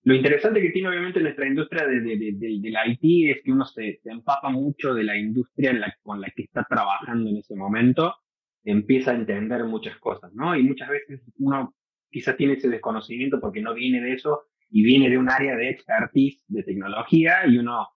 lo 0.03 0.16
interesante 0.16 0.62
que 0.62 0.70
tiene 0.70 0.88
obviamente 0.88 1.20
nuestra 1.20 1.45
industria 1.45 1.86
de, 1.86 1.99
de, 1.99 2.16
de, 2.34 2.70
la 2.70 2.88
IT 2.88 3.36
es 3.36 3.43
que 3.43 3.51
uno 3.51 3.66
se, 3.66 3.99
se, 4.01 4.10
empapa 4.10 4.49
mucho 4.49 4.93
de 4.93 5.03
la 5.03 5.18
industria 5.18 5.72
en 5.72 5.82
la, 5.82 5.93
con 6.01 6.22
la 6.22 6.30
que 6.34 6.43
está 6.43 6.64
trabajando 6.64 7.30
en 7.30 7.36
ese 7.36 7.58
momento, 7.58 8.16
empieza 8.64 9.12
a 9.12 9.16
entender 9.16 9.66
muchas 9.66 9.97
cosas, 9.97 10.34
¿no? 10.34 10.55
Y 10.55 10.64
muchas 10.64 10.88
veces 10.88 11.22
uno 11.39 11.76
quizás 12.10 12.38
tiene 12.38 12.53
ese 12.53 12.70
desconocimiento 12.70 13.41
porque 13.41 13.62
no 13.62 13.74
viene 13.74 13.99
de 13.99 14.14
eso 14.14 14.43
y 14.70 14.84
viene 14.84 15.09
de 15.09 15.18
un 15.18 15.30
área 15.30 15.55
de 15.55 15.70
expertise 15.70 16.41
de 16.47 16.63
tecnología 16.63 17.45
y 17.47 17.57
uno 17.57 17.88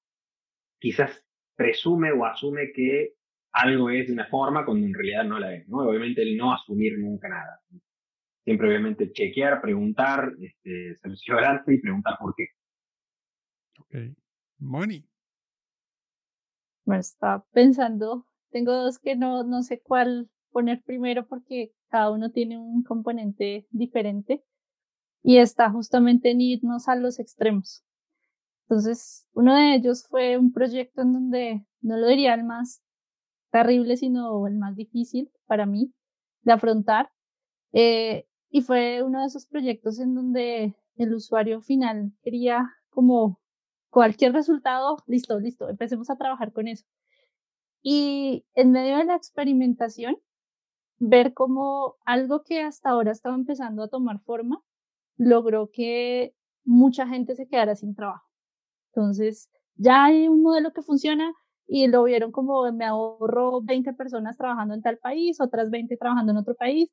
quizás 0.80 1.24
presume 1.56 2.12
o 2.12 2.26
asume 2.26 2.72
que 2.74 3.14
algo 3.54 3.90
es 3.90 4.08
de 4.08 4.14
una 4.14 4.28
forma 4.28 4.66
cuando 4.66 4.88
en 4.88 4.94
realidad 4.94 5.26
no 5.26 5.40
la 5.40 5.54
es, 5.54 5.68
¿no? 5.68 5.80
Obviamente 5.80 6.22
el 6.22 6.38
no 6.38 6.54
asumir 6.54 6.98
nunca 6.98 7.28
nada 7.28 7.62
siempre 8.44 8.68
obviamente 8.68 9.12
chequear, 9.12 9.62
preguntar, 9.62 10.34
este, 10.40 10.96
cerciorarse 11.02 11.74
y 11.74 11.82
preguntar 11.82 12.18
por 12.20 12.34
qué. 12.36 12.48
Ok. 13.80 14.18
Moni. 14.60 15.08
Bueno, 16.86 17.00
estaba 17.00 17.46
pensando, 17.52 18.28
tengo 18.50 18.74
dos 18.74 19.00
que 19.00 19.16
no, 19.16 19.44
no 19.44 19.62
sé 19.64 19.82
cuál 19.82 20.30
poner 20.52 20.82
primero 20.84 21.28
porque 21.28 21.72
cada 21.90 22.12
uno 22.12 22.32
tiene 22.32 22.58
un 22.58 22.84
componente 22.84 23.68
diferente 23.70 24.44
y 25.24 25.38
está 25.38 25.70
justamente 25.70 26.32
en 26.32 26.42
irnos 26.42 26.88
a 26.88 26.96
los 26.96 27.20
extremos. 27.20 27.84
Entonces, 28.64 29.28
uno 29.34 29.56
de 29.56 29.76
ellos 29.76 30.06
fue 30.08 30.38
un 30.38 30.52
proyecto 30.52 31.02
en 31.02 31.14
donde 31.14 31.66
no 31.82 31.98
lo 31.98 32.08
diría 32.08 32.34
el 32.34 32.44
más 32.44 32.82
terrible, 33.52 33.98
sino 33.98 34.48
el 34.48 34.56
más 34.56 34.76
difícil 34.76 35.30
para 35.46 35.66
mí 35.66 35.94
de 36.44 36.54
afrontar. 36.54 37.12
Eh, 37.74 38.28
y 38.50 38.62
fue 38.62 39.04
uno 39.04 39.22
de 39.22 39.28
esos 39.28 39.46
proyectos 39.46 40.00
en 40.00 40.16
donde 40.16 40.76
el 40.96 41.14
usuario 41.14 41.62
final 41.62 42.14
quería 42.22 42.70
como 42.90 43.40
cualquier 43.90 44.34
resultado, 44.34 44.98
listo, 45.06 45.40
listo, 45.40 45.70
empecemos 45.70 46.10
a 46.10 46.18
trabajar 46.18 46.54
con 46.54 46.68
eso. 46.68 46.86
Y 47.82 48.46
en 48.54 48.72
medio 48.72 48.98
de 48.98 49.06
la 49.06 49.16
experimentación, 49.16 50.18
ver 51.00 51.34
cómo 51.34 51.96
algo 52.06 52.44
que 52.44 52.62
hasta 52.62 52.90
ahora 52.92 53.12
estaba 53.12 53.36
empezando 53.36 53.84
a 53.84 53.88
tomar 53.90 54.20
forma, 54.20 54.62
logró 55.22 55.70
que 55.72 56.34
mucha 56.66 57.08
gente 57.08 57.36
se 57.36 57.48
quedara 57.48 57.76
sin 57.76 57.96
trabajo. 57.96 58.28
Entonces, 58.94 59.50
ya 59.76 60.06
hay 60.06 60.28
un 60.28 60.42
modelo 60.42 60.74
que 60.74 60.82
funciona 60.82 61.34
y 61.68 61.88
lo 61.88 62.04
vieron 62.04 62.32
como 62.32 62.72
me 62.72 62.86
ahorró 62.86 63.62
20 63.62 63.94
personas 63.94 64.38
trabajando 64.38 64.74
en 64.74 64.82
tal 64.82 64.98
país, 64.98 65.40
otras 65.40 65.70
20 65.70 65.96
trabajando 65.98 66.32
en 66.32 66.38
otro 66.40 66.56
país, 66.56 66.92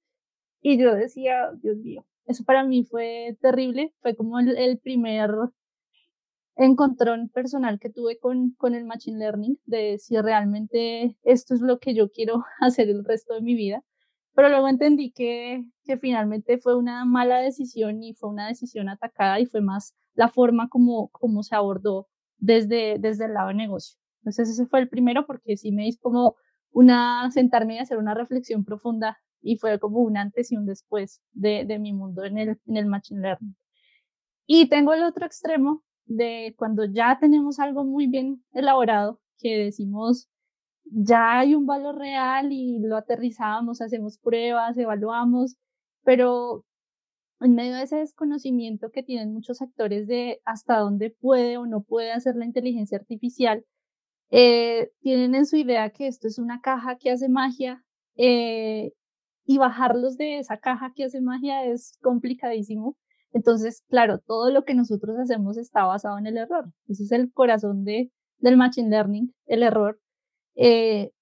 y 0.60 0.78
yo 0.78 0.94
decía, 0.94 1.50
Dios 1.62 1.78
mío, 1.78 2.04
eso 2.26 2.44
para 2.44 2.64
mí 2.64 2.84
fue 2.84 3.36
terrible, 3.40 3.94
fue 4.02 4.14
como 4.14 4.38
el, 4.38 4.78
primer 4.78 5.30
encontrón 6.56 7.30
personal 7.30 7.78
que 7.80 7.90
tuve 7.90 8.18
con, 8.18 8.50
con 8.58 8.74
el 8.74 8.84
Machine 8.84 9.18
Learning, 9.18 9.58
de 9.64 9.98
si 9.98 10.20
realmente 10.20 11.16
esto 11.22 11.54
es 11.54 11.60
lo 11.60 11.78
que 11.78 11.94
yo 11.94 12.10
quiero 12.10 12.44
hacer 12.60 12.90
el 12.90 13.04
resto 13.04 13.34
de 13.34 13.40
mi 13.40 13.54
vida. 13.54 13.82
Pero 14.38 14.50
luego 14.50 14.68
entendí 14.68 15.10
que, 15.10 15.64
que 15.82 15.96
finalmente 15.96 16.58
fue 16.58 16.76
una 16.76 17.04
mala 17.04 17.40
decisión 17.40 18.04
y 18.04 18.14
fue 18.14 18.30
una 18.30 18.46
decisión 18.46 18.88
atacada 18.88 19.40
y 19.40 19.46
fue 19.46 19.60
más 19.60 19.96
la 20.14 20.28
forma 20.28 20.68
como, 20.68 21.08
como 21.08 21.42
se 21.42 21.56
abordó 21.56 22.06
desde, 22.36 23.00
desde 23.00 23.24
el 23.24 23.34
lado 23.34 23.48
de 23.48 23.54
negocio. 23.54 23.98
Entonces 24.20 24.50
ese 24.50 24.66
fue 24.66 24.78
el 24.78 24.88
primero 24.88 25.26
porque 25.26 25.56
sí 25.56 25.72
me 25.72 25.88
hizo 25.88 25.98
como 26.00 26.36
una, 26.70 27.28
sentarme 27.32 27.74
y 27.74 27.78
hacer 27.78 27.98
una 27.98 28.14
reflexión 28.14 28.64
profunda 28.64 29.18
y 29.42 29.56
fue 29.56 29.80
como 29.80 30.02
un 30.02 30.16
antes 30.16 30.52
y 30.52 30.56
un 30.56 30.66
después 30.66 31.20
de, 31.32 31.64
de 31.64 31.80
mi 31.80 31.92
mundo 31.92 32.22
en 32.22 32.38
el, 32.38 32.60
en 32.64 32.76
el 32.76 32.86
Machine 32.86 33.20
Learning. 33.20 33.56
Y 34.46 34.68
tengo 34.68 34.94
el 34.94 35.02
otro 35.02 35.26
extremo 35.26 35.82
de 36.06 36.54
cuando 36.56 36.84
ya 36.84 37.18
tenemos 37.18 37.58
algo 37.58 37.82
muy 37.82 38.06
bien 38.06 38.44
elaborado, 38.52 39.20
que 39.40 39.58
decimos, 39.58 40.28
ya 40.90 41.40
hay 41.40 41.54
un 41.54 41.66
valor 41.66 41.96
real 41.96 42.52
y 42.52 42.78
lo 42.80 42.96
aterrizamos, 42.96 43.80
hacemos 43.80 44.18
pruebas, 44.18 44.76
evaluamos, 44.78 45.56
pero 46.04 46.64
en 47.40 47.54
medio 47.54 47.74
de 47.74 47.82
ese 47.82 47.96
desconocimiento 47.96 48.90
que 48.90 49.02
tienen 49.02 49.32
muchos 49.32 49.62
actores 49.62 50.06
de 50.06 50.40
hasta 50.44 50.78
dónde 50.78 51.10
puede 51.10 51.56
o 51.56 51.66
no 51.66 51.82
puede 51.82 52.12
hacer 52.12 52.36
la 52.36 52.44
inteligencia 52.44 52.98
artificial, 52.98 53.64
eh, 54.30 54.90
tienen 55.00 55.34
en 55.34 55.46
su 55.46 55.56
idea 55.56 55.90
que 55.90 56.06
esto 56.06 56.28
es 56.28 56.38
una 56.38 56.60
caja 56.60 56.96
que 56.98 57.10
hace 57.10 57.28
magia 57.28 57.84
eh, 58.16 58.92
y 59.46 59.58
bajarlos 59.58 60.16
de 60.16 60.38
esa 60.38 60.58
caja 60.58 60.92
que 60.94 61.04
hace 61.04 61.20
magia 61.20 61.64
es 61.64 61.96
complicadísimo. 62.02 62.96
Entonces, 63.32 63.82
claro, 63.88 64.18
todo 64.20 64.50
lo 64.50 64.64
que 64.64 64.74
nosotros 64.74 65.16
hacemos 65.18 65.56
está 65.58 65.84
basado 65.84 66.18
en 66.18 66.26
el 66.26 66.36
error. 66.36 66.72
Ese 66.88 67.04
es 67.04 67.12
el 67.12 67.32
corazón 67.32 67.84
de, 67.84 68.10
del 68.38 68.56
Machine 68.56 68.90
Learning, 68.90 69.34
el 69.46 69.62
error. 69.62 69.98
Eh, 70.58 71.12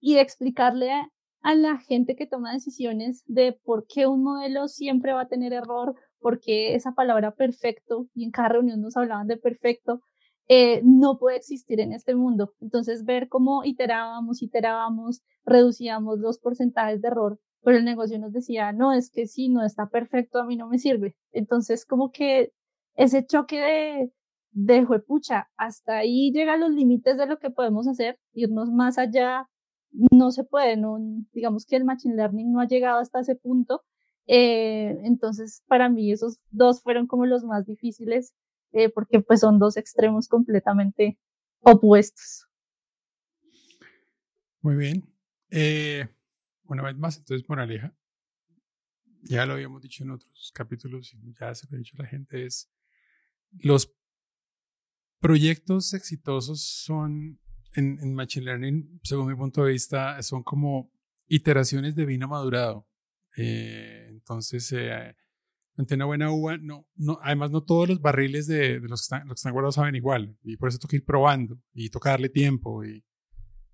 y 0.00 0.18
explicarle 0.18 0.92
a, 0.92 1.54
la 1.54 1.78
gente 1.78 2.14
que 2.14 2.26
toma 2.26 2.52
decisiones 2.52 3.24
de 3.26 3.52
por 3.64 3.86
qué 3.86 4.06
un 4.06 4.22
modelo 4.22 4.68
siempre 4.68 5.12
va 5.12 5.22
a 5.22 5.28
tener 5.28 5.52
error, 5.52 5.96
por 6.20 6.38
qué 6.40 6.74
esa 6.74 6.92
palabra 6.92 7.32
perfecto, 7.34 8.06
y 8.14 8.24
en 8.24 8.30
cada 8.30 8.50
reunión 8.50 8.80
nos 8.80 8.96
hablaban 8.96 9.26
de 9.26 9.38
perfecto, 9.38 10.02
eh, 10.48 10.82
no 10.84 11.18
puede 11.18 11.38
existir 11.38 11.80
en 11.80 11.92
este 11.92 12.14
mundo. 12.14 12.52
Entonces, 12.60 13.04
ver 13.04 13.28
cómo 13.28 13.64
iterábamos, 13.64 14.42
iterábamos, 14.42 15.22
reducíamos 15.44 16.18
los 16.18 16.38
porcentajes 16.38 17.00
de 17.00 17.08
error, 17.08 17.40
pero 17.62 17.78
el 17.78 17.84
negocio 17.84 18.18
nos 18.18 18.32
decía, 18.32 18.72
no, 18.72 18.92
es 18.92 19.10
que 19.10 19.26
si 19.26 19.48
no 19.48 19.64
está 19.64 19.88
perfecto, 19.88 20.38
a 20.38 20.46
mí 20.46 20.56
no 20.56 20.68
me 20.68 20.78
sirve. 20.78 21.16
Entonces, 21.32 21.86
como 21.86 22.10
que 22.10 22.52
ese 22.94 23.24
choque 23.24 23.60
de, 23.60 24.12
de 24.52 24.84
juepucha, 24.84 25.50
hasta 25.56 25.98
ahí 25.98 26.30
llegan 26.32 26.60
los 26.60 26.70
límites 26.70 27.16
de 27.16 27.26
lo 27.26 27.38
que 27.38 27.50
podemos 27.50 27.88
hacer, 27.88 28.18
irnos 28.32 28.70
más 28.70 28.98
allá, 28.98 29.48
no 29.90 30.30
se 30.30 30.44
puede, 30.44 30.76
no, 30.76 30.98
digamos 31.32 31.66
que 31.66 31.76
el 31.76 31.84
Machine 31.84 32.16
Learning 32.16 32.52
no 32.52 32.60
ha 32.60 32.66
llegado 32.66 33.00
hasta 33.00 33.20
ese 33.20 33.34
punto. 33.34 33.82
Eh, 34.26 35.00
entonces, 35.04 35.62
para 35.66 35.88
mí 35.88 36.12
esos 36.12 36.38
dos 36.50 36.82
fueron 36.82 37.06
como 37.06 37.26
los 37.26 37.44
más 37.44 37.66
difíciles 37.66 38.34
eh, 38.72 38.88
porque 38.88 39.20
pues 39.20 39.40
son 39.40 39.58
dos 39.58 39.76
extremos 39.76 40.28
completamente 40.28 41.18
opuestos. 41.60 42.46
Muy 44.62 44.76
bien. 44.76 45.04
Eh, 45.50 46.08
una 46.64 46.82
vez 46.82 46.96
más, 46.96 47.18
entonces, 47.18 47.46
moraleja, 47.48 47.94
ya 49.22 49.44
lo 49.44 49.54
habíamos 49.54 49.82
dicho 49.82 50.04
en 50.04 50.12
otros 50.12 50.50
capítulos 50.54 51.14
y 51.14 51.34
ya 51.38 51.54
se 51.54 51.66
lo 51.68 51.76
ha 51.76 51.78
dicho 51.78 51.96
la 51.98 52.06
gente, 52.06 52.46
es 52.46 52.70
los 53.58 53.94
proyectos 55.22 55.94
exitosos 55.94 56.82
son 56.84 57.40
en, 57.74 57.98
en 58.00 58.14
Machine 58.14 58.44
Learning, 58.44 59.00
según 59.04 59.28
mi 59.28 59.36
punto 59.36 59.64
de 59.64 59.72
vista, 59.72 60.20
son 60.22 60.42
como 60.42 60.92
iteraciones 61.28 61.94
de 61.96 62.04
vino 62.04 62.28
madurado. 62.28 62.86
Eh, 63.36 64.08
entonces, 64.10 64.70
eh, 64.72 65.16
ante 65.76 65.94
una 65.94 66.04
buena 66.04 66.30
uva, 66.30 66.58
no, 66.58 66.86
no, 66.96 67.18
además 67.22 67.50
no 67.50 67.62
todos 67.62 67.88
los 67.88 68.02
barriles 68.02 68.46
de, 68.46 68.80
de 68.80 68.88
los, 68.88 69.00
que 69.00 69.04
están, 69.04 69.20
los 69.28 69.36
que 69.36 69.38
están 69.38 69.52
guardados 69.52 69.76
saben 69.76 69.94
igual, 69.94 70.36
y 70.42 70.56
por 70.56 70.68
eso 70.68 70.78
toca 70.78 70.96
ir 70.96 71.04
probando 71.04 71.58
y 71.72 71.88
toca 71.88 72.10
darle 72.10 72.28
tiempo 72.28 72.84
y 72.84 73.04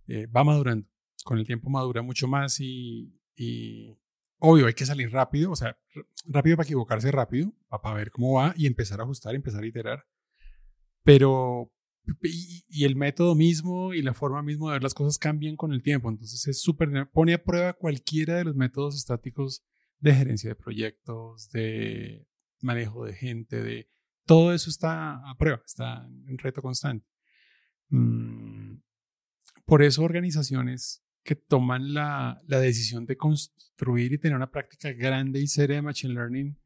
eh, 0.07 0.27
va 0.27 0.45
madurando. 0.45 0.87
Con 1.25 1.39
el 1.39 1.47
tiempo 1.47 1.69
madura 1.69 2.03
mucho 2.03 2.29
más 2.29 2.61
y, 2.61 3.19
y, 3.35 3.99
obvio 4.39 4.67
hay 4.67 4.75
que 4.75 4.87
salir 4.87 5.11
rápido, 5.11 5.51
o 5.51 5.57
sea, 5.57 5.77
rápido 6.27 6.57
para 6.57 6.67
equivocarse 6.67 7.11
rápido, 7.11 7.53
para, 7.69 7.95
ver 7.95 8.11
cómo 8.11 8.35
va 8.35 8.55
y 8.57 8.67
empezar 8.67 9.01
a 9.01 9.03
ajustar, 9.03 9.35
empezar 9.35 9.65
a 9.65 9.67
iterar. 9.67 10.07
Pero, 11.09 11.73
y, 12.23 12.67
y, 12.69 12.85
el 12.85 12.95
método 12.95 13.35
mismo 13.35 13.95
y 13.95 14.03
la 14.03 14.13
forma 14.13 14.43
mismo 14.43 14.69
de 14.69 14.75
ver 14.75 14.83
las 14.83 14.93
cosas 14.93 15.17
cambian 15.17 15.57
con 15.57 15.73
el 15.73 15.83
tiempo, 15.83 16.11
entonces 16.11 16.47
es 16.47 16.61
súper, 16.61 17.09
pone 17.11 17.33
a 17.33 17.43
prueba 17.43 17.73
cualquiera 17.73 18.37
de 18.37 18.45
los 18.45 18.55
métodos 18.55 18.95
estáticos 18.95 19.65
de 20.01 20.15
gerencia 20.15 20.51
de 20.51 20.55
proyectos, 20.55 21.49
de 21.49 22.29
manejo 22.61 23.07
de 23.07 23.15
gente, 23.15 23.63
de 23.63 23.91
todo 24.27 24.53
eso 24.53 24.69
está 24.69 25.27
a 25.27 25.35
prueba, 25.39 25.63
está 25.65 26.07
en 26.27 26.37
reto 26.37 26.61
constante. 26.61 27.07
Mm, 27.89 28.83
por 29.65 29.83
eso 29.83 30.03
organizaciones 30.03 31.03
que 31.23 31.37
toman 31.37 31.95
la, 31.95 32.39
la, 32.47 32.61
decisión 32.61 33.07
de 33.07 33.17
construir 33.17 34.13
y 34.13 34.19
tener 34.19 34.37
una 34.37 34.51
práctica 34.51 34.93
grande 34.93 35.41
y 35.41 35.47
seria 35.47 35.77
de 35.77 35.83
Machine 35.83 36.13
Learning 36.13 36.61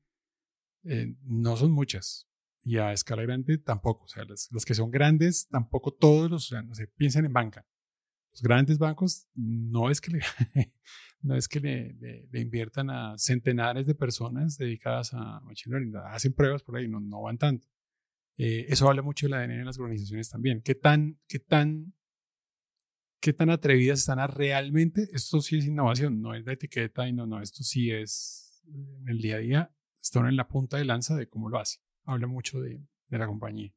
eh, 0.82 1.14
no 1.22 1.56
son 1.56 1.70
muchas. 1.70 2.31
Y 2.64 2.78
a 2.78 2.92
escala 2.92 3.22
grande 3.22 3.58
tampoco. 3.58 4.04
O 4.04 4.08
sea, 4.08 4.24
las, 4.24 4.48
que 4.64 4.74
son 4.74 4.90
grandes, 4.90 5.48
tampoco 5.48 5.92
todos 5.92 6.30
los, 6.30 6.46
o 6.46 6.48
sea, 6.48 6.62
no 6.62 6.74
sé, 6.74 6.86
piensen 6.86 7.24
en 7.24 7.32
banca. 7.32 7.66
Los 8.32 8.42
grandes 8.42 8.78
bancos 8.78 9.28
no 9.34 9.90
es 9.90 10.00
que 10.00 10.12
le, 10.12 10.20
no 11.22 11.34
es 11.34 11.48
que 11.48 11.60
le, 11.60 12.28
le, 12.30 12.40
inviertan 12.40 12.88
a 12.90 13.18
centenares 13.18 13.86
de 13.86 13.94
personas 13.94 14.56
dedicadas 14.56 15.12
a 15.12 15.40
Machine 15.40 15.74
Learning, 15.74 15.96
hacen 16.06 16.32
pruebas 16.32 16.62
por 16.62 16.76
ahí, 16.76 16.88
no, 16.88 17.00
no 17.00 17.22
van 17.22 17.36
tanto. 17.36 17.68
Eh, 18.38 18.66
eso 18.68 18.88
habla 18.88 19.02
mucho 19.02 19.26
de 19.26 19.30
la 19.30 19.38
ADN 19.38 19.50
en 19.52 19.66
las 19.66 19.78
organizaciones 19.78 20.30
también. 20.30 20.62
¿Qué 20.62 20.74
tan, 20.74 21.20
qué 21.28 21.38
tan, 21.38 21.94
qué 23.20 23.32
tan 23.32 23.50
atrevidas 23.50 23.98
están 23.98 24.18
a 24.18 24.26
realmente? 24.26 25.08
Esto 25.12 25.40
sí 25.40 25.58
es 25.58 25.66
innovación, 25.66 26.22
no 26.22 26.34
es 26.34 26.44
la 26.46 26.54
etiqueta 26.54 27.08
y 27.08 27.12
no, 27.12 27.26
no, 27.26 27.42
esto 27.42 27.62
sí 27.62 27.90
es 27.90 28.62
en 28.66 29.08
el 29.08 29.18
día 29.18 29.36
a 29.36 29.38
día, 29.38 29.74
están 30.00 30.26
en 30.26 30.36
la 30.36 30.48
punta 30.48 30.76
de 30.76 30.84
lanza 30.84 31.14
de 31.16 31.28
cómo 31.28 31.48
lo 31.48 31.58
hace. 31.58 31.80
Habla 32.04 32.26
mucho 32.26 32.60
de, 32.60 32.80
de 33.08 33.18
la 33.18 33.26
compañía. 33.26 33.72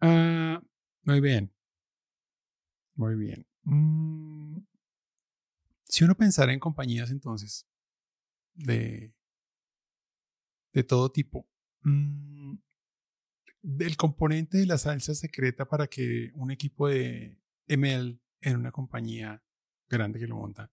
Uh, 0.00 0.58
muy 1.02 1.20
bien. 1.20 1.52
Muy 2.94 3.16
bien. 3.16 3.46
Mm, 3.62 4.58
si 5.84 6.04
uno 6.04 6.16
pensara 6.16 6.52
en 6.52 6.60
compañías 6.60 7.10
entonces 7.10 7.66
de, 8.54 9.12
de 10.72 10.84
todo 10.84 11.10
tipo, 11.10 11.48
mmm, 11.82 12.54
el 13.80 13.96
componente 13.96 14.58
de 14.58 14.66
la 14.66 14.78
salsa 14.78 15.14
secreta 15.14 15.66
para 15.68 15.86
que 15.86 16.30
un 16.34 16.50
equipo 16.50 16.88
de 16.88 17.40
ML 17.66 18.20
en 18.40 18.56
una 18.56 18.72
compañía 18.72 19.42
grande 19.88 20.18
que 20.18 20.26
lo 20.26 20.36
monta 20.36 20.70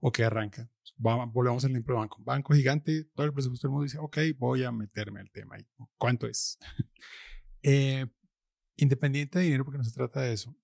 o 0.00 0.12
que 0.12 0.24
arranca, 0.24 0.70
volvemos 0.98 1.64
al 1.64 1.70
ejemplo 1.70 1.94
de 1.94 2.00
banco, 2.00 2.22
banco 2.22 2.54
gigante, 2.54 3.04
todo 3.14 3.26
el 3.26 3.32
presupuesto 3.32 3.66
del 3.66 3.72
mundo 3.72 3.84
dice, 3.84 3.98
ok, 3.98 4.18
voy 4.38 4.64
a 4.64 4.72
meterme 4.72 5.20
al 5.20 5.30
tema. 5.30 5.56
¿Cuánto 5.96 6.26
es? 6.26 6.58
eh, 7.62 8.06
independiente 8.76 9.38
de 9.38 9.46
dinero, 9.46 9.64
porque 9.64 9.78
no 9.78 9.84
se 9.84 9.92
trata 9.92 10.20
de 10.20 10.32
eso, 10.32 10.56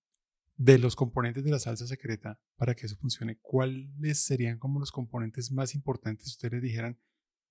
de 0.55 0.77
los 0.77 0.95
componentes 0.95 1.43
de 1.43 1.51
la 1.51 1.59
salsa 1.59 1.87
secreta 1.87 2.39
para 2.55 2.75
que 2.75 2.85
eso 2.85 2.95
funcione, 2.97 3.39
¿cuáles 3.41 4.23
serían 4.23 4.59
como 4.59 4.79
los 4.79 4.91
componentes 4.91 5.51
más 5.51 5.75
importantes 5.75 6.27
si 6.27 6.31
ustedes 6.31 6.61
dijeran, 6.61 6.99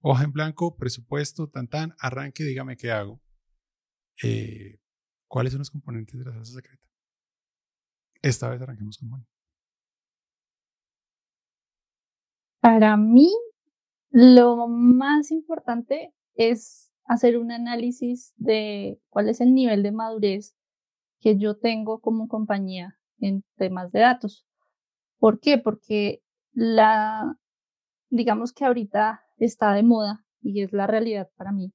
hoja 0.00 0.24
en 0.24 0.32
blanco, 0.32 0.76
presupuesto, 0.76 1.48
tan 1.48 1.68
tan, 1.68 1.94
arranque, 1.98 2.44
dígame 2.44 2.76
qué 2.76 2.90
hago? 2.90 3.20
Eh, 4.22 4.80
¿Cuáles 5.26 5.52
son 5.52 5.60
los 5.60 5.70
componentes 5.70 6.18
de 6.18 6.24
la 6.24 6.32
salsa 6.32 6.52
secreta? 6.54 6.82
Esta 8.22 8.48
vez 8.48 8.62
arranquemos 8.62 8.98
con 8.98 9.08
Juan. 9.08 9.26
Para 12.62 12.96
mí, 12.96 13.28
lo 14.12 14.68
más 14.68 15.32
importante 15.32 16.14
es 16.36 16.92
hacer 17.04 17.36
un 17.36 17.50
análisis 17.50 18.34
de 18.36 19.00
cuál 19.08 19.28
es 19.28 19.40
el 19.40 19.52
nivel 19.52 19.82
de 19.82 19.90
madurez 19.90 20.54
que 21.20 21.36
yo 21.36 21.58
tengo 21.58 21.98
como 21.98 22.28
compañía 22.28 22.96
en 23.18 23.42
temas 23.56 23.90
de 23.90 23.98
datos. 23.98 24.46
¿Por 25.18 25.40
qué? 25.40 25.58
Porque 25.58 26.22
la, 26.52 27.36
digamos 28.10 28.52
que 28.52 28.64
ahorita 28.64 29.22
está 29.38 29.72
de 29.72 29.82
moda 29.82 30.24
y 30.40 30.62
es 30.62 30.72
la 30.72 30.86
realidad 30.86 31.28
para 31.36 31.50
mí, 31.50 31.72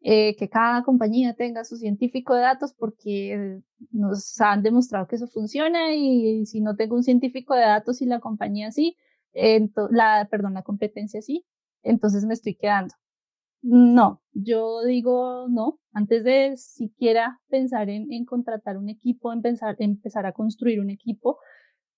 eh, 0.00 0.34
que 0.34 0.48
cada 0.48 0.82
compañía 0.82 1.34
tenga 1.34 1.62
su 1.62 1.76
científico 1.76 2.34
de 2.34 2.40
datos 2.42 2.74
porque 2.74 3.60
nos 3.92 4.40
han 4.40 4.64
demostrado 4.64 5.06
que 5.06 5.14
eso 5.14 5.28
funciona 5.28 5.94
y 5.94 6.44
si 6.46 6.60
no 6.60 6.74
tengo 6.74 6.96
un 6.96 7.04
científico 7.04 7.54
de 7.54 7.62
datos 7.62 8.02
y 8.02 8.06
la 8.06 8.18
compañía 8.18 8.72
sí, 8.72 8.96
la, 9.90 10.28
perdón, 10.30 10.54
la 10.54 10.62
competencia 10.62 11.20
sí, 11.22 11.44
entonces 11.82 12.24
me 12.24 12.34
estoy 12.34 12.54
quedando. 12.54 12.94
No, 13.62 14.22
yo 14.32 14.82
digo 14.84 15.46
no, 15.48 15.78
antes 15.92 16.24
de 16.24 16.54
siquiera 16.56 17.40
pensar 17.48 17.88
en, 17.88 18.24
contratar 18.26 18.76
un 18.76 18.90
equipo, 18.90 19.32
en 19.32 19.40
pensar, 19.42 19.76
empezar 19.78 20.26
a 20.26 20.32
construir 20.32 20.80
un 20.80 20.90
equipo, 20.90 21.38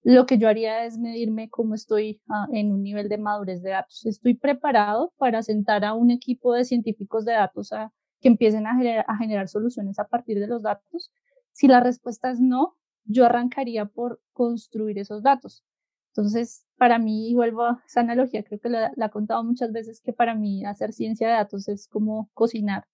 lo 0.05 0.26
que 0.26 0.39
yo 0.39 0.49
haría 0.49 0.84
es 0.84 0.99
medirme 0.99 1.51
cómo 1.51 1.74
estoy 1.74 2.22
ah, 2.28 2.47
en 2.53 2.70
un 2.70 2.84
nivel 2.84 3.09
de 3.09 3.18
madurez 3.18 3.62
de 3.62 3.70
datos. 3.70 4.07
¿Estoy 4.07 4.34
preparado 4.34 5.12
para 5.16 5.43
sentar 5.43 5.84
a 5.84 5.95
un 5.95 6.12
equipo 6.12 6.55
de 6.55 6.64
científicos 6.64 7.24
de 7.24 7.32
datos 7.32 7.72
a, 7.72 7.93
que 8.20 8.28
empiecen 8.28 8.68
a 8.68 8.76
generar, 8.76 9.05
a 9.09 9.16
generar 9.16 9.49
soluciones 9.49 9.99
a 9.99 10.07
partir 10.07 10.39
de 10.39 10.47
los 10.47 10.62
datos? 10.62 11.11
Si 11.51 11.66
la 11.66 11.80
respuesta 11.80 12.30
es 12.30 12.39
no, 12.41 12.76
yo 13.07 13.24
arrancaría 13.24 13.87
por 13.87 14.20
construir 14.32 14.99
esos 14.99 15.22
datos. 15.24 15.64
Entonces, 16.12 16.66
para 16.77 16.99
mí, 16.99 17.35
vuelvo 17.35 17.64
a 17.64 17.83
esa 17.87 18.01
analogía, 18.01 18.43
creo 18.43 18.61
que 18.61 18.68
la, 18.68 18.93
la 18.97 19.07
he 19.07 19.11
contado 19.11 19.43
muchas 19.45 19.72
veces, 19.72 20.01
que 20.01 20.12
para 20.12 20.35
mí 20.35 20.64
hacer 20.64 20.93
ciencia 20.93 21.29
de 21.29 21.35
datos 21.35 21.68
es 21.68 21.89
como 21.89 22.31
cocinar. 22.35 22.85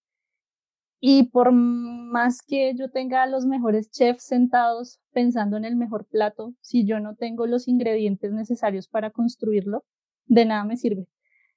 Y 1.05 1.23
por 1.23 1.51
más 1.51 2.41
que 2.41 2.73
yo 2.75 2.89
tenga 2.89 3.25
los 3.25 3.45
mejores 3.45 3.91
chefs 3.91 4.23
sentados 4.23 5.01
pensando 5.11 5.57
en 5.57 5.65
el 5.65 5.75
mejor 5.75 6.05
plato, 6.05 6.53
si 6.61 6.85
yo 6.85 7.01
no 7.01 7.15
tengo 7.15 7.45
los 7.45 7.67
ingredientes 7.67 8.31
necesarios 8.31 8.87
para 8.87 9.11
construirlo, 9.11 9.83
de 10.27 10.45
nada 10.45 10.63
me 10.63 10.77
sirve. 10.77 11.07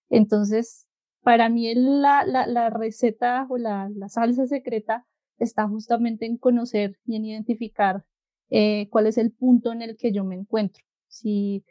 Entonces, 0.08 0.88
para 1.22 1.48
mí 1.48 1.72
la, 1.76 2.24
la, 2.26 2.48
la 2.48 2.70
receta 2.70 3.46
o 3.48 3.56
la, 3.56 3.88
la, 3.94 4.08
salsa 4.08 4.46
secreta 4.46 5.06
está 5.38 5.68
justamente 5.68 6.26
en 6.26 6.38
conocer 6.38 6.98
y 7.04 7.14
en 7.14 7.26
identificar 7.26 8.04
eh, 8.50 8.88
cuál 8.90 9.06
es 9.06 9.16
el 9.16 9.30
punto 9.30 9.72
en 9.72 9.82
el 9.82 9.96
que 9.96 10.12
yo 10.12 10.24
me 10.24 10.34
encuentro. 10.34 10.82
Si 11.06 11.64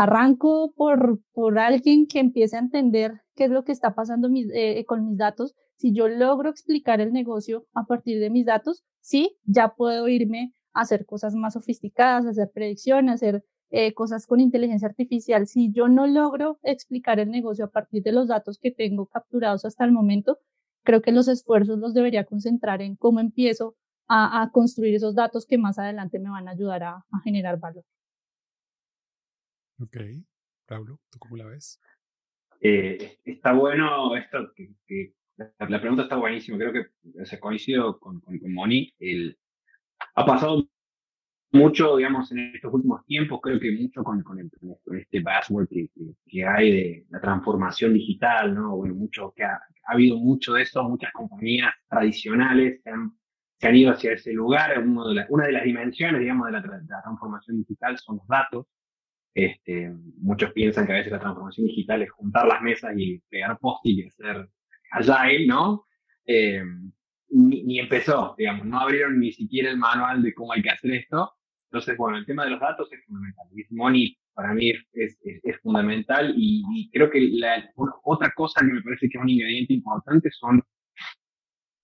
arranco 0.00 0.72
por, 0.76 1.20
por 1.34 1.58
alguien 1.58 2.06
que 2.06 2.20
empiece 2.20 2.56
a 2.56 2.60
entender 2.60 3.20
qué 3.34 3.44
es 3.44 3.50
lo 3.50 3.64
que 3.64 3.72
está 3.72 3.94
pasando 3.94 4.30
eh, 4.32 4.82
con 4.86 5.04
mis 5.04 5.18
datos, 5.18 5.54
si 5.76 5.92
yo 5.92 6.08
logro 6.08 6.48
explicar 6.48 7.02
el 7.02 7.12
negocio 7.12 7.66
a 7.74 7.84
partir 7.84 8.18
de 8.18 8.30
mis 8.30 8.46
datos, 8.46 8.82
sí, 9.00 9.36
ya 9.44 9.74
puedo 9.74 10.08
irme 10.08 10.54
a 10.72 10.80
hacer 10.80 11.04
cosas 11.04 11.34
más 11.34 11.52
sofisticadas, 11.52 12.24
hacer 12.24 12.50
predicciones, 12.50 13.16
hacer 13.16 13.44
eh, 13.68 13.92
cosas 13.92 14.26
con 14.26 14.40
inteligencia 14.40 14.88
artificial, 14.88 15.46
si 15.46 15.70
yo 15.70 15.86
no 15.88 16.06
logro 16.06 16.58
explicar 16.62 17.20
el 17.20 17.30
negocio 17.30 17.66
a 17.66 17.70
partir 17.70 18.02
de 18.02 18.12
los 18.12 18.28
datos 18.28 18.58
que 18.58 18.70
tengo 18.70 19.04
capturados 19.04 19.66
hasta 19.66 19.84
el 19.84 19.92
momento, 19.92 20.38
creo 20.82 21.02
que 21.02 21.12
los 21.12 21.28
esfuerzos 21.28 21.78
los 21.78 21.92
debería 21.92 22.24
concentrar 22.24 22.80
en 22.80 22.96
cómo 22.96 23.20
empiezo 23.20 23.76
a, 24.08 24.48
construir 24.50 24.94
esos 24.94 25.14
datos 25.14 25.44
que 25.46 25.58
más 25.58 25.78
adelante 25.78 26.18
me 26.18 26.30
van 26.30 26.48
a 26.48 26.52
ayudar 26.52 26.84
a, 26.84 27.04
generar 27.22 27.60
valor. 27.60 27.84
Ok, 29.80 29.96
Pablo, 30.66 31.00
¿tú 31.10 31.18
cómo 31.18 31.36
la 31.36 31.46
ves? 31.46 31.80
Eh, 32.60 33.18
está 33.24 33.52
bueno 33.52 34.14
esto, 34.16 34.52
que, 34.54 35.14
la, 35.36 35.80
pregunta 35.80 36.02
está 36.02 36.16
buenísima, 36.16 36.58
creo 36.58 36.72
que 36.72 37.24
se 37.24 37.40
coincido 37.40 37.98
con, 37.98 38.20
con, 38.20 38.38
con 38.38 38.52
Moni, 38.52 38.92
el, 38.98 39.38
ha 40.14 40.26
pasado 40.26 40.68
mucho, 41.52 41.96
digamos, 41.96 42.30
en 42.32 42.54
estos 42.54 42.72
últimos 42.72 43.04
tiempos, 43.06 43.40
creo 43.42 43.58
que 43.58 43.72
mucho 43.72 44.04
con, 44.04 44.22
con, 44.22 44.38
este 44.38 45.20
buzzword 45.20 45.68
que, 45.68 45.88
que, 46.26 46.46
hay 46.46 46.70
de 46.70 47.06
la 47.10 47.20
transformación 47.20 47.94
digital, 47.94 48.54
¿no? 48.54 48.76
Bueno, 48.76 48.94
mucho, 48.94 49.32
que 49.34 49.44
ha, 49.44 49.60
habido 49.86 50.18
mucho 50.18 50.54
de 50.54 50.62
eso, 50.62 50.88
muchas 50.88 51.12
compañías 51.12 51.74
tradicionales 51.88 52.80
se 52.82 52.90
han, 52.90 53.12
se 53.58 53.68
han 53.68 53.76
ido 53.76 53.92
hacia 53.92 54.12
ese 54.12 54.32
lugar. 54.32 54.80
De 54.80 55.26
una 55.28 55.46
de 55.46 55.52
las 55.52 55.64
dimensiones, 55.64 56.20
digamos, 56.20 56.46
de 56.46 56.52
la, 56.52 56.62
transformación 57.02 57.58
digital 57.58 57.98
son 57.98 58.18
los 58.18 58.26
datos. 58.28 58.66
Este, 59.34 59.92
muchos 60.18 60.52
piensan 60.52 60.86
que 60.86 60.92
a 60.92 60.96
veces 60.96 61.12
la 61.12 61.20
transformación 61.20 61.66
digital 61.68 62.02
es 62.02 62.10
juntar 62.10 62.46
las 62.46 62.62
mesas 62.62 62.92
y 62.96 63.20
pegar 63.28 63.58
post 63.58 63.80
y 63.84 64.06
hacer 64.06 64.48
agile, 64.90 65.46
¿no? 65.46 65.86
Eh, 66.26 66.62
ni, 67.30 67.78
empezó, 67.78 68.34
digamos, 68.36 68.66
no 68.66 68.80
abrieron 68.80 69.20
ni 69.20 69.32
siquiera 69.32 69.70
el 69.70 69.76
manual 69.76 70.22
de 70.22 70.34
cómo 70.34 70.52
hay 70.52 70.62
que 70.62 70.70
hacer 70.70 70.92
esto. 70.92 71.32
Entonces, 71.70 71.96
bueno, 71.96 72.18
el 72.18 72.26
tema 72.26 72.44
de 72.44 72.50
los 72.50 72.60
datos 72.60 72.92
es 72.92 73.04
fundamental. 73.04 73.46
Money 73.70 74.18
para 74.34 74.54
mí 74.54 74.70
es, 74.70 75.18
es, 75.22 75.60
fundamental 75.60 76.34
y, 76.36 76.90
creo 76.92 77.10
que 77.10 77.20
la, 77.32 77.70
otra 78.02 78.32
cosa 78.34 78.60
que 78.60 78.72
me 78.72 78.82
parece 78.82 79.08
que 79.08 79.18
es 79.18 79.22
un 79.22 79.28
ingrediente 79.28 79.74
importante 79.74 80.30
son, 80.32 80.62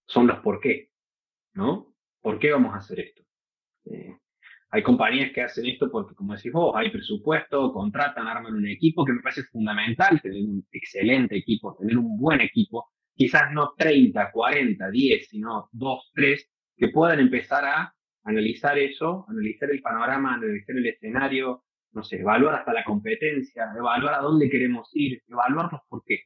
son 0.07 0.27
los 0.27 0.39
por 0.41 0.61
qué, 0.61 0.91
¿no? 1.55 1.95
¿Por 2.21 2.39
qué 2.39 2.53
vamos 2.53 2.75
a 2.75 2.79
hacer 2.79 3.01
esto? 3.01 3.23
Eh, 3.85 4.17
hay 4.71 4.83
compañías 4.83 5.33
que 5.33 5.43
hacen 5.43 5.67
esto 5.67 5.91
porque, 5.91 6.15
como 6.15 6.35
decís 6.35 6.53
vos, 6.53 6.75
hay 6.77 6.91
presupuesto, 6.91 7.73
contratan, 7.73 8.27
arman 8.27 8.55
un 8.55 8.69
equipo, 8.69 9.05
que 9.05 9.13
me 9.13 9.23
parece 9.23 9.45
fundamental 9.45 10.21
tener 10.21 10.43
un 10.43 10.67
excelente 10.73 11.37
equipo, 11.37 11.77
tener 11.79 11.97
un 11.97 12.19
buen 12.19 12.41
equipo, 12.41 12.91
quizás 13.15 13.53
no 13.53 13.75
30, 13.77 14.31
40, 14.33 14.91
10, 14.91 15.29
sino 15.29 15.69
2, 15.73 16.13
3, 16.15 16.51
que 16.77 16.89
puedan 16.89 17.21
empezar 17.21 17.65
a 17.65 17.95
analizar 18.25 18.77
eso, 18.79 19.25
analizar 19.29 19.71
el 19.71 19.81
panorama, 19.81 20.35
analizar 20.35 20.77
el 20.77 20.87
escenario, 20.87 21.65
no 21.93 22.03
sé, 22.03 22.21
evaluar 22.21 22.57
hasta 22.57 22.73
la 22.73 22.85
competencia, 22.85 23.69
evaluar 23.77 24.15
a 24.15 24.21
dónde 24.21 24.51
queremos 24.51 24.91
ir, 24.93 25.23
evaluar 25.29 25.73
los 25.73 25.81
por 25.89 26.03
qué. 26.05 26.25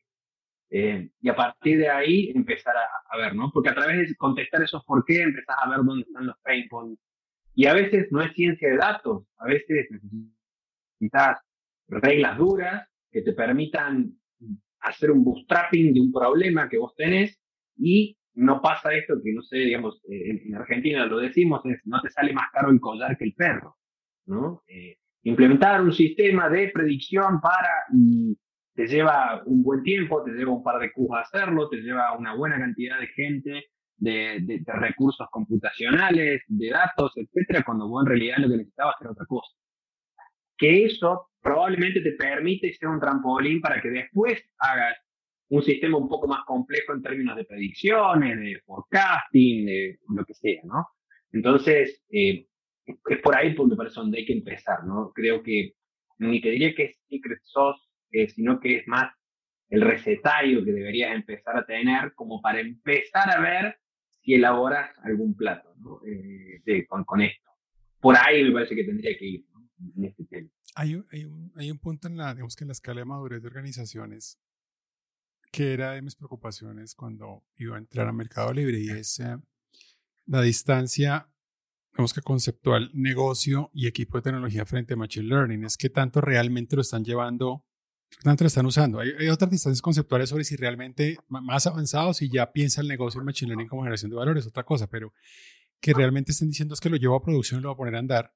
Eh, 0.71 1.11
y 1.21 1.29
a 1.29 1.37
partir 1.37 1.79
de 1.79 1.91
ahí 1.91 2.33
empezar 2.35 2.75
a, 2.77 3.17
ver, 3.17 3.35
¿no? 3.35 3.51
Porque 3.53 3.71
a 3.71 3.75
través 3.75 4.09
de 4.09 4.17
contestar 4.17 4.63
esos 4.63 4.85
por 4.85 5.05
qué 5.05 5.23
empezás 5.23 5.57
a 5.61 5.69
ver 5.69 5.81
dónde 5.85 6.05
están 6.07 6.27
los 6.27 6.37
pain 6.43 6.69
points. 6.69 7.01
Y 7.55 7.67
a 7.67 7.75
veces 7.75 8.09
no 8.11 8.23
es 8.23 8.33
ciencia 8.33 8.71
de 8.71 8.77
datos, 8.77 9.25
a 9.39 9.47
veces 9.47 9.89
necesitas 9.91 11.39
reglas 11.89 12.39
duras 12.39 12.89
que 13.11 13.23
te 13.23 13.33
permitan 13.33 14.13
hacer 14.81 15.11
un 15.11 15.25
bootstrapping 15.25 15.93
de 15.93 16.01
un 16.01 16.13
problema 16.13 16.69
que 16.69 16.79
vos 16.79 16.95
tenés 16.97 17.39
y 17.77 18.17
no 18.35 18.63
pasa 18.63 18.95
esto 18.95 19.15
que, 19.23 19.33
no 19.33 19.43
sé, 19.43 19.59
digamos, 19.59 20.01
eh, 20.09 20.43
en, 20.47 20.55
Argentina 20.55 21.05
lo 21.07 21.19
decimos, 21.19 21.61
es 21.67 21.81
no 21.85 22.01
te 22.01 22.11
sale 22.11 22.33
más 22.33 22.51
caro 22.53 22.71
el 22.71 22.81
que 23.19 23.25
el 23.25 23.35
perro, 23.35 23.77
¿no? 24.27 24.63
Eh, 24.69 24.97
implementar 25.25 25.83
un 25.83 25.93
sistema 25.93 26.49
de 26.49 26.69
predicción 26.69 27.41
para, 27.41 27.69
y 27.93 28.39
te 28.75 28.87
lleva 28.87 29.43
un 29.45 29.63
buen 29.63 29.83
tiempo, 29.83 30.23
te 30.23 30.31
lleva 30.31 30.53
un 30.53 30.63
par 30.63 30.81
de 30.81 30.93
cubos 30.93 31.21
hacerlo, 31.21 31.69
te 31.69 31.79
lleva 31.79 32.17
una 32.17 32.35
buena 32.35 32.59
cantidad 32.59 32.99
de 33.01 33.09
gente, 33.09 33.65
de, 34.01 34.39
de, 34.41 34.63
recursos 34.67 35.29
computacionales, 35.31 36.43
de 36.49 36.71
datos, 36.71 37.13
etcétera, 37.17 37.63
cuando 37.65 37.89
vos 37.89 38.03
en 38.03 38.09
realidad 38.09 38.39
lo 38.39 38.49
que 38.49 38.57
necesitabas 38.57 38.97
era 39.01 39.11
otra 39.13 39.27
cosa. 39.27 39.55
Que 40.57 40.87
eso 40.87 41.31
probablemente 41.41 42.01
te 42.01 42.13
permite 42.13 42.73
ser 42.75 42.89
un 42.89 43.01
trampolín 43.01 43.61
para 43.61 43.81
que 43.81 43.91
después 43.91 44.43
hagas 44.59 44.97
un 45.49 45.63
sistema 45.63 45.99
un 45.99 46.09
poco 46.09 46.29
más 46.29 46.45
complejo 46.45 46.93
en 46.95 47.03
términos 47.03 47.37
de 47.37 47.45
predicciones, 47.45 48.39
de 48.39 48.61
forecasting, 48.65 49.67
de 49.67 49.99
lo 50.09 50.25
que 50.25 50.35
sea, 50.35 50.61
¿no? 50.65 50.87
Entonces, 51.33 52.03
eh, 52.11 52.47
es 53.09 53.19
por 53.21 53.37
ahí 53.37 53.55
por 53.55 53.69
me 53.69 53.91
donde 53.91 54.19
hay 54.19 54.27
que 54.27 54.33
empezar, 54.33 54.85
¿no? 54.85 55.13
Creo 55.13 55.43
que 55.43 55.73
ni 56.19 56.41
te 56.41 56.51
diría 56.51 56.75
que 56.75 56.85
es 56.85 56.97
secret 57.09 57.41
sauce, 57.43 57.83
eh, 58.13 58.29
sino 58.29 58.61
que 58.61 58.77
es 58.77 58.87
más 58.87 59.13
el 59.71 59.83
recetario 59.83 60.65
que 60.65 60.73
deberías 60.73 61.15
empezar 61.15 61.57
a 61.57 61.65
tener 61.65 62.13
como 62.15 62.41
para 62.41 62.61
empezar 62.61 63.31
a 63.31 63.41
ver 63.41 63.77
si 64.23 64.35
elaboras 64.35 64.91
algún 65.03 65.35
plato 65.35 65.75
¿no? 65.79 66.01
Eh, 66.07 66.87
con, 66.89 67.05
con, 67.05 67.21
esto. 67.21 67.51
Por 68.01 68.17
ahí 68.17 68.45
me 68.45 68.53
parece 68.53 68.75
que 68.75 68.85
tendría 68.85 69.17
que 69.19 69.27
ir 69.27 69.47
¿no? 69.53 69.69
en 69.97 70.05
este 70.05 70.25
tema. 70.25 70.49
Hay 70.75 70.95
un, 70.95 71.07
hay, 71.11 71.25
un, 71.25 71.53
hay 71.57 71.71
un 71.71 71.79
punto 71.79 72.09
en 72.09 72.17
la, 72.17 72.33
digamos 72.35 72.57
que 72.57 72.65
en 72.65 72.69
la 72.69 72.73
escala 72.73 73.01
de 73.01 73.05
madurez 73.07 73.43
de 73.43 73.49
organizaciones 73.49 74.39
que 75.51 75.73
era 75.73 75.93
de 75.93 76.03
mis 76.03 76.15
preocupaciones 76.15 76.95
cuando 76.95 77.45
iba 77.57 77.77
a 77.77 77.79
entrar 77.79 78.09
a 78.09 78.13
Mercado 78.13 78.53
Libre 78.53 78.79
y 78.79 78.91
es 78.91 79.19
eh, 79.21 79.37
la 80.27 80.43
distancia, 80.43 81.29
digamos 81.93 82.15
que 82.15 82.23
conceptual, 82.23 82.91
negocio 82.95 83.71
y 83.75 83.87
equipo 83.87 84.19
de 84.19 84.23
tecnología 84.23 84.65
frente 84.65 84.95
a 84.95 84.97
Machine 84.97 85.27
Learning. 85.27 85.65
Es 85.65 85.77
que 85.77 85.91
tanto 85.91 86.21
realmente 86.21 86.77
lo 86.77 86.83
están 86.83 87.05
llevando, 87.05 87.65
tanto 88.23 88.45
lo 88.45 88.49
están 88.49 88.67
usando. 88.67 89.01
Hay, 89.01 89.29
otras 89.29 89.51
distancias 89.51 89.81
conceptuales 89.81 90.29
sobre 90.29 90.45
si 90.45 90.57
realmente 90.57 91.19
más 91.29 91.67
avanzados, 91.67 92.19
si 92.19 92.31
ya 92.31 92.53
piensa 92.53 92.81
el 92.81 92.89
negocio 92.89 93.21
en 93.21 93.27
Machine 93.27 93.49
Learning 93.51 93.69
como 93.69 93.83
generación 93.83 94.11
de 94.11 94.17
valores, 94.17 94.47
otra 94.47 94.65
cosa, 94.65 94.89
pero 94.89 95.13
que 95.81 95.95
realmente 95.95 96.33
estén 96.33 96.49
diciendo 96.49 96.75
es 96.75 96.81
que 96.81 96.91
lo 96.91 96.97
llevo 96.97 97.17
a 97.17 97.23
producción 97.23 97.61
y 97.61 97.63
lo 97.63 97.71
voy 97.71 97.75
a 97.75 97.79
poner 97.79 97.97
a 97.97 97.99
andar. 97.99 98.35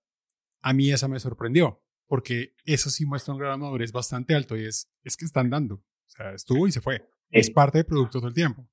A 0.62 0.72
mí 0.72 0.90
esa 0.90 1.08
me 1.08 1.20
sorprendió, 1.20 1.82
porque 2.06 2.54
eso 2.64 2.88
sí 2.88 3.04
muestra 3.04 3.34
un 3.34 3.40
grado 3.40 3.54
de 3.56 3.62
madurez 3.62 3.92
bastante 3.92 4.34
alto 4.34 4.56
y 4.56 4.64
es, 4.64 4.90
es 5.02 5.16
que 5.16 5.26
están 5.26 5.50
dando. 5.50 5.74
O 5.74 6.08
sea, 6.08 6.32
estuvo 6.32 6.66
y 6.66 6.72
se 6.72 6.80
fue. 6.80 7.06
Es 7.30 7.50
parte 7.50 7.78
del 7.78 7.86
producto 7.86 8.18
todo 8.18 8.28
el 8.28 8.34
tiempo. 8.34 8.66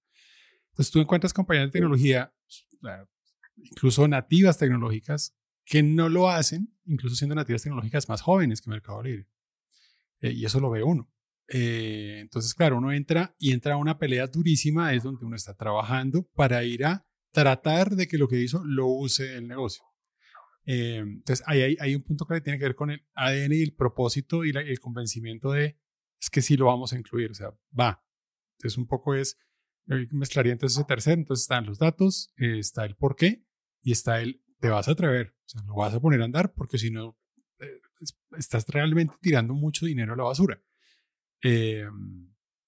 Entonces 0.69 0.91
tú 0.91 0.99
encuentras 0.99 1.33
compañías 1.33 1.67
de 1.67 1.71
tecnología, 1.71 2.33
incluso 3.57 4.07
nativas 4.07 4.57
tecnológicas, 4.57 5.35
que 5.65 5.83
no 5.83 6.09
lo 6.09 6.29
hacen, 6.29 6.73
incluso 6.85 7.15
siendo 7.15 7.35
nativas 7.35 7.63
tecnológicas 7.63 8.07
más 8.07 8.21
jóvenes 8.21 8.61
que 8.61 8.69
Mercado 8.69 9.03
Libre. 9.03 9.27
Eh, 10.22 10.32
y 10.32 10.45
eso 10.45 10.59
lo 10.59 10.69
ve 10.69 10.84
uno. 10.84 11.11
Eh, 11.47 12.19
entonces, 12.22 12.53
claro, 12.53 12.78
uno 12.78 12.91
entra 12.91 13.36
y 13.38 13.51
entra 13.51 13.74
a 13.74 13.78
una 13.78 13.97
pelea 13.97 14.28
durísima, 14.28 14.93
es 14.93 15.03
donde 15.03 15.26
uno 15.26 15.36
está 15.36 15.55
trabajando 15.55 16.24
para 16.34 16.63
ir 16.63 16.86
a 16.86 17.05
tratar 17.32 17.95
de 17.95 18.07
que 18.07 18.17
lo 18.17 18.28
que 18.28 18.39
hizo 18.39 18.63
lo 18.63 18.88
use 18.88 19.36
el 19.36 19.47
negocio. 19.47 19.84
Eh, 20.65 20.97
entonces, 20.99 21.43
ahí 21.47 21.76
hay, 21.80 21.95
un 21.95 22.03
punto 22.03 22.26
que 22.26 22.39
tiene 22.39 22.59
que 22.59 22.65
ver 22.65 22.76
con 22.76 22.91
el 22.91 23.05
ADN 23.15 23.53
y 23.53 23.63
el 23.63 23.74
propósito 23.74 24.45
y 24.45 24.51
el 24.51 24.80
convencimiento 24.80 25.51
de 25.51 25.78
es 26.19 26.30
que 26.30 26.41
sí 26.41 26.55
lo 26.55 26.67
vamos 26.67 26.93
a 26.93 26.97
incluir, 26.97 27.32
o 27.32 27.34
sea, 27.34 27.51
va. 27.78 28.05
Entonces, 28.57 28.78
un 28.78 28.88
poco 28.88 29.15
es, 29.15 29.38
mezclaría 30.11 30.53
entonces 30.53 30.78
ese 30.78 30.86
tercer, 30.86 31.17
entonces 31.17 31.43
están 31.43 31.65
los 31.65 31.80
datos, 31.80 32.32
está 32.38 32.86
el 32.86 32.95
por 32.95 33.15
qué 33.15 33.43
y 33.82 33.91
está 33.91 34.22
el 34.22 34.43
te 34.59 34.69
vas 34.69 34.88
a 34.88 34.91
atrever, 34.91 35.36
o 35.45 35.49
sea, 35.49 35.63
lo 35.63 35.74
vas 35.74 35.93
a 35.95 35.99
poner 35.99 36.22
a 36.22 36.26
andar 36.26 36.53
porque 36.53 36.78
si 36.78 36.91
no, 36.91 37.17
estás 38.37 38.67
realmente 38.67 39.15
tirando 39.21 39.53
mucho 39.53 39.85
dinero 39.85 40.13
a 40.13 40.17
la 40.17 40.23
basura. 40.23 40.59
Eh, 41.43 41.87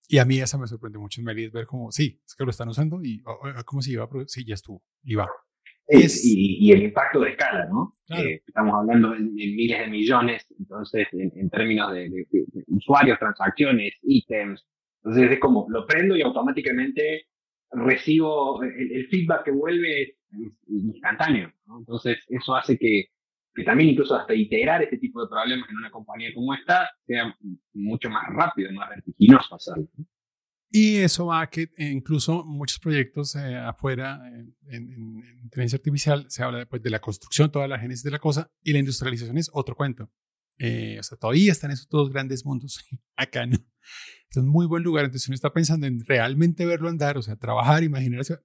y 0.08 0.18
a 0.18 0.26
mí 0.26 0.40
esa 0.40 0.58
me 0.58 0.68
sorprende 0.68 1.00
mucho 1.00 1.22
en 1.22 1.26
Meli, 1.26 1.46
es 1.46 1.52
ver 1.52 1.66
cómo, 1.66 1.92
sí, 1.92 2.22
es 2.26 2.36
que 2.36 2.44
lo 2.44 2.52
están 2.52 2.70
usando 2.70 3.02
y 3.04 3.22
oh, 3.26 3.40
oh, 3.42 3.64
cómo 3.66 3.82
se 3.82 3.92
iba 3.92 4.04
a 4.04 4.10
sí, 4.28 4.46
ya 4.46 4.56
estuvo, 4.56 4.84
y 5.04 5.16
va. 5.16 5.28
Y, 5.90 6.72
el 6.72 6.84
impacto 6.84 7.20
de 7.20 7.32
escala, 7.32 7.66
¿no? 7.66 7.94
estamos 8.08 8.74
hablando 8.74 9.12
de, 9.12 9.20
miles 9.20 9.80
de 9.80 9.88
millones, 9.88 10.46
entonces, 10.58 11.08
en, 11.12 11.50
términos 11.50 11.92
de, 11.94 12.10
usuarios, 12.68 13.20
transacciones, 13.20 13.94
ítems. 14.02 14.66
Entonces, 15.04 15.32
es 15.32 15.40
como 15.40 15.66
lo 15.70 15.86
prendo 15.86 16.16
y 16.16 16.22
automáticamente 16.22 17.26
recibo 17.72 18.64
el, 18.64 19.08
feedback 19.10 19.44
que 19.44 19.52
vuelve 19.52 20.16
instantáneo. 20.68 21.52
¿no? 21.66 21.80
Entonces, 21.80 22.20
eso 22.30 22.56
hace 22.56 22.78
que, 22.78 23.08
que 23.54 23.64
también, 23.64 23.90
incluso 23.90 24.16
hasta 24.16 24.34
integrar 24.34 24.82
este 24.82 24.98
tipo 24.98 25.22
de 25.22 25.30
problemas 25.30 25.70
en 25.70 25.78
una 25.78 25.92
compañía 25.92 26.34
como 26.34 26.54
esta, 26.54 26.90
sea 27.06 27.36
mucho 27.74 28.10
más 28.10 28.24
rápido, 28.30 28.72
más 28.74 28.90
vertiginoso 28.90 29.56
hacerlo. 29.56 29.88
Y 30.76 30.98
eso 30.98 31.28
va 31.28 31.42
a 31.42 31.50
que 31.52 31.70
eh, 31.78 31.92
incluso 31.92 32.44
muchos 32.46 32.80
proyectos 32.80 33.36
eh, 33.36 33.56
afuera 33.56 34.20
en, 34.28 34.56
en, 34.72 35.24
inteligencia 35.44 35.78
artificial 35.78 36.26
se 36.30 36.42
habla 36.42 36.58
después 36.58 36.82
de 36.82 36.90
la 36.90 37.00
construcción, 37.00 37.52
toda 37.52 37.68
la 37.68 37.78
génesis 37.78 38.04
de 38.04 38.10
la 38.10 38.18
cosa, 38.18 38.52
y 38.64 38.74
la 38.74 38.80
industrialización 38.80 39.38
es 39.38 39.52
otro 39.54 39.76
cuento. 39.76 40.10
Eh, 40.58 40.98
o 41.00 41.04
sea, 41.04 41.18
todavía 41.18 41.52
están 41.52 41.72
esos 41.72 41.88
dos 41.90 42.12
grandes 42.12 42.46
mundos. 42.46 42.84
Acá 43.16 43.46
no. 43.46 43.58
Es 44.30 44.38
un 44.38 44.48
muy 44.48 44.66
buen 44.66 44.84
lugar. 44.84 45.06
Entonces, 45.06 45.28
uno 45.28 45.36
está 45.36 45.54
pensando 45.54 45.86
en 45.88 46.04
realmente 46.06 46.66
verlo 46.66 46.90
andar, 46.90 47.18
o 47.18 47.22
sea, 47.22 47.36
trabajar, 47.36 47.84
imaginarse, 47.84 48.40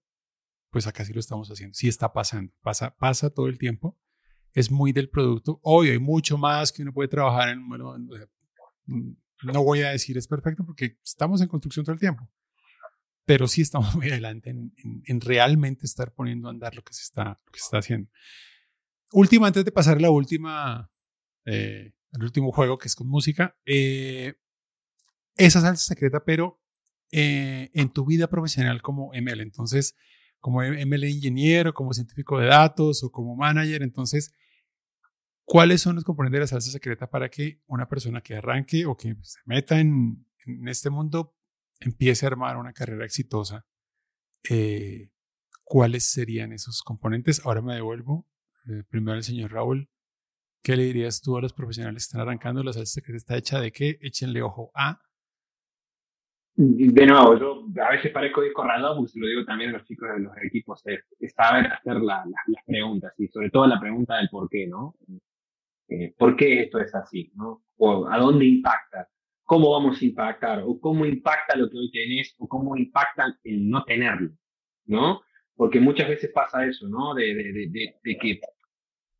pues 0.71 0.87
acá 0.87 1.05
sí 1.05 1.15
lo 1.15 1.21
estamos 1.21 1.49
haciendo. 1.49 1.75
Sí 1.75 1.89
está 1.89 2.13
pasando. 2.13 2.53
Pasa, 2.61 2.95
pasa 2.97 3.31
todo 3.31 3.47
el 3.47 3.59
tiempo. 3.59 3.99
Es 4.53 4.71
muy 4.71 4.93
del 4.93 5.09
producto. 5.09 5.61
Hoy 5.63 5.91
hay 5.91 5.99
mucho 5.99 6.39
más 6.39 6.73
que 6.73 6.83
uno 6.83 6.93
puede 6.93 7.09
trabajar 7.09 7.51
en, 7.51 7.69
bueno, 7.69 7.97
no 9.43 9.63
voy 9.63 9.83
a 9.83 9.91
decir 9.91 10.17
es 10.19 10.27
perfecto 10.27 10.65
porque 10.65 10.99
estamos 11.05 11.41
en 11.41 11.49
construcción 11.49 11.85
todo 11.85 11.95
el 11.95 12.01
tiempo, 12.01 12.29
pero 13.25 13.47
sí 13.47 13.63
estamos 13.63 13.95
muy 13.97 14.11
adelante 14.11 14.51
en, 14.51 15.21
realmente 15.21 15.87
estar 15.87 16.13
poniendo 16.13 16.49
a 16.49 16.51
andar 16.51 16.75
lo 16.75 16.83
que 16.83 16.95
se 16.95 17.03
está, 17.03 17.41
lo 17.45 17.53
que 17.53 17.59
está 17.59 17.79
haciendo. 17.79 18.11
Última, 19.13 19.47
antes 19.47 19.65
de 19.65 19.73
pasar 19.73 20.01
la 20.01 20.11
última, 20.11 20.91
eh, 21.47 21.93
el 22.13 22.23
último 22.23 22.53
juego 22.53 22.79
que 22.79 22.89
es 22.89 22.95
con 22.95 23.09
música, 23.09 23.57
eh, 23.65 24.35
esa 25.37 25.61
salsa 25.61 25.85
secreta, 25.85 26.25
pero 26.25 26.61
eh, 27.11 27.71
en 27.73 27.91
tu 27.91 28.05
vida 28.05 28.29
profesional 28.29 28.83
como 28.83 29.13
ML. 29.15 29.41
Entonces, 29.41 29.95
como 30.41 30.63
ML 30.63 31.05
ingeniero, 31.09 31.75
como 31.75 31.93
científico 31.93 32.39
de 32.39 32.47
datos 32.47 33.03
o 33.03 33.11
como 33.11 33.37
manager, 33.37 33.83
entonces, 33.83 34.35
¿cuáles 35.45 35.81
son 35.81 35.97
los 35.97 36.05
componentes 36.05 36.37
de 36.37 36.41
la 36.41 36.47
salsa 36.47 36.71
secreta 36.71 37.11
para 37.11 37.29
que 37.29 37.63
una 37.67 37.89
persona 37.89 38.21
que 38.21 38.37
arranque 38.37 38.87
o 38.87 38.97
que 38.97 39.17
se 39.23 39.41
meta 39.45 39.81
en, 39.81 40.27
este 40.67 40.89
mundo 40.91 41.35
empiece 41.81 42.25
a 42.25 42.29
armar 42.29 42.57
una 42.57 42.73
carrera 42.73 43.05
exitosa? 43.05 43.67
Eh, 44.49 45.11
¿Cuáles 45.65 46.05
serían 46.05 46.53
esos 46.53 46.83
componentes? 46.83 47.45
Ahora 47.45 47.61
me 47.61 47.75
devuelvo 47.75 48.27
eh, 48.69 48.85
primero 48.89 49.17
al 49.17 49.25
señor 49.25 49.53
Raúl. 49.53 49.91
¿Qué 50.63 50.77
le 50.77 50.85
dirías 50.85 51.21
tú 51.21 51.37
a 51.37 51.41
los 51.41 51.53
profesionales 51.53 52.05
que 52.05 52.09
están 52.09 52.21
arrancando? 52.23 52.63
La 52.63 52.73
salsa 52.73 52.95
secreta 52.95 53.17
está 53.17 53.37
hecha 53.37 53.61
de 53.61 53.73
qué? 53.73 53.99
Échenle 54.01 54.43
ojo 54.43 54.71
a 54.75 55.03
de 56.61 57.07
nuevo, 57.07 57.39
yo 57.39 57.83
a 57.85 57.93
veces 57.93 58.11
parezco 58.11 58.43
disco 58.43 58.65
rayado 58.65 58.97
porque 58.97 59.13
se 59.13 59.21
lo 59.21 59.29
digo 59.29 59.45
también 59.45 59.71
a 59.71 59.75
los 59.75 59.85
chicos 59.85 60.09
de 60.13 60.19
los 60.25 60.37
equipos, 60.43 60.83
es, 60.87 61.33
saber 61.33 61.67
hacer 61.73 62.01
las 62.01 62.25
preguntas 62.67 63.15
y 63.17 63.29
sobre 63.29 63.51
todo 63.51 63.69
la 63.69 63.79
pregunta 63.79 64.17
del 64.17 64.29
por 64.29 64.49
qué, 64.49 64.67
¿no? 64.67 64.97
Eh, 65.89 66.13
¿Por 66.19 66.35
qué 66.35 66.63
esto 66.63 66.81
es 66.81 66.93
así, 66.97 67.31
¿no? 67.37 67.63
O 67.77 68.09
a 68.09 68.19
dónde 68.19 68.45
impacta, 68.45 69.09
cómo 69.45 69.71
vamos 69.71 70.03
a 70.03 70.05
impactar, 70.05 70.65
o 70.67 70.81
cómo 70.81 71.07
impacta 71.07 71.57
lo 71.57 71.71
que 71.71 71.79
hoy 71.79 71.93
tenés, 71.93 72.35
o 72.39 72.49
cómo 72.49 72.77
impacta 72.77 73.39
el 73.45 73.71
no 73.71 73.85
tenerlo, 73.85 74.33
¿no? 74.87 75.21
Porque 75.55 75.79
muchas 75.79 76.09
veces 76.09 76.33
pasa 76.35 76.67
eso, 76.67 76.89
¿no? 76.89 77.15
De, 77.15 77.37
de, 77.37 77.53
de, 77.53 77.95
de 78.03 78.19
que 78.19 78.41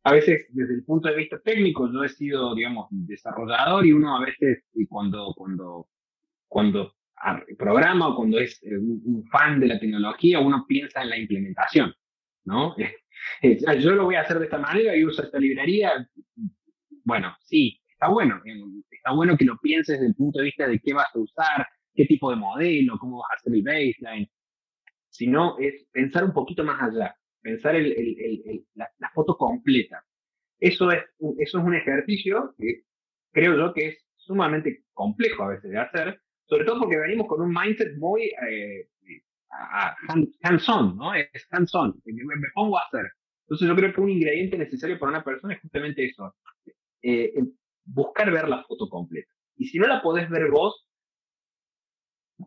a 0.03 0.11
veces 0.11 0.45
desde 0.49 0.73
el 0.73 0.83
punto 0.83 1.07
de 1.07 1.15
vista 1.15 1.39
técnico 1.39 1.89
yo 1.89 2.03
he 2.03 2.09
sido, 2.09 2.53
digamos, 2.53 2.87
desarrollador 2.91 3.85
y 3.85 3.93
uno 3.93 4.17
a 4.17 4.25
veces 4.25 4.65
cuando, 4.89 5.33
cuando, 5.37 5.87
cuando 6.49 6.98
programa 7.57 8.09
o 8.09 8.15
cuando 8.15 8.39
es 8.39 8.61
eh, 8.63 8.77
un 8.77 9.25
fan 9.31 9.59
de 9.59 9.67
la 9.67 9.79
tecnología, 9.79 10.39
uno 10.39 10.65
piensa 10.67 11.01
en 11.01 11.09
la 11.09 11.17
implementación, 11.17 11.93
¿no? 12.45 12.75
Yo 13.79 13.91
lo 13.91 14.05
voy 14.05 14.15
a 14.15 14.21
hacer 14.21 14.39
de 14.39 14.45
esta 14.45 14.57
manera 14.57 14.95
y 14.95 15.03
uso 15.03 15.23
esta 15.23 15.39
librería. 15.39 16.07
Bueno, 17.03 17.35
sí, 17.41 17.81
está 17.87 18.07
bueno. 18.07 18.41
Está 18.89 19.11
bueno 19.11 19.37
que 19.37 19.45
lo 19.45 19.57
pienses 19.57 19.95
desde 19.95 20.07
el 20.07 20.15
punto 20.15 20.39
de 20.39 20.45
vista 20.45 20.67
de 20.67 20.79
qué 20.79 20.93
vas 20.93 21.07
a 21.13 21.19
usar, 21.19 21.67
qué 21.93 22.05
tipo 22.05 22.29
de 22.29 22.37
modelo, 22.37 22.97
cómo 22.99 23.19
vas 23.19 23.31
a 23.31 23.35
hacer 23.35 23.53
el 23.53 23.63
baseline. 23.63 24.29
Sino 25.09 25.57
es 25.57 25.85
pensar 25.91 26.23
un 26.23 26.33
poquito 26.33 26.63
más 26.63 26.81
allá, 26.81 27.15
pensar 27.41 27.75
el, 27.75 27.91
el, 27.91 28.65
la, 28.75 28.89
la, 28.99 29.09
foto 29.09 29.35
completa. 29.37 30.03
Eso 30.59 30.91
es, 30.91 31.03
eso 31.39 31.59
es 31.59 31.63
un 31.65 31.75
ejercicio 31.75 32.53
que 32.57 32.83
creo 33.31 33.57
yo 33.57 33.73
que 33.73 33.87
es 33.87 34.05
sumamente 34.15 34.83
complejo 34.93 35.43
a 35.43 35.49
veces 35.49 35.71
de 35.71 35.79
hacer, 35.79 36.21
sobre 36.49 36.65
todo 36.65 36.79
porque 36.79 36.97
venimos 36.97 37.27
con 37.27 37.41
un 37.41 37.53
mindset 37.53 37.95
muy 37.97 38.23
eh, 38.23 38.89
hands-on, 40.41 40.97
¿no? 40.97 41.13
Es 41.13 41.47
hands-on, 41.51 42.01
me, 42.05 42.47
pongo 42.53 42.77
a 42.77 42.81
hacer. 42.81 43.05
Entonces 43.43 43.67
yo 43.67 43.75
creo 43.75 43.93
que 43.93 44.01
un 44.01 44.09
ingrediente 44.09 44.57
necesario 44.57 44.97
para 44.97 45.11
una 45.11 45.23
persona 45.23 45.53
es 45.53 45.61
justamente 45.61 46.05
eso, 46.05 46.35
eh, 47.03 47.33
buscar 47.85 48.31
ver 48.31 48.49
la 48.49 48.63
foto 48.63 48.89
completa. 48.89 49.31
Y 49.57 49.67
si 49.67 49.77
no 49.77 49.87
la 49.87 50.01
podés 50.01 50.27
ver 50.29 50.49
vos, 50.49 50.87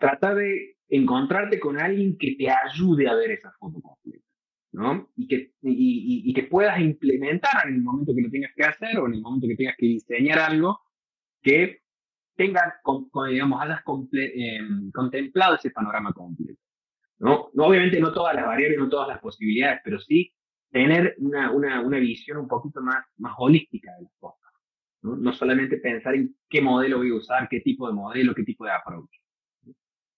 trata 0.01 0.35
de 0.35 0.77
encontrarte 0.89 1.61
con 1.61 1.79
alguien 1.79 2.17
que 2.19 2.35
te 2.37 2.51
ayude 2.51 3.09
a 3.09 3.15
ver 3.15 3.31
esa 3.33 3.53
foto 3.59 3.81
completa, 3.81 4.27
¿no? 4.73 5.13
Y 5.17 5.29
que, 5.29 5.53
y, 5.63 6.23
y 6.29 6.35
que 6.35 6.45
puedas 6.45 6.81
implementar 6.81 7.69
en 7.69 7.75
el 7.75 7.83
momento 7.83 8.15
que 8.15 8.23
lo 8.23 8.31
tengas 8.31 8.53
que 8.57 8.65
hacer 8.65 8.99
o 8.99 9.07
en 9.07 9.15
el 9.15 9.21
momento 9.21 9.47
que 9.47 9.57
tengas 9.57 9.77
que 9.77 9.87
diseñar 9.87 10.41
algo 10.41 10.81
que 11.43 11.82
tengas, 12.43 12.75
digamos, 13.29 13.61
hayas 13.61 13.81
em, 14.13 14.91
contemplado 14.91 15.55
ese 15.55 15.71
panorama 15.71 16.13
completo. 16.13 16.61
Obviamente 17.21 18.01
no 18.01 18.13
todas 18.13 18.35
las 18.35 18.47
variables, 18.47 18.79
no 18.79 18.89
todas 18.89 19.09
las 19.09 19.21
posibilidades, 19.21 19.81
pero 19.85 20.01
sí 20.01 20.33
tener 20.71 21.15
una, 21.19 21.53
una, 21.53 21.81
una 21.81 21.99
visión 21.99 22.39
un 22.39 22.49
poquito 22.49 22.81
más, 22.83 23.05
más 23.19 23.35
holística 23.39 23.93
de 23.95 24.03
las 24.03 24.13
cosas. 24.19 24.51
¿no? 25.03 25.17
¿no? 25.17 25.33
solamente 25.33 25.77
pensar 25.77 26.15
en 26.15 26.35
qué 26.49 26.61
modelo 26.61 26.99
voy 26.99 27.11
a 27.11 27.15
usar, 27.15 27.49
qué 27.49 27.61
tipo 27.61 27.87
de 27.87 27.95
modelo, 27.95 28.35
qué 28.35 28.43
tipo 28.43 28.65
de 28.65 28.73
approach. 28.73 29.11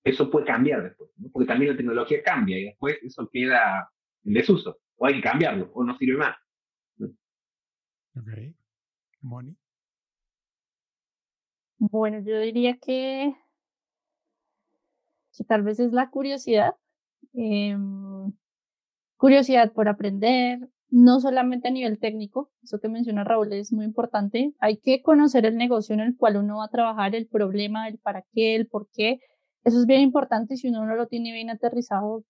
Eso 0.03 0.31
puede 0.31 0.47
cambiar 0.47 0.83
después, 0.83 1.11
¿no? 1.16 1.29
porque 1.31 1.47
también 1.47 1.72
la 1.72 1.77
tecnología 1.77 2.22
cambia 2.22 2.59
y 2.59 2.64
después 2.64 2.99
eso 3.03 3.29
queda 3.31 3.91
en 4.25 4.33
desuso, 4.33 4.79
o 4.97 5.07
hay 5.07 5.16
que 5.16 5.22
cambiarlo, 5.22 5.70
o 5.75 5.85
no 5.85 5.97
sirve 5.99 6.18
más. 6.18 6.37
Ok. 8.16 8.31
Moni. 9.20 9.57
Bueno, 11.91 12.18
yo 12.20 12.39
diría 12.41 12.78
que, 12.78 13.35
que 15.37 15.45
tal 15.45 15.62
vez 15.62 15.80
es 15.80 15.93
la 15.93 16.09
curiosidad. 16.11 16.74
Em, 17.35 18.32
curiosidad 19.18 19.72
por 19.72 19.89
aprender, 19.89 20.61
no 20.91 21.20
solamente 21.20 21.68
a 21.68 21.70
nivel 21.72 21.99
técnico, 21.99 22.51
eso 22.62 22.80
que 22.80 22.89
menciona 22.89 23.24
Raúl 23.24 23.53
es 23.53 23.72
muy 23.72 23.85
importante. 23.85 24.55
Hay 24.61 24.78
que 24.78 25.03
conocer 25.03 25.45
el 25.47 25.57
negocio 25.59 25.95
en 25.95 26.01
el 26.01 26.16
cual 26.16 26.39
uno 26.39 26.59
va 26.59 26.66
a 26.66 26.70
trabajar, 26.70 27.14
el 27.14 27.26
problema, 27.28 27.89
el 27.89 27.99
para 27.99 28.24
qué, 28.32 28.57
el 28.57 28.66
por 28.66 28.89
qué. 28.93 29.20
Eso 29.64 29.78
es 29.80 29.87
bien 29.87 30.01
importante. 30.01 30.57
Si 30.57 30.68
uno 30.68 30.87
no 30.87 30.97
lo 30.97 31.07
tiene 31.09 31.32
bien 31.32 31.51
aterrizado, 31.51 32.24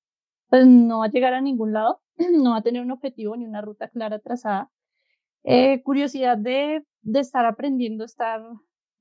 pues 0.48 0.66
no 0.66 1.00
va 1.00 1.06
a 1.06 1.10
llegar 1.10 1.34
a 1.34 1.40
ningún 1.40 1.72
lado, 1.72 2.00
no 2.42 2.52
va 2.52 2.58
a 2.58 2.62
tener 2.62 2.82
un 2.82 2.90
objetivo 2.90 3.36
ni 3.36 3.46
una 3.46 3.62
ruta 3.62 3.88
clara 3.88 4.18
trazada. 4.18 4.70
Eh, 5.44 5.82
curiosidad 5.82 6.38
de, 6.38 6.84
de 7.02 7.20
estar 7.20 7.46
aprendiendo, 7.46 8.04
estar 8.04 8.42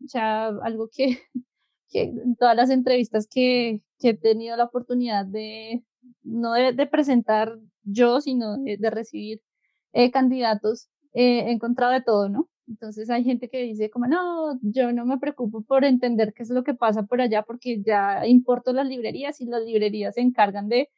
o 0.04 0.08
sea, 0.08 0.47
algo 0.47 0.89
que, 0.91 1.20
que 1.89 2.04
en 2.04 2.36
todas 2.36 2.56
las 2.56 2.70
entrevistas 2.70 3.28
que, 3.28 3.82
que 3.99 4.10
he 4.10 4.18
tenido 4.18 4.58
la 4.58 4.66
oportunidad 4.66 5.26
de, 5.26 5.84
no 6.24 6.54
de, 6.54 6.88
presentar 6.88 7.58
yo, 7.84 8.22
sino 8.22 8.58
de, 8.58 8.89
recibir 8.89 9.41
eh, 9.93 10.12
candidatos, 10.12 10.89
eh, 11.14 11.45
he 11.47 11.51
encontrado 11.51 11.93
de 11.93 12.01
todo, 12.01 12.30
¿no? 12.30 12.49
Entonces 12.68 13.10
hay 13.10 13.24
gente 13.24 13.49
que 13.49 13.62
dice 13.62 13.89
como, 13.89 14.08
no, 14.08 14.60
yo 14.62 14.93
no 14.93 15.06
me 15.06 15.18
preocupo 15.20 15.64
por 15.64 15.84
entender 15.84 16.34
qué 16.34 16.43
es 16.43 16.49
lo 16.49 16.64
que 16.64 16.74
pasa 16.74 17.04
por 17.04 17.22
allá 17.22 17.43
porque 17.43 17.82
ya 17.82 18.26
importo 18.26 18.72
las 18.74 18.88
librerías 18.88 19.41
y 19.41 19.45
las 19.45 19.64
librerías 19.64 20.16
se 20.16 20.22
encargan 20.22 20.70
de, 20.70 20.89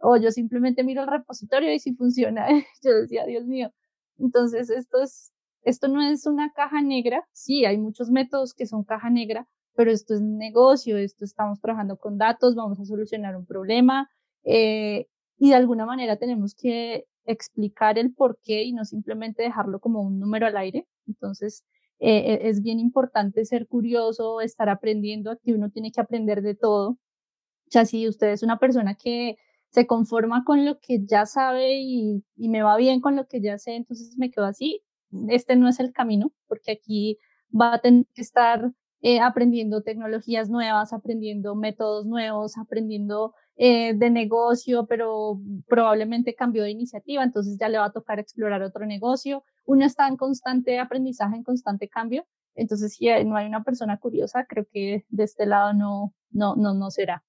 o 0.00 0.16
yo 0.16 0.30
simplemente 0.30 0.84
miro 0.84 1.02
el 1.02 1.08
repositorio 1.08 1.72
y 1.72 1.80
si 1.80 1.94
funciona, 1.94 2.46
yo 2.82 2.92
decía, 2.92 3.26
Dios 3.26 3.46
mío. 3.46 3.72
Entonces 4.18 4.70
esto 4.70 5.02
es, 5.02 5.32
esto 5.68 5.88
no 5.88 6.02
es 6.02 6.26
una 6.26 6.50
caja 6.52 6.82
negra, 6.82 7.22
sí, 7.32 7.64
hay 7.64 7.78
muchos 7.78 8.10
métodos 8.10 8.54
que 8.54 8.66
son 8.66 8.84
caja 8.84 9.10
negra, 9.10 9.46
pero 9.74 9.90
esto 9.90 10.14
es 10.14 10.22
negocio, 10.22 10.96
esto 10.96 11.24
estamos 11.24 11.60
trabajando 11.60 11.98
con 11.98 12.18
datos, 12.18 12.54
vamos 12.54 12.80
a 12.80 12.84
solucionar 12.84 13.36
un 13.36 13.46
problema 13.46 14.08
eh, 14.44 15.06
y 15.38 15.50
de 15.50 15.54
alguna 15.54 15.86
manera 15.86 16.16
tenemos 16.16 16.54
que 16.54 17.04
explicar 17.26 17.98
el 17.98 18.14
por 18.14 18.38
qué 18.42 18.64
y 18.64 18.72
no 18.72 18.84
simplemente 18.84 19.42
dejarlo 19.42 19.78
como 19.80 20.00
un 20.00 20.18
número 20.18 20.46
al 20.46 20.56
aire. 20.56 20.86
Entonces, 21.06 21.64
eh, 22.00 22.40
e, 22.42 22.48
es 22.48 22.62
bien 22.62 22.80
importante 22.80 23.44
ser 23.44 23.68
curioso, 23.68 24.40
estar 24.40 24.68
aprendiendo, 24.70 25.30
aquí 25.30 25.52
uno 25.52 25.70
tiene 25.70 25.92
que 25.92 26.00
aprender 26.00 26.42
de 26.42 26.54
todo. 26.54 26.92
O 26.92 27.70
sea, 27.70 27.84
si 27.84 28.08
usted 28.08 28.28
es 28.28 28.42
una 28.42 28.58
persona 28.58 28.94
que 28.94 29.36
se 29.70 29.86
conforma 29.86 30.44
con 30.44 30.64
lo 30.64 30.78
que 30.80 31.04
ya 31.04 31.26
sabe 31.26 31.80
y, 31.80 32.24
y 32.36 32.48
me 32.48 32.62
va 32.62 32.76
bien 32.78 33.00
con 33.00 33.16
lo 33.16 33.26
que 33.26 33.42
ya 33.42 33.58
sé, 33.58 33.76
entonces 33.76 34.16
me 34.18 34.30
quedo 34.30 34.46
así, 34.46 34.82
este 35.28 35.56
no 35.56 35.68
es 35.68 35.80
el 35.80 35.92
camino, 35.92 36.32
porque 36.46 36.72
aquí 36.72 37.18
va 37.52 37.74
a 37.74 37.80
tener 37.80 38.06
que 38.14 38.22
estar 38.22 38.72
eh, 39.00 39.20
aprendiendo 39.20 39.82
tecnologías 39.82 40.50
nuevas, 40.50 40.92
aprendiendo 40.92 41.54
métodos 41.54 42.06
nuevos, 42.06 42.58
aprendiendo 42.58 43.34
eh, 43.56 43.94
de 43.94 44.10
negocio, 44.10 44.86
pero 44.86 45.40
probablemente 45.68 46.34
cambió 46.34 46.64
de 46.64 46.70
iniciativa, 46.70 47.22
entonces 47.22 47.56
ya 47.60 47.68
le 47.68 47.78
va 47.78 47.86
a 47.86 47.92
tocar 47.92 48.18
explorar 48.18 48.62
otro 48.62 48.86
negocio. 48.86 49.44
Uno 49.66 49.84
está 49.84 50.08
en 50.08 50.16
constante 50.16 50.78
aprendizaje, 50.78 51.36
en 51.36 51.44
constante 51.44 51.88
cambio, 51.88 52.26
entonces 52.54 52.94
si 52.94 53.06
no 53.24 53.36
hay 53.36 53.46
una 53.46 53.62
persona 53.62 53.98
curiosa, 53.98 54.46
creo 54.46 54.66
que 54.70 55.04
de 55.08 55.24
este 55.24 55.46
lado 55.46 55.72
no, 55.74 56.14
no, 56.30 56.56
no, 56.56 56.74
no 56.74 56.90
será. 56.90 57.24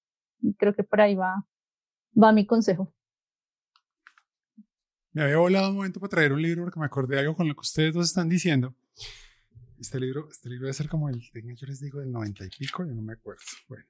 Creo 0.58 0.74
que 0.74 0.84
por 0.84 1.02
ahí 1.02 1.16
va, 1.16 1.46
va 2.22 2.32
mi 2.32 2.46
consejo. 2.48 2.92
Me 5.12 5.24
había 5.24 5.38
volado 5.38 5.70
un 5.70 5.78
momento 5.78 6.00
para 6.00 6.10
traer 6.10 6.34
un 6.34 6.42
libro 6.42 6.64
porque 6.64 6.80
me 6.80 6.86
acordé 6.86 7.16
de 7.16 7.22
algo 7.22 7.36
con 7.36 7.48
lo 7.48 7.56
que 7.56 7.62
ustedes 7.62 7.94
dos 7.94 8.08
están 8.08 8.30
diciendo. 8.30 8.76
Este 9.80 10.00
libro, 10.00 10.30
este 10.30 10.50
libro 10.50 10.66
debe 10.66 10.74
ser 10.74 10.88
como 10.88 11.10
el, 11.10 11.20
yo 11.22 11.68
les 11.68 11.80
digo, 11.80 12.00
del 12.00 12.12
noventa 12.12 12.46
y 12.46 12.50
pico, 12.50 12.86
yo 12.86 12.94
no 12.94 13.02
me 13.02 13.14
acuerdo. 13.14 13.42
Bueno, 13.68 13.86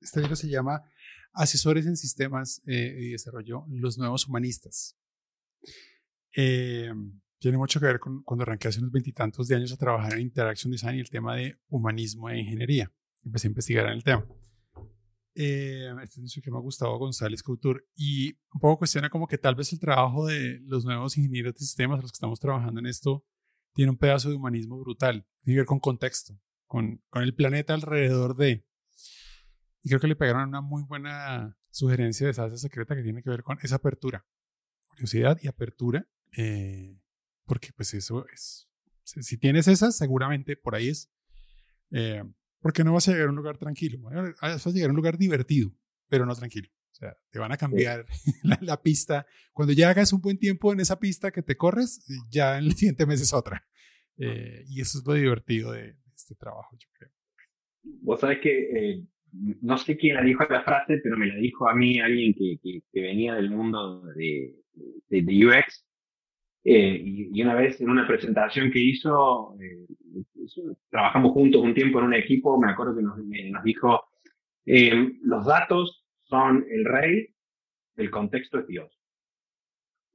este 0.00 0.20
libro 0.20 0.34
se 0.34 0.48
llama 0.48 0.82
Asesores 1.32 1.86
en 1.86 1.96
Sistemas 1.96 2.62
eh, 2.66 2.96
y 2.98 3.10
Desarrollo, 3.10 3.66
los 3.68 3.98
nuevos 3.98 4.26
humanistas. 4.26 4.96
Eh, 6.34 6.92
tiene 7.38 7.56
mucho 7.56 7.78
que 7.78 7.86
ver 7.86 8.00
con 8.00 8.22
cuando 8.22 8.42
arranqué 8.42 8.68
hace 8.68 8.80
unos 8.80 8.90
veintitantos 8.90 9.46
de 9.46 9.56
años 9.56 9.72
a 9.72 9.76
trabajar 9.76 10.14
en 10.14 10.20
Interaction 10.20 10.72
Design 10.72 10.96
y 10.96 11.00
el 11.00 11.10
tema 11.10 11.36
de 11.36 11.56
humanismo 11.68 12.30
e 12.30 12.38
ingeniería. 12.40 12.90
Empecé 13.24 13.46
a 13.46 13.50
investigar 13.50 13.86
en 13.86 13.92
el 13.92 14.02
tema. 14.02 14.26
Eh, 15.40 15.94
este 16.02 16.24
es 16.24 16.40
que 16.42 16.50
me 16.50 16.56
ha 16.56 16.60
gustado 16.60 16.98
González 16.98 17.44
Couture 17.44 17.84
y 17.94 18.32
un 18.52 18.60
poco 18.60 18.78
cuestiona 18.78 19.08
como 19.08 19.28
que 19.28 19.38
tal 19.38 19.54
vez 19.54 19.72
el 19.72 19.78
trabajo 19.78 20.26
de 20.26 20.58
los 20.64 20.84
nuevos 20.84 21.16
ingenieros 21.16 21.54
de 21.54 21.60
sistemas, 21.60 22.02
los 22.02 22.10
que 22.10 22.16
estamos 22.16 22.40
trabajando 22.40 22.80
en 22.80 22.86
esto, 22.86 23.24
tiene 23.72 23.92
un 23.92 23.98
pedazo 23.98 24.30
de 24.30 24.34
humanismo 24.34 24.80
brutal. 24.80 25.26
Tiene 25.44 25.56
que 25.56 25.60
ver 25.60 25.66
con 25.66 25.78
contexto, 25.78 26.40
con, 26.66 27.02
con 27.08 27.22
el 27.22 27.34
planeta 27.34 27.74
alrededor 27.74 28.34
de. 28.34 28.66
Y 29.82 29.88
creo 29.88 30.00
que 30.00 30.08
le 30.08 30.16
pegaron 30.16 30.48
una 30.48 30.60
muy 30.60 30.82
buena 30.82 31.56
sugerencia 31.70 32.26
de 32.26 32.34
salsa 32.34 32.56
secreta 32.56 32.96
que 32.96 33.04
tiene 33.04 33.22
que 33.22 33.30
ver 33.30 33.44
con 33.44 33.58
esa 33.62 33.76
apertura, 33.76 34.26
curiosidad 34.88 35.38
y 35.40 35.46
apertura 35.46 36.08
eh, 36.36 37.00
porque 37.44 37.72
pues 37.72 37.94
eso 37.94 38.26
es, 38.28 38.68
si 39.04 39.38
tienes 39.38 39.68
esas, 39.68 39.96
seguramente 39.96 40.56
por 40.56 40.74
ahí 40.74 40.88
es, 40.88 41.10
eh, 41.90 42.22
porque 42.60 42.84
no 42.84 42.92
vas 42.92 43.08
a 43.08 43.12
llegar 43.12 43.28
a 43.28 43.30
un 43.30 43.36
lugar 43.36 43.58
tranquilo, 43.58 44.00
vas 44.00 44.66
a 44.66 44.70
llegar 44.70 44.88
a 44.88 44.92
un 44.92 44.96
lugar 44.96 45.18
divertido, 45.18 45.72
pero 46.08 46.26
no 46.26 46.34
tranquilo. 46.34 46.68
O 46.90 46.94
sea, 46.94 47.16
te 47.30 47.38
van 47.38 47.52
a 47.52 47.56
cambiar 47.56 48.06
la, 48.60 48.82
pista. 48.82 49.24
Cuando 49.52 49.72
ya 49.72 49.90
hagas 49.90 50.12
un 50.12 50.20
buen 50.20 50.36
tiempo 50.36 50.72
en 50.72 50.80
esa 50.80 50.98
pista 50.98 51.30
que 51.30 51.42
te 51.42 51.56
corres, 51.56 52.04
ya 52.28 52.58
en 52.58 52.64
el 52.64 52.72
siguiente 52.72 53.06
mes 53.06 53.20
es 53.20 53.32
otra. 53.32 53.64
Eh, 54.16 54.64
y 54.66 54.80
eso 54.80 54.98
es 54.98 55.06
lo 55.06 55.14
divertido 55.14 55.70
de, 55.70 55.94
este 56.16 56.34
trabajo, 56.34 56.76
yo 56.76 56.88
creo. 56.98 57.12
Vos 58.02 58.20
sabés 58.20 58.40
que 58.40 58.50
eh, 58.50 59.04
no 59.62 59.78
sé 59.78 59.96
quién 59.96 60.16
la 60.16 60.22
dijo 60.22 60.44
la 60.50 60.64
frase, 60.64 60.98
pero 61.02 61.16
me 61.16 61.26
la 61.26 61.36
dijo 61.36 61.68
a 61.68 61.74
mí 61.74 62.00
alguien 62.00 62.34
que, 62.34 62.58
que, 62.60 63.00
venía 63.00 63.34
del 63.34 63.50
mundo 63.50 64.02
de, 64.16 64.56
de, 65.08 65.22
de 65.22 65.46
UX 65.46 65.86
eh, 66.64 67.00
y, 67.02 67.42
una 67.42 67.54
vez 67.54 67.80
en 67.80 67.88
una 67.88 68.06
presentación 68.06 68.70
que 68.70 68.80
hizo, 68.80 69.56
eh, 69.60 69.86
trabajamos 70.90 71.32
juntos 71.32 71.62
un 71.62 71.74
tiempo 71.74 71.98
en 71.98 72.06
un 72.06 72.14
equipo, 72.14 72.58
me 72.58 72.70
acuerdo 72.70 72.96
que 72.96 73.02
nos, 73.02 73.18
nos 73.18 73.64
dijo, 73.64 74.04
eh, 74.66 75.12
los 75.22 75.46
datos 75.46 76.06
son 76.24 76.64
el 76.70 76.84
rey, 76.84 77.28
el 77.96 78.10
contexto 78.10 78.58
es 78.58 78.66
Dios. 78.66 79.00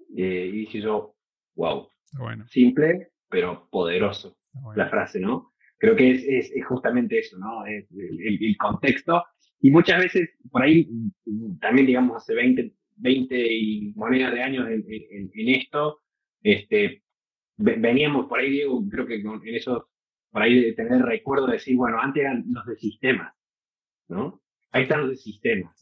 y 0.10 0.52
dije 0.52 0.82
yo, 0.82 1.16
wow, 1.56 1.88
bueno. 2.18 2.48
simple, 2.48 3.12
pero 3.30 3.68
poderoso 3.70 4.38
la 4.76 4.90
frase, 4.90 5.20
¿no? 5.20 5.54
Creo 5.78 5.96
que 5.96 6.12
es, 6.12 6.24
es, 6.52 6.66
justamente 6.66 7.20
eso, 7.20 7.38
¿no? 7.38 7.66
Es 7.66 7.86
el, 7.92 8.56
contexto. 8.58 9.24
Y 9.60 9.72
muchas 9.72 10.00
veces, 10.00 10.30
por 10.52 10.62
ahí, 10.62 10.90
también 11.60 11.88
digamos, 11.88 12.18
hace 12.18 12.34
20, 12.36 12.74
20 12.98 13.54
y 13.54 13.94
monedas 13.96 14.34
de 14.34 14.44
años 14.44 14.70
en, 14.70 14.86
en, 14.88 15.32
en 15.34 15.50
esto, 15.50 16.02
este, 16.42 17.03
veníamos 17.58 18.28
por 18.28 18.40
ahí, 18.40 18.52
Diego, 18.52 18.84
creo 18.90 19.06
que 19.06 19.16
en 19.16 19.56
eso, 19.56 19.90
por 20.32 20.42
ahí 20.42 20.62
de 20.62 20.74
tener 20.74 21.02
recuerdo 21.02 21.48
de 21.48 21.54
decir, 21.54 21.76
bueno, 21.76 22.00
antes 22.00 22.22
eran 22.22 22.44
los 22.48 22.66
de 22.66 22.76
sistemas, 22.78 23.34
¿no? 24.08 24.42
Ahí 24.72 24.84
están 24.84 25.02
los 25.02 25.12
de 25.12 25.18
sistemas. 25.18 25.80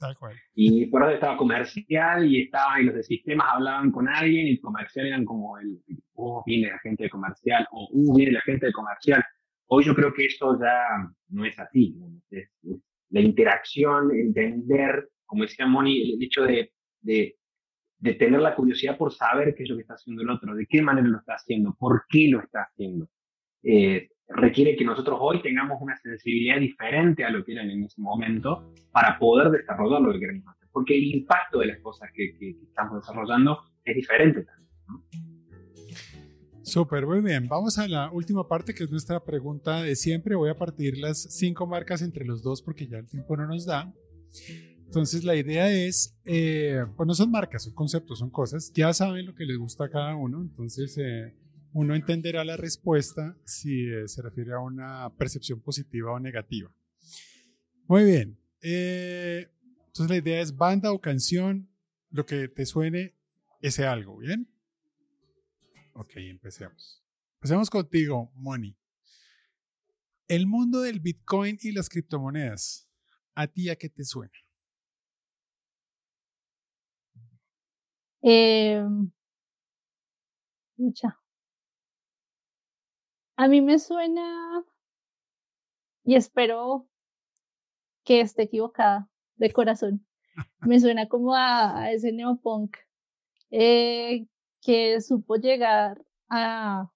Y 0.53 0.88
por 0.88 1.01
ahí 1.03 1.13
estaba 1.13 1.38
comercial 1.38 2.26
y 2.30 2.41
estaba, 2.41 2.82
y 2.82 2.84
los 2.84 2.95
de 2.95 3.03
sistemas 3.03 3.47
hablaban 3.49 3.89
con 3.89 4.09
alguien 4.09 4.47
y 4.47 4.59
comercial 4.59 5.07
eran 5.07 5.24
como 5.24 5.57
el, 5.57 5.82
oh, 6.15 6.43
viene 6.45 6.69
la 6.69 6.80
gente 6.80 7.03
de 7.03 7.09
comercial, 7.09 7.65
o 7.72 7.88
uh, 7.89 8.15
viene 8.15 8.34
la 8.34 8.41
gente 8.41 8.65
de 8.65 8.74
comercial. 8.74 9.24
Hoy 9.67 9.86
yo 9.86 9.95
creo 9.95 10.13
que 10.13 10.26
eso 10.26 10.59
ya 10.59 10.84
no 11.30 11.45
es 11.45 11.57
así. 11.57 11.95
la 13.11 13.22
interacción, 13.22 14.11
entender, 14.11 15.07
como 15.26 15.43
decía 15.43 15.65
Moni, 15.65 16.13
el 16.13 16.22
hecho 16.22 16.43
de, 16.43 16.74
de 16.99 17.38
de 18.01 18.15
tener 18.15 18.41
la 18.41 18.55
curiosidad 18.55 18.97
por 18.97 19.13
saber 19.13 19.53
qué 19.55 19.63
es 19.63 19.69
lo 19.69 19.75
que 19.75 19.83
está 19.83 19.93
haciendo 19.93 20.23
el 20.23 20.29
otro, 20.29 20.55
de 20.55 20.65
qué 20.65 20.81
manera 20.81 21.07
lo 21.07 21.19
está 21.19 21.35
haciendo, 21.35 21.75
por 21.79 22.03
qué 22.09 22.27
lo 22.29 22.41
está 22.41 22.63
haciendo. 22.63 23.07
Eh, 23.63 24.09
requiere 24.27 24.75
que 24.75 24.83
nosotros 24.83 25.19
hoy 25.21 25.41
tengamos 25.41 25.77
una 25.79 25.95
sensibilidad 25.97 26.59
diferente 26.59 27.23
a 27.23 27.29
lo 27.29 27.45
que 27.45 27.53
era 27.53 27.63
en 27.63 27.83
ese 27.83 28.01
momento 28.01 28.73
para 28.91 29.19
poder 29.19 29.51
desarrollar 29.51 30.01
lo 30.01 30.13
que 30.13 30.19
queremos 30.19 30.47
hacer. 30.47 30.67
Porque 30.71 30.95
el 30.95 31.03
impacto 31.15 31.59
de 31.59 31.67
las 31.67 31.79
cosas 31.79 32.09
que, 32.13 32.33
estamos 32.67 33.01
desarrollando 33.01 33.59
es 33.85 33.95
diferente 33.95 34.43
también. 34.45 34.69
¿no? 34.87 35.03
Súper, 36.63 37.05
muy 37.05 37.21
bien. 37.21 37.47
Vamos 37.47 37.77
a 37.77 37.87
la 37.87 38.11
última 38.11 38.47
parte 38.47 38.73
que 38.73 38.85
es 38.85 38.89
nuestra 38.89 39.23
pregunta 39.23 39.83
de 39.83 39.95
siempre. 39.95 40.35
Voy 40.35 40.49
a 40.49 40.55
partir 40.55 40.97
las 40.97 41.21
cinco 41.37 41.67
marcas 41.67 42.01
entre 42.01 42.25
los 42.25 42.41
dos 42.41 42.63
porque 42.63 42.87
ya 42.87 42.97
el 42.97 43.07
tiempo 43.07 43.37
no 43.37 43.45
nos 43.45 43.67
da. 43.67 43.93
Entonces 44.91 45.23
la 45.23 45.37
idea 45.37 45.71
es, 45.71 46.19
eh, 46.25 46.83
pues 46.97 47.07
no 47.07 47.15
son 47.15 47.31
marcas, 47.31 47.63
son 47.63 47.73
conceptos, 47.73 48.19
son 48.19 48.29
cosas, 48.29 48.73
ya 48.73 48.91
saben 48.91 49.25
lo 49.25 49.33
que 49.33 49.45
les 49.45 49.57
gusta 49.57 49.85
a 49.85 49.89
cada 49.89 50.17
uno, 50.17 50.41
entonces 50.41 50.97
eh, 50.97 51.33
uno 51.71 51.95
entenderá 51.95 52.43
la 52.43 52.57
respuesta 52.57 53.37
si 53.45 53.87
eh, 53.87 54.09
se 54.09 54.21
refiere 54.21 54.51
a 54.51 54.59
una 54.59 55.09
percepción 55.17 55.61
positiva 55.61 56.11
o 56.11 56.19
negativa. 56.19 56.69
Muy 57.87 58.03
bien, 58.03 58.37
entonces 58.59 60.09
la 60.09 60.17
idea 60.17 60.41
es 60.41 60.57
banda 60.57 60.91
o 60.91 60.99
canción, 60.99 61.69
lo 62.09 62.25
que 62.25 62.49
te 62.49 62.65
suene 62.65 63.15
ese 63.61 63.85
algo, 63.85 64.17
¿bien? 64.17 64.53
Ok, 65.93 66.17
empecemos. 66.17 67.01
Empecemos 67.35 67.69
contigo, 67.69 68.29
Moni. 68.35 68.77
El 70.27 70.47
mundo 70.47 70.81
del 70.81 70.99
Bitcoin 70.99 71.57
y 71.61 71.71
las 71.71 71.87
criptomonedas, 71.87 72.89
¿a 73.35 73.47
ti 73.47 73.69
a 73.69 73.77
qué 73.77 73.87
te 73.87 74.03
suena? 74.03 74.33
Eh, 78.24 78.84
A 83.36 83.47
mí 83.47 83.61
me 83.61 83.80
suena, 83.80 84.63
y 86.03 86.15
espero 86.15 86.88
que 88.03 88.22
esté 88.22 88.43
equivocada 88.43 89.09
de 89.36 89.51
corazón, 89.51 90.05
me 90.61 90.80
suena 90.80 91.07
como 91.07 91.36
a, 91.36 91.91
ese 91.91 92.11
neopunk 92.11 92.78
eh, 93.51 94.28
que 94.61 95.01
supo 95.01 95.36
llegar 95.38 96.03
a, 96.30 96.91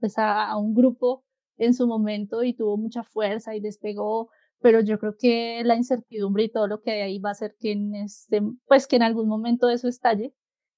pues 0.00 0.18
a, 0.18 0.46
a 0.50 0.56
un 0.58 0.74
grupo 0.74 1.24
en 1.58 1.74
su 1.74 1.86
momento 1.86 2.42
y 2.42 2.54
tuvo 2.54 2.76
mucha 2.76 3.02
fuerza 3.02 3.54
y 3.54 3.60
despegó 3.60 4.30
pero 4.60 4.80
yo 4.80 4.98
creo 4.98 5.16
que 5.18 5.62
la 5.64 5.76
incertidumbre 5.76 6.44
y 6.44 6.48
todo 6.48 6.66
lo 6.66 6.80
que 6.80 6.90
hay 6.90 7.00
ahí 7.02 7.18
va 7.18 7.30
a 7.30 7.32
hacer 7.32 7.56
que 7.60 7.72
en 7.72 7.94
este, 7.94 8.40
pues 8.66 8.86
que 8.86 8.96
en 8.96 9.02
algún 9.02 9.28
momento 9.28 9.68
eso 9.68 9.88
estalle 9.88 10.34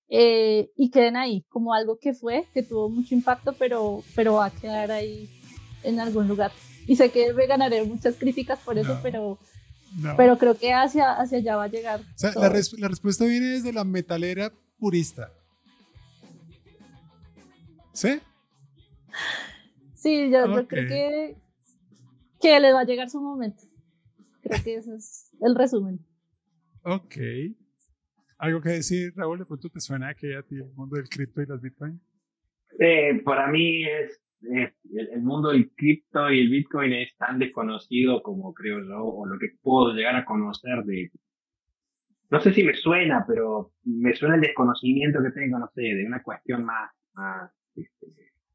eh, 0.08 0.70
y 0.76 0.90
queden 0.90 1.16
ahí 1.16 1.44
como 1.48 1.74
algo 1.74 1.98
que 1.98 2.14
fue, 2.14 2.46
que 2.54 2.62
tuvo 2.62 2.88
mucho 2.88 3.14
impacto, 3.14 3.52
pero, 3.52 4.02
pero 4.14 4.34
va 4.34 4.46
a 4.46 4.50
quedar 4.50 4.90
ahí 4.90 5.28
en 5.82 6.00
algún 6.00 6.26
lugar. 6.28 6.50
Y 6.86 6.96
sé 6.96 7.10
que 7.10 7.32
me 7.34 7.46
ganaré 7.46 7.84
muchas 7.84 8.16
críticas 8.16 8.58
por 8.60 8.78
eso, 8.78 8.98
pero, 9.02 9.38
pero 10.16 10.38
creo 10.38 10.56
que 10.56 10.72
hacia, 10.72 11.12
hacia 11.12 11.38
allá 11.38 11.56
va 11.56 11.64
a 11.64 11.68
llegar. 11.68 12.00
la, 12.22 12.48
la, 12.78 12.88
respuesta 12.88 13.26
viene 13.26 13.46
desde 13.46 13.72
la 13.72 13.84
metalera 13.84 14.52
purista. 14.78 15.30
¿Sí? 17.92 18.20
Sí, 19.94 20.30
yo, 20.30 20.44
creo 20.44 20.68
que, 20.68 21.36
que 22.40 22.60
les 22.60 22.72
va 22.72 22.80
a 22.80 22.84
llegar 22.84 23.10
su 23.10 23.20
momento. 23.20 23.64
Creo 24.42 24.62
que 24.62 24.76
ese 24.76 24.94
es 24.94 25.30
el 25.40 25.54
resumen. 25.54 26.00
Ok. 26.84 27.16
¿Algo 28.38 28.60
que 28.60 28.70
decir, 28.70 29.12
Raúl? 29.16 29.40
¿De 29.40 29.44
pronto 29.44 29.68
te 29.68 29.80
suena 29.80 30.14
que 30.14 30.36
a 30.36 30.42
ti 30.42 30.56
el 30.56 30.72
mundo 30.74 30.96
del 30.96 31.08
cripto 31.08 31.42
y 31.42 31.46
las 31.46 31.60
bitcoin? 31.60 32.00
Eh, 32.78 33.20
para 33.24 33.48
mí 33.48 33.84
es, 33.84 34.20
el, 34.42 35.22
mundo 35.22 35.50
del 35.50 35.70
cripto 35.74 36.30
y 36.30 36.40
el 36.40 36.48
bitcoin 36.48 36.92
es 36.92 37.16
tan 37.16 37.40
desconocido 37.40 38.22
como 38.22 38.54
creo 38.54 38.80
yo, 38.84 39.04
o 39.04 39.26
lo 39.26 39.38
que 39.38 39.48
puedo 39.60 39.92
llegar 39.92 40.14
a 40.14 40.24
conocer 40.24 40.84
de... 40.84 41.10
No 42.30 42.40
sé 42.40 42.52
si 42.52 42.62
me 42.62 42.74
suena, 42.74 43.24
pero 43.26 43.72
me 43.84 44.14
suena 44.14 44.36
el 44.36 44.42
desconocimiento 44.42 45.20
que 45.22 45.30
tengo, 45.30 45.58
no 45.58 45.68
sé, 45.74 45.80
de 45.82 46.06
una 46.06 46.22
cuestión 46.22 46.64
más, 46.64 46.90
más, 47.14 47.50
este, 47.74 48.06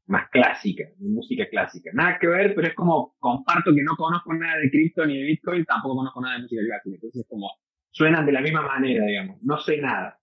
más 0.06 0.30
clásica, 0.30 0.84
de 0.96 1.08
música 1.10 1.46
clásica. 1.50 1.90
Nada 1.92 2.18
que 2.18 2.28
ver, 2.28 2.54
pero 2.54 2.68
es 2.68 2.74
como 2.74 3.16
comparto 3.18 3.74
que 3.74 3.82
no 3.82 3.96
conozco 3.96 4.32
nada 4.32 4.58
de 4.60 4.70
cripto 4.70 5.04
ni 5.04 5.18
de 5.18 5.24
bitcoin, 5.24 5.64
tampoco 5.64 5.96
conozco 5.96 6.22
nada 6.22 6.36
de 6.36 6.42
música 6.42 6.62
clásica. 6.64 6.94
Entonces 6.94 7.20
es 7.22 7.28
como 7.28 7.50
suenan 7.94 8.26
de 8.26 8.32
la 8.32 8.40
misma 8.40 8.62
manera, 8.62 9.06
digamos. 9.06 9.38
No 9.42 9.58
sé 9.58 9.78
nada. 9.78 10.20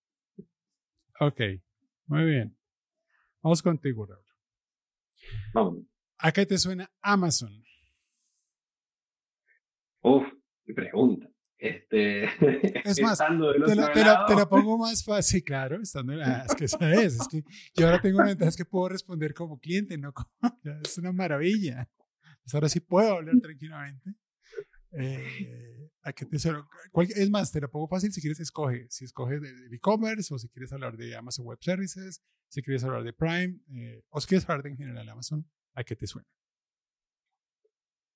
Ok, 1.20 1.40
muy 2.08 2.26
bien. 2.26 2.58
Vamos 3.42 3.62
contigo, 3.62 4.06
Raúl. 4.06 4.26
Vamos. 5.54 5.78
¿A 6.20 6.32
qué 6.32 6.46
te 6.46 6.58
suena 6.58 6.92
Amazon? 7.02 7.64
Uf, 10.02 10.28
qué 10.66 10.74
pregunta. 10.74 11.28
Este, 11.58 12.24
es 12.86 13.02
más, 13.02 13.20
te, 13.20 13.76
la, 13.76 14.26
te, 14.26 14.46
pongo 14.48 14.80
más 14.80 15.04
fácil, 15.06 15.44
claro, 15.44 15.80
estando 15.80 16.14
en 16.14 16.20
la, 16.20 16.44
es 16.50 16.56
que 16.56 16.68
sabes, 16.68 17.20
es 17.20 17.28
que 17.28 17.44
yo 17.76 17.86
ahora 17.86 18.02
tengo 18.02 18.18
una 18.18 18.30
ventaja 18.30 18.50
es 18.50 18.58
que 18.58 18.66
puedo 18.66 18.90
responder 18.90 19.36
como 19.36 19.60
cliente, 19.60 19.96
no 19.98 20.12
como, 20.12 20.30
es 20.84 20.98
una 20.98 21.12
maravilla. 21.12 21.88
Pues 22.44 22.56
ahora 22.56 22.68
sí 22.68 22.80
puedo 22.80 23.14
hablar 23.14 23.36
tranquilamente. 23.40 24.16
Eh, 24.94 25.90
¿A 26.04 26.14
te 26.14 26.40
suena? 26.40 26.68
Es 27.16 27.30
más, 27.30 27.52
te 27.52 27.62
lo 27.62 27.70
pongo 27.70 27.88
fácil 27.88 28.12
si 28.12 28.22
quieres 28.22 28.40
escoge. 28.40 28.88
Si 28.90 29.06
escoges 29.06 29.42
de 29.42 29.76
e-commerce 29.76 30.34
o 30.34 30.40
si 30.40 30.50
quieres 30.50 30.74
hablar 30.74 30.98
de 30.98 31.16
Amazon 31.16 31.46
Web 31.46 31.60
Services, 31.62 32.24
si 32.48 32.62
quieres 32.62 32.84
hablar 32.84 33.04
de 33.04 33.14
Prime 33.14 33.60
eh, 33.74 34.04
o 34.10 34.20
si 34.20 34.28
quieres 34.28 34.50
hablar 34.50 34.64
de 34.64 34.70
en 34.72 34.78
general 34.78 35.10
Amazon, 35.10 35.46
¿a 35.74 35.84
qué 35.84 35.96
te 35.96 36.08
suena? 36.08 36.28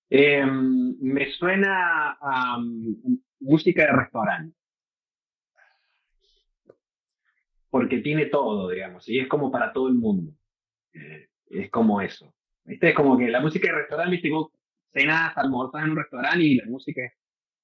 Em, 0.09 0.97
me 0.99 1.31
suena 1.31 2.17
a 2.19 2.57
mm, 2.59 3.17
música 3.39 3.83
de 3.83 3.91
restaurante. 3.91 4.55
Porque 7.69 7.99
tiene 7.99 8.27
todo, 8.27 8.69
digamos, 8.69 9.07
y 9.09 9.19
es 9.19 9.27
como 9.27 9.51
para 9.51 9.73
todo 9.73 9.87
el 9.89 9.95
mundo. 9.95 10.33
Eh, 10.93 11.27
es 11.47 11.69
como 11.71 12.01
eso. 12.01 12.33
¿Viste? 12.63 12.89
Es 12.89 12.95
como 12.95 13.17
que 13.17 13.27
la 13.27 13.41
música 13.41 13.67
de 13.67 13.79
restaurante, 13.79 14.11
viste, 14.11 14.29
cenas, 14.95 15.37
almorzas 15.37 15.83
en 15.83 15.91
un 15.91 15.97
restaurante 15.97 16.43
y 16.43 16.55
la 16.55 16.65
música, 16.65 17.01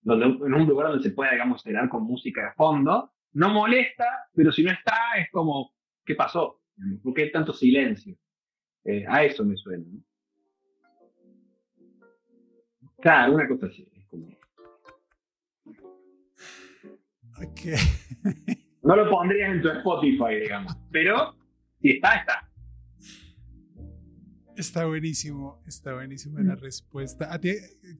donde, 0.02 0.26
en 0.26 0.54
un 0.54 0.68
lugar 0.68 0.90
donde 0.90 1.04
se 1.04 1.16
puede, 1.16 1.32
digamos, 1.32 1.64
cenar 1.64 1.88
con 1.88 2.04
música 2.04 2.44
de 2.44 2.54
fondo, 2.54 3.14
no 3.34 3.50
molesta, 3.50 4.28
pero 4.34 4.52
si 4.52 4.64
no 4.64 4.72
está, 4.72 4.96
es 5.18 5.32
como, 5.32 5.74
¿qué 6.06 6.16
pasó? 6.16 6.62
¿Por 7.02 7.14
qué 7.14 7.24
hay 7.24 7.32
tanto 7.32 7.54
silencio? 7.54 8.16
Eh, 8.84 9.06
a 9.08 9.24
eso 9.24 9.46
me 9.46 9.56
suena. 9.56 9.86
¿no? 9.88 10.04
Claro, 13.00 13.36
una 13.36 13.48
cosa 13.48 13.68
así. 13.68 13.88
Es 13.96 14.06
como... 14.08 14.28
Okay. 17.50 17.76
no 18.84 18.96
lo 18.96 19.10
pondrías 19.10 19.52
en 19.52 19.62
tu 19.62 19.70
Spotify, 19.70 20.42
digamos, 20.42 20.78
pero 20.92 21.36
si 21.80 21.92
está, 21.92 22.18
está. 22.18 22.51
Está 24.56 24.86
buenísimo, 24.86 25.62
está 25.66 25.94
buenísima 25.94 26.42
la 26.42 26.56
respuesta. 26.56 27.34
¿A 27.34 27.40
ti, 27.40 27.54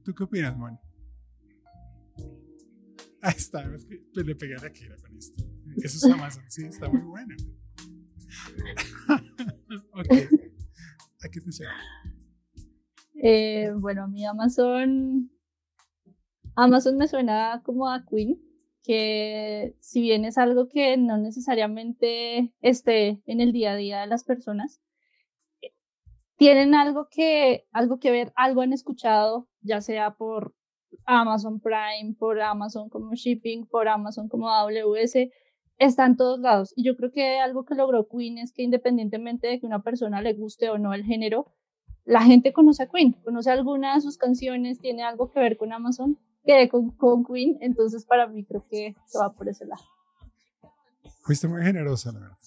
¿Tú 0.04 0.14
qué 0.14 0.24
opinas, 0.24 0.58
man? 0.58 0.80
Ahí 3.22 3.36
está, 3.38 3.64
es 3.74 3.86
que 3.86 4.04
pues, 4.14 4.26
le 4.26 4.36
pegué 4.36 4.56
a 4.56 4.62
la 4.62 4.72
quera 4.72 4.96
con 4.98 5.16
esto. 5.16 5.44
Eso 5.78 5.98
es 5.98 6.14
Amazon, 6.14 6.44
sí, 6.50 6.66
está 6.66 6.90
muy 6.90 7.02
bueno. 7.02 7.36
ok. 9.94 10.08
¿A 11.24 11.30
qué 11.30 11.40
te 11.40 11.52
suena? 11.52 11.76
Eh, 13.16 13.72
bueno, 13.78 14.04
a 14.04 14.08
mí 14.08 14.26
Amazon. 14.26 15.32
Amazon 16.56 16.98
me 16.98 17.08
suena 17.08 17.62
como 17.64 17.90
a 17.90 18.06
Queen, 18.06 18.42
que 18.84 19.78
si 19.80 20.02
bien 20.02 20.26
es 20.26 20.38
algo 20.38 20.68
que 20.68 20.98
no 20.98 21.18
necesariamente 21.18 22.54
esté 22.62 23.22
en 23.26 23.40
el 23.40 23.52
día 23.52 23.74
a 23.74 23.76
día 23.76 24.02
de 24.02 24.08
las 24.08 24.24
personas, 24.24 24.82
tienen 26.42 26.74
algo 26.74 27.08
que, 27.08 27.68
algo 27.72 28.00
que 28.00 28.10
ver, 28.10 28.34
algo 28.36 28.64
han 28.64 28.74
escuchado, 28.74 29.48
ya 29.62 29.80
sea 29.80 30.16
por 30.16 30.56
Amazon 31.06 31.60
Prime, 31.60 32.16
por 32.18 32.42
Amazon 32.42 32.90
como 32.90 33.14
shipping, 33.14 33.68
por 33.68 33.88
Amazon 33.88 34.28
como 34.28 34.50
AWS, 34.50 35.30
está 35.78 36.08
en 36.08 36.18
todos 36.18 36.40
lados. 36.40 36.74
Y 36.76 36.84
yo 36.84 36.98
creo 36.98 37.12
que 37.12 37.38
algo 37.38 37.64
que 37.64 37.76
logró 37.76 38.08
Queen 38.08 38.40
es 38.40 38.54
que 38.54 38.64
independientemente 38.64 39.46
de 39.46 39.60
que 39.60 39.68
una 39.68 39.84
persona 39.84 40.20
le 40.24 40.34
guste 40.34 40.72
o 40.72 40.80
no 40.80 40.96
el 40.96 41.04
género, 41.04 41.46
la 42.06 42.24
gente 42.24 42.54
conoce 42.54 42.82
a 42.82 42.90
Queen, 42.90 43.14
conoce 43.24 43.52
alguna 43.52 43.94
de 43.94 44.02
sus 44.02 44.18
canciones, 44.18 44.80
tiene 44.80 45.04
algo 45.04 45.30
que 45.30 45.40
ver 45.40 45.58
con 45.58 45.72
Amazon, 45.72 46.18
que 46.44 46.70
con, 46.70 46.90
con 46.90 47.24
Queen, 47.24 47.60
entonces 47.62 48.04
para 48.04 48.26
mí 48.26 48.46
creo 48.46 48.66
que 48.68 48.96
se 49.06 49.20
va 49.20 49.32
por 49.32 49.48
ese 49.48 49.68
lado. 49.68 49.84
Fuiste 51.22 51.48
muy 51.48 51.62
generosa, 51.62 52.12
la 52.12 52.22
verdad. 52.22 52.38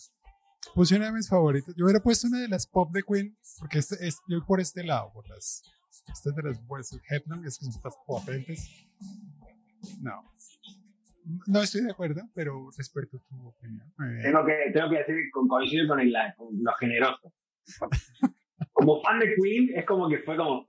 Puse 0.75 0.97
una 0.97 1.07
de 1.07 1.13
mis 1.13 1.29
favoritas. 1.29 1.73
Yo 1.77 1.85
hubiera 1.85 2.01
puesto 2.01 2.27
una 2.27 2.41
de 2.41 2.49
las 2.49 2.67
pop 2.67 2.91
de 2.93 3.03
Queen, 3.05 3.37
porque 3.61 3.79
este, 3.79 3.95
es, 4.07 4.19
yo 4.27 4.45
por 4.45 4.61
este 4.61 4.83
lado, 4.83 5.13
por 5.13 5.29
las. 5.29 5.63
Estas 6.09 6.35
de 6.35 6.43
las 6.43 6.61
pues, 6.67 6.91
Headland, 7.09 7.47
es 7.47 7.59
que 7.59 7.65
son 7.65 7.75
estas 7.75 7.95
potentes. 8.05 8.69
No. 10.03 10.33
No 11.47 11.63
estoy 11.63 11.83
de 11.83 11.93
acuerdo, 11.93 12.23
pero 12.35 12.69
respeto 12.77 13.19
tu 13.29 13.49
opinión. 13.49 13.91
Tengo 13.97 14.45
que, 14.45 14.73
tengo 14.75 14.91
que 14.91 14.99
decir 14.99 15.17
coincido 15.33 15.89
con, 15.89 16.01
el, 16.01 16.15
con 16.37 16.49
lo 16.63 16.73
generoso. 16.75 17.33
como 18.73 19.01
fan 19.01 19.21
de 19.21 19.35
Queen, 19.37 19.71
es 19.79 19.87
como 19.87 20.09
que 20.09 20.19
fue 20.19 20.37
como. 20.37 20.69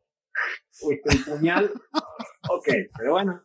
Uy, 0.84 1.02
el 1.04 1.26
puñal. 1.26 1.72
ok, 2.50 2.68
pero 2.98 3.12
bueno. 3.12 3.42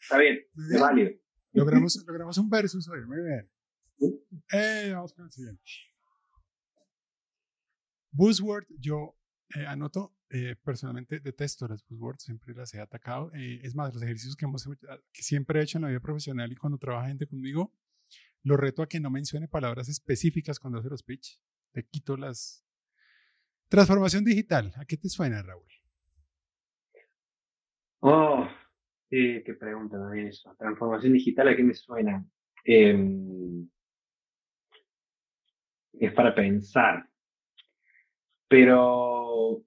Está 0.00 0.18
bien, 0.18 0.40
es 0.72 0.80
válido. 0.80 1.10
Logramos, 1.52 2.02
logramos 2.06 2.38
un 2.38 2.48
versus 2.48 2.88
hoy, 2.88 3.04
muy 3.04 3.22
bien. 3.22 3.50
Eh, 4.52 4.92
vamos 4.94 5.12
con 5.12 5.26
el 5.26 5.30
siguiente. 5.30 5.62
Buzzword, 8.12 8.66
yo 8.78 9.16
eh, 9.54 9.66
anoto, 9.66 10.14
eh, 10.30 10.54
personalmente 10.62 11.18
detesto 11.18 11.66
las 11.66 11.84
buzzwords, 11.86 12.22
siempre 12.22 12.54
las 12.54 12.72
he 12.74 12.80
atacado. 12.80 13.32
Eh, 13.34 13.60
es 13.62 13.74
más, 13.74 13.92
los 13.94 14.02
ejercicios 14.02 14.36
que, 14.36 14.44
hemos, 14.44 14.68
que 15.12 15.22
siempre 15.22 15.58
he 15.58 15.62
hecho 15.64 15.78
en 15.78 15.82
la 15.82 15.88
vida 15.88 16.00
profesional 16.00 16.52
y 16.52 16.56
cuando 16.56 16.78
trabaja 16.78 17.08
gente 17.08 17.26
conmigo, 17.26 17.74
lo 18.42 18.56
reto 18.56 18.82
a 18.82 18.88
que 18.88 19.00
no 19.00 19.10
mencione 19.10 19.48
palabras 19.48 19.88
específicas 19.88 20.58
cuando 20.58 20.78
hace 20.78 20.88
los 20.88 21.02
pitch. 21.02 21.40
Te 21.72 21.84
quito 21.86 22.16
las... 22.16 22.64
Transformación 23.68 24.24
digital, 24.24 24.72
¿a 24.76 24.84
qué 24.84 24.96
te 24.96 25.08
suena, 25.08 25.42
Raúl? 25.42 25.68
Oh, 28.00 28.48
qué 29.08 29.56
pregunta 29.58 29.98
también 29.98 30.28
eso. 30.28 30.54
Transformación 30.58 31.12
digital, 31.12 31.48
¿a 31.48 31.56
qué 31.56 31.62
me 31.62 31.74
suena? 31.74 32.24
Em, 32.64 33.68
es 35.92 36.12
para 36.14 36.34
pensar 36.34 37.09
pero 38.50 39.62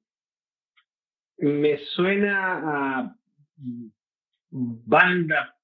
me 1.37 1.77
suena 1.77 2.99
a 2.99 3.15
banda 4.51 5.55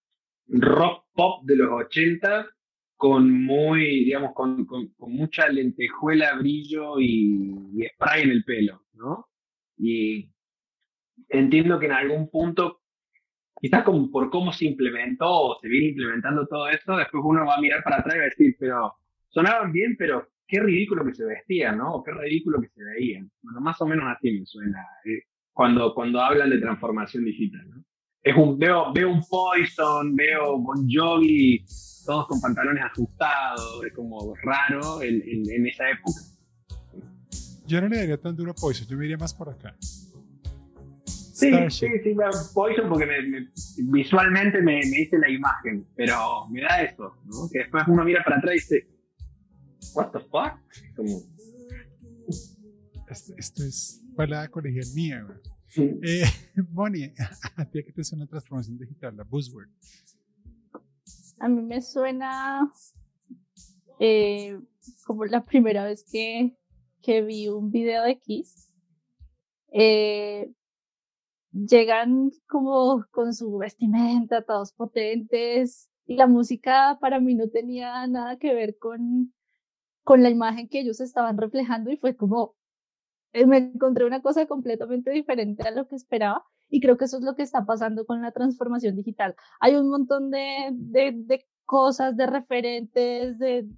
rock 0.48 1.04
pop 1.14 1.44
de 1.44 1.58
los 1.58 1.70
80 1.70 2.48
con 2.96 3.44
muy, 3.44 4.06
digamos, 4.06 4.34
con, 4.34 4.66
con, 4.66 4.94
mucha 5.00 5.50
lentejuela, 5.50 6.36
brillo 6.36 6.98
y, 6.98 7.86
spray 7.94 8.24
en 8.24 8.32
el 8.32 8.44
pelo, 8.46 8.84
¿no? 8.94 9.28
Y 9.78 10.32
entiendo 11.28 11.78
que 11.78 11.88
en 11.88 11.92
algún 11.92 12.30
punto, 12.30 12.80
quizás 13.60 13.84
como 13.84 14.10
por 14.10 14.30
cómo 14.30 14.54
se 14.54 14.66
implementó 14.66 15.30
o 15.30 15.60
se 15.60 15.68
viene 15.68 15.90
implementando 15.90 16.48
todo 16.48 16.70
esto, 16.70 16.96
después 16.96 17.22
uno 17.26 17.46
va 17.46 17.56
a 17.56 17.62
mirar 17.62 17.84
para 17.84 17.98
atrás 17.98 18.16
y 18.16 18.20
va 18.20 18.24
a 18.24 18.30
decir, 18.30 18.56
pero 18.58 18.94
sonaban 19.28 19.74
bien, 19.74 19.98
pero 19.98 20.30
qué 20.50 20.60
ridículo 20.60 21.06
que 21.06 21.14
se 21.14 21.24
vestían, 21.26 21.78
¿no? 21.78 22.04
qué 22.04 22.12
ridículo 22.12 22.60
que 22.60 22.70
se 22.70 22.84
veían. 22.84 23.32
Bueno, 23.44 23.62
más 23.62 23.80
o 23.82 23.86
menos 23.86 24.06
así 24.08 24.32
me 24.32 24.46
suena 24.46 24.80
eh, 25.06 25.22
cuando, 25.54 25.94
cuando 25.94 26.20
hablan 26.20 26.50
de 26.50 26.58
transformación 26.58 27.24
digital, 27.24 27.70
¿no? 27.70 27.84
Es 28.22 28.36
un, 28.36 28.58
veo, 28.58 28.92
veo 28.92 29.10
un 29.14 29.22
Poison, 29.30 30.14
veo 30.14 30.58
Bon 30.58 30.86
Jovi, 30.90 31.64
todos 32.06 32.28
con 32.28 32.42
pantalones 32.42 32.84
ajustados, 32.84 33.86
es 33.86 33.94
como 33.94 34.36
raro 34.44 35.02
en, 35.02 35.22
en, 35.26 35.68
esa 35.68 35.90
época. 35.90 36.20
Yo 37.66 37.80
no 37.80 37.88
le 37.88 37.98
daría 37.98 38.18
tan 38.18 38.36
duro 38.36 38.52
a 38.52 38.56
Poison, 38.56 38.88
yo 38.88 38.98
me 38.98 39.06
iría 39.06 39.18
más 39.18 39.34
por 39.34 39.50
acá. 39.50 39.78
Sí, 39.80 41.54
sí, 41.70 41.88
sí, 42.04 42.16
Poison 42.54 42.90
porque 42.90 43.06
me, 43.06 43.48
visualmente 43.90 44.58
me, 44.58 44.80
me 44.80 44.98
dice 44.98 45.18
la 45.18 45.30
imagen, 45.30 45.86
pero 45.96 46.48
me 46.52 46.62
da 46.62 46.82
eso, 46.82 47.16
¿no? 47.26 47.48
Que 47.50 47.60
después 47.60 47.84
uno 47.88 48.04
mira 48.04 48.22
para 48.24 48.38
atrás 48.40 48.56
y 48.56 48.58
dice, 48.58 48.99
what 49.94 50.12
the 50.12 50.20
fuck? 50.20 50.60
Como... 50.96 51.22
Esto, 53.38 53.64
es 53.64 54.04
palabra 54.16 54.50
colegial 54.50 54.86
mía, 54.94 55.26
Eh, 55.76 56.24
Bonnie, 56.72 57.14
¿a 57.56 57.66
ti 57.66 57.84
qué 57.84 57.92
te 57.92 58.04
suena 58.04 58.26
transformación 58.26 58.78
digital, 58.78 59.16
la 59.16 59.24
buzzword? 59.24 59.70
A 61.40 61.48
mí 61.48 61.62
me 61.62 61.82
suena 61.82 62.72
eh, 64.00 64.60
como 65.06 65.26
la 65.26 65.44
primera 65.46 65.86
vez 65.86 66.04
que, 66.04 66.56
que 67.02 67.22
vi 67.22 67.48
un 67.48 67.72
video 67.72 68.04
de 68.04 68.20
Kiss. 68.20 68.70
Eh, 69.72 70.52
llegan 71.52 72.32
como 72.48 73.06
con 73.12 73.34
su 73.34 73.58
vestimenta, 73.58 74.44
todos 74.44 74.74
potentes, 74.74 75.90
y 76.06 76.16
la 76.16 76.28
música 76.28 76.98
para 77.00 77.20
mí 77.20 77.36
no 77.36 77.50
tenía 77.50 78.06
nada 78.08 78.38
que 78.38 78.54
ver 78.54 78.78
con, 78.78 79.34
con 80.10 80.24
la 80.24 80.32
imagen 80.32 80.68
que 80.68 80.80
ellos 80.80 81.02
estaban 81.02 81.38
reflejando 81.38 81.92
y 81.92 81.98
fue 81.98 82.16
como, 82.16 82.56
eh, 83.32 83.46
me 83.46 83.58
encontré 83.58 84.06
una 84.06 84.24
cosa 84.24 84.48
completamente 84.48 85.12
diferente 85.12 85.68
a 85.68 85.70
lo 85.70 85.88
que 85.88 85.96
esperaba 85.96 86.44
y 86.68 86.82
creo 86.82 86.98
que 86.98 87.06
eso 87.06 87.18
es 87.18 87.24
lo 87.24 87.36
que 87.36 87.44
está 87.44 87.64
pasando 87.64 88.08
con 88.08 88.20
la 88.24 88.32
transformación 88.32 88.96
digital. 88.96 89.36
Hay 89.60 89.76
un 89.76 89.88
montón 89.88 90.32
de, 90.32 90.72
de, 90.74 91.12
de 91.16 91.46
cosas, 91.64 92.18
de 92.18 92.26
referentes, 92.26 93.38
de, 93.38 93.70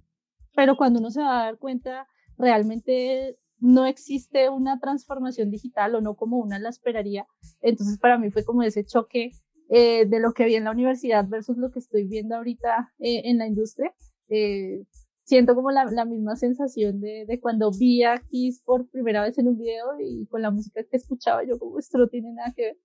pero 0.54 0.78
cuando 0.78 1.00
uno 1.00 1.10
se 1.10 1.20
va 1.20 1.42
a 1.42 1.44
dar 1.44 1.58
cuenta, 1.58 2.08
realmente 2.38 3.38
no 3.58 3.84
existe 3.84 4.48
una 4.48 4.80
transformación 4.80 5.50
digital 5.50 5.96
o 5.96 6.00
no 6.00 6.14
como 6.14 6.38
una 6.38 6.58
la 6.58 6.70
esperaría. 6.70 7.26
Entonces 7.60 7.98
para 7.98 8.16
mí 8.16 8.30
fue 8.30 8.42
como 8.42 8.62
ese 8.62 8.86
choque 8.86 9.32
eh, 9.68 10.06
de 10.06 10.18
lo 10.18 10.32
que 10.32 10.46
vi 10.46 10.54
en 10.54 10.64
la 10.64 10.70
universidad 10.70 11.28
versus 11.28 11.58
lo 11.58 11.70
que 11.70 11.80
estoy 11.80 12.04
viendo 12.04 12.36
ahorita 12.36 12.94
eh, 13.00 13.20
en 13.26 13.36
la 13.36 13.46
industria. 13.46 13.92
Eh, 14.30 14.86
siento 15.24 15.54
como 15.54 15.70
la, 15.70 15.84
la 15.84 16.04
misma 16.04 16.36
sensación 16.36 17.00
de, 17.00 17.24
de, 17.26 17.40
cuando 17.40 17.70
vi 17.70 18.02
a 18.02 18.18
Kiss 18.28 18.60
por 18.64 18.88
primera 18.90 19.22
vez 19.22 19.38
en 19.38 19.48
un 19.48 19.58
video 19.58 19.98
y 20.00 20.26
con 20.26 20.42
la 20.42 20.50
música 20.50 20.82
que 20.84 20.96
escuchaba, 20.96 21.44
yo 21.44 21.58
como 21.58 21.78
esto 21.78 21.98
no 21.98 22.08
tiene 22.08 22.32
nada 22.32 22.52
que 22.54 22.62
ver. 22.62 22.78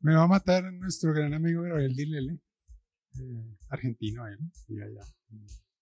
Me 0.00 0.14
va 0.14 0.24
a 0.24 0.28
matar 0.28 0.64
nuestro 0.72 1.12
gran 1.12 1.32
amigo 1.32 1.62
Gabriel 1.62 1.94
Dilele, 1.94 2.40
eh, 3.20 3.56
argentino 3.68 4.26
él, 4.26 4.38
y 4.68 4.80
allá, 4.80 5.04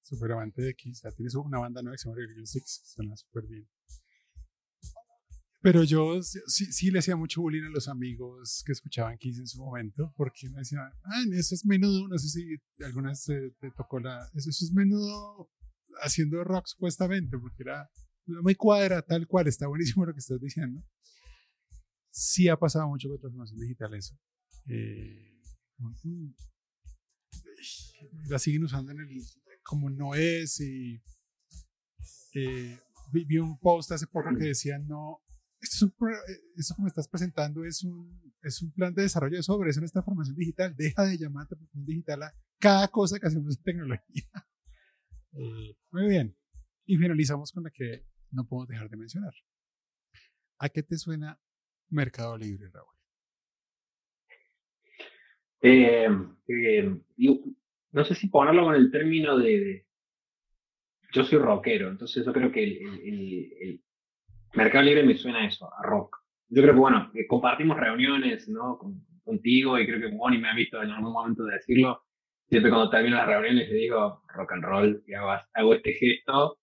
súper 0.03 0.33
amante 0.33 0.61
de 0.63 0.75
Kiss. 0.75 1.03
Ya 1.03 1.11
tiene 1.13 1.31
una 1.43 1.59
banda 1.59 1.81
nueva 1.81 1.95
que 1.95 1.99
se 1.99 2.09
llama 2.09 2.21
Religion 2.21 2.47
Six, 2.47 2.83
suena 2.85 3.17
súper 3.17 3.47
bien. 3.47 3.67
Pero 5.63 5.85
yo 5.85 6.23
sí, 6.23 6.73
sí, 6.73 6.91
le 6.91 7.01
hacía 7.01 7.17
mucho 7.17 7.43
bullying 7.43 7.65
a 7.65 7.71
los 7.71 7.87
amigos 7.89 8.63
que 8.65 8.73
escuchaban 8.73 9.19
Kiss 9.19 9.39
en 9.39 9.47
su 9.47 9.63
momento, 9.63 10.13
porque 10.17 10.49
me 10.49 10.61
decían, 10.61 10.91
ah, 11.05 11.23
eso 11.33 11.55
es 11.55 11.67
menudo, 11.67 12.09
no 12.09 12.17
sé 12.17 12.29
si 12.29 12.57
alguna 12.83 13.11
vez 13.11 13.25
te, 13.25 13.71
tocó 13.77 14.01
la, 14.01 14.27
eso, 14.35 14.49
es 14.49 14.73
menudo 14.73 15.51
haciendo 16.03 16.43
rock 16.45 16.67
supuestamente, 16.67 17.37
porque 17.39 17.63
era 17.63 17.91
muy 18.27 18.55
cuadra, 18.55 19.03
tal 19.03 19.27
cual, 19.27 19.49
está 19.49 19.67
buenísimo 19.67 20.07
lo 20.07 20.15
que 20.15 20.21
estás 20.21 20.41
diciendo. 20.41 20.83
Sí 22.11 22.49
ha 22.49 22.57
pasado 22.57 22.89
mucho 22.89 23.09
con 23.09 23.19
transformación 23.19 23.61
digital 23.61 23.95
eso. 23.95 24.19
Eh, 24.67 25.41
la 28.29 28.39
siguen 28.39 28.65
usando 28.65 28.93
en 28.93 29.01
el, 29.01 29.23
como 29.63 29.91
no 29.91 30.15
es 30.15 30.59
y 30.61 31.03
eh, 32.35 32.79
vi, 33.13 33.39
un 33.39 33.59
post 33.59 33.93
hace 33.93 34.07
poco 34.07 34.31
que 34.39 34.47
decía 34.47 34.79
no 34.79 35.21
esto, 35.61 35.87
es 35.87 35.93
esto 36.57 36.75
que 36.77 36.83
me 36.83 36.89
estás 36.89 37.09
presentando 37.09 37.65
es 37.65 37.85
un, 37.85 38.33
es 38.43 38.63
un 38.63 38.73
plan 38.73 38.95
de 38.95 39.03
desarrollo 39.03 39.37
de 39.37 39.43
sobre 39.43 39.71
eso 39.71 39.81
en 39.81 39.85
esta 39.85 40.03
formación 40.03 40.37
digital. 40.37 40.75
Deja 40.77 41.05
de 41.05 41.19
llamar 41.19 41.47
transformación 41.47 41.87
digital 41.87 42.23
a 42.23 42.35
cada 42.59 42.89
cosa 42.89 43.19
que 43.19 43.27
hacemos 43.27 43.57
en 43.57 43.63
tecnología. 43.63 44.25
Eh, 45.33 45.77
muy 45.93 46.09
bien. 46.09 46.37
Y 46.87 46.97
finalizamos 46.97 47.53
con 47.53 47.63
la 47.63 47.71
que 47.71 48.05
no 48.33 48.47
podemos 48.49 48.69
dejar 48.69 48.91
de 48.91 48.97
mencionar. 48.97 49.33
¿A 50.59 50.69
qué 50.69 50.83
te 50.83 50.97
suena 50.99 51.39
Mercado 51.89 52.37
Libre, 52.37 52.69
Raúl? 52.69 52.95
Eh, 55.63 56.09
no 57.93 58.05
sé 58.05 58.15
si 58.15 58.29
ponerlo 58.29 58.65
con 58.65 58.75
el 58.75 58.91
término 58.91 59.39
de, 59.39 59.87
yo 61.13 61.25
soy 61.25 61.39
rockero, 61.39 61.91
entonces 61.91 62.25
yo 62.25 62.33
creo 62.33 62.53
que 62.53 62.63
el, 62.63 63.83
Mercado 64.55 64.85
Libre 64.85 65.03
me 65.05 65.17
suena 65.17 65.41
a 65.41 65.47
eso, 65.47 65.71
a 65.73 65.83
rock. 65.83 66.17
Yo 66.49 66.63
creo 66.63 66.75
que, 66.75 66.81
bueno, 66.81 67.13
compartimos 67.29 67.79
reuniones, 67.79 68.49
¿no? 68.49 68.79
contigo 69.31 69.79
y 69.79 69.87
creo 69.87 70.01
que 70.01 70.17
Bonnie 70.17 70.41
me 70.41 70.51
ha 70.51 70.55
visto 70.55 70.83
en 70.83 70.91
algún 70.91 71.13
momento 71.13 71.45
de 71.45 71.55
decirlo. 71.55 72.03
Siempre 72.49 72.71
cuando 72.71 72.91
termino 72.91 73.17
las 73.17 73.29
reuniones 73.29 73.69
le 73.69 73.75
digo 73.75 74.23
rock 74.35 74.53
and 74.53 74.65
roll 74.65 75.05
y 75.07 75.15
hago, 75.15 75.75
este 75.75 75.93
gesto, 75.93 76.59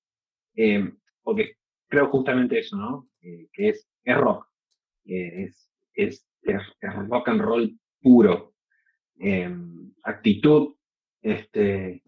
eh, 0.56 0.92
porque 1.24 1.54
creo 1.88 2.10
justamente 2.10 2.60
eso, 2.60 2.76
¿no? 2.76 3.08
Eh, 3.22 3.48
que 3.54 3.70
es, 3.70 3.88
rock, 4.06 4.48
eh, 5.06 5.50
es, 5.94 6.28
rock 7.08 7.30
and 7.30 7.42
roll 7.42 7.80
puro. 8.02 8.54
actitud, 10.04 10.76
este, 11.22 12.04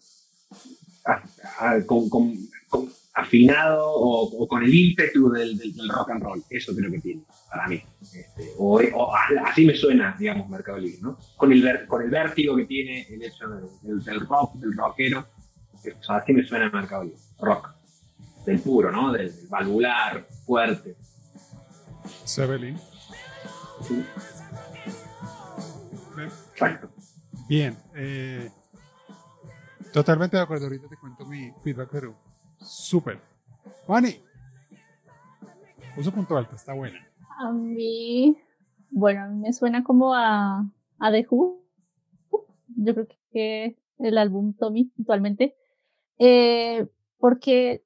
con, 1.87 2.09
con, 2.09 2.33
afinado 3.13 3.85
o, 3.85 4.47
con 4.47 4.63
el 4.63 4.73
ímpetu 4.73 5.29
del, 5.29 5.57
del, 5.57 5.89
rock 5.89 6.11
and 6.11 6.23
roll. 6.23 6.43
Eso 6.49 6.75
creo 6.75 6.91
que 6.91 6.99
tiene, 6.99 7.23
para 7.49 7.67
mí. 7.67 7.81
Este, 8.01 8.53
o, 8.57 8.79
así 9.45 9.65
me 9.65 9.75
suena, 9.75 10.15
digamos, 10.17 10.49
Mercado 10.49 10.77
Libre, 10.77 10.99
¿no? 11.01 11.17
Con 11.35 11.51
el, 11.51 11.87
con 11.87 12.01
el 12.01 12.09
vértigo 12.09 12.55
que 12.55 12.65
tiene 12.65 13.01
el 13.09 13.23
hecho 13.23 13.47
del, 13.81 14.03
del 14.03 14.19
rock, 14.27 14.55
del 14.55 14.75
rockero. 14.75 15.25
así 16.07 16.33
me 16.33 16.43
suena 16.43 16.69
Mercado 16.69 17.03
Libre. 17.03 17.19
Rock. 17.39 17.69
Del 18.45 18.59
puro, 18.59 18.91
¿no? 18.91 19.11
Del, 19.11 19.33
valvular, 19.49 20.27
fuerte. 20.45 20.95
Sebelin. 22.23 22.77
Sí. 23.81 24.03
Exacto. 26.53 26.89
Bien. 27.47 27.77
Eh, 27.95 28.49
totalmente 29.93 30.37
de 30.37 30.43
acuerdo. 30.43 30.65
Ahorita 30.65 30.87
te 30.87 30.97
cuento 30.97 31.25
mi 31.25 31.51
feedback, 31.63 31.89
pero 31.91 32.28
Súper. 32.61 33.19
Juani. 33.85 34.15
Puso 35.95 36.11
punto 36.11 36.37
alto, 36.37 36.55
está 36.55 36.73
buena. 36.73 36.99
A 37.39 37.51
mí, 37.51 38.37
bueno, 38.89 39.23
a 39.23 39.27
mí 39.27 39.39
me 39.39 39.53
suena 39.53 39.83
como 39.83 40.13
a, 40.13 40.65
a 40.99 41.11
The 41.11 41.27
Who. 41.29 41.63
Yo 42.77 42.93
creo 42.93 43.07
que 43.31 43.77
el 43.97 44.17
álbum 44.17 44.53
Tommy, 44.53 44.85
puntualmente. 44.85 45.55
Eh, 46.17 46.87
porque 47.17 47.83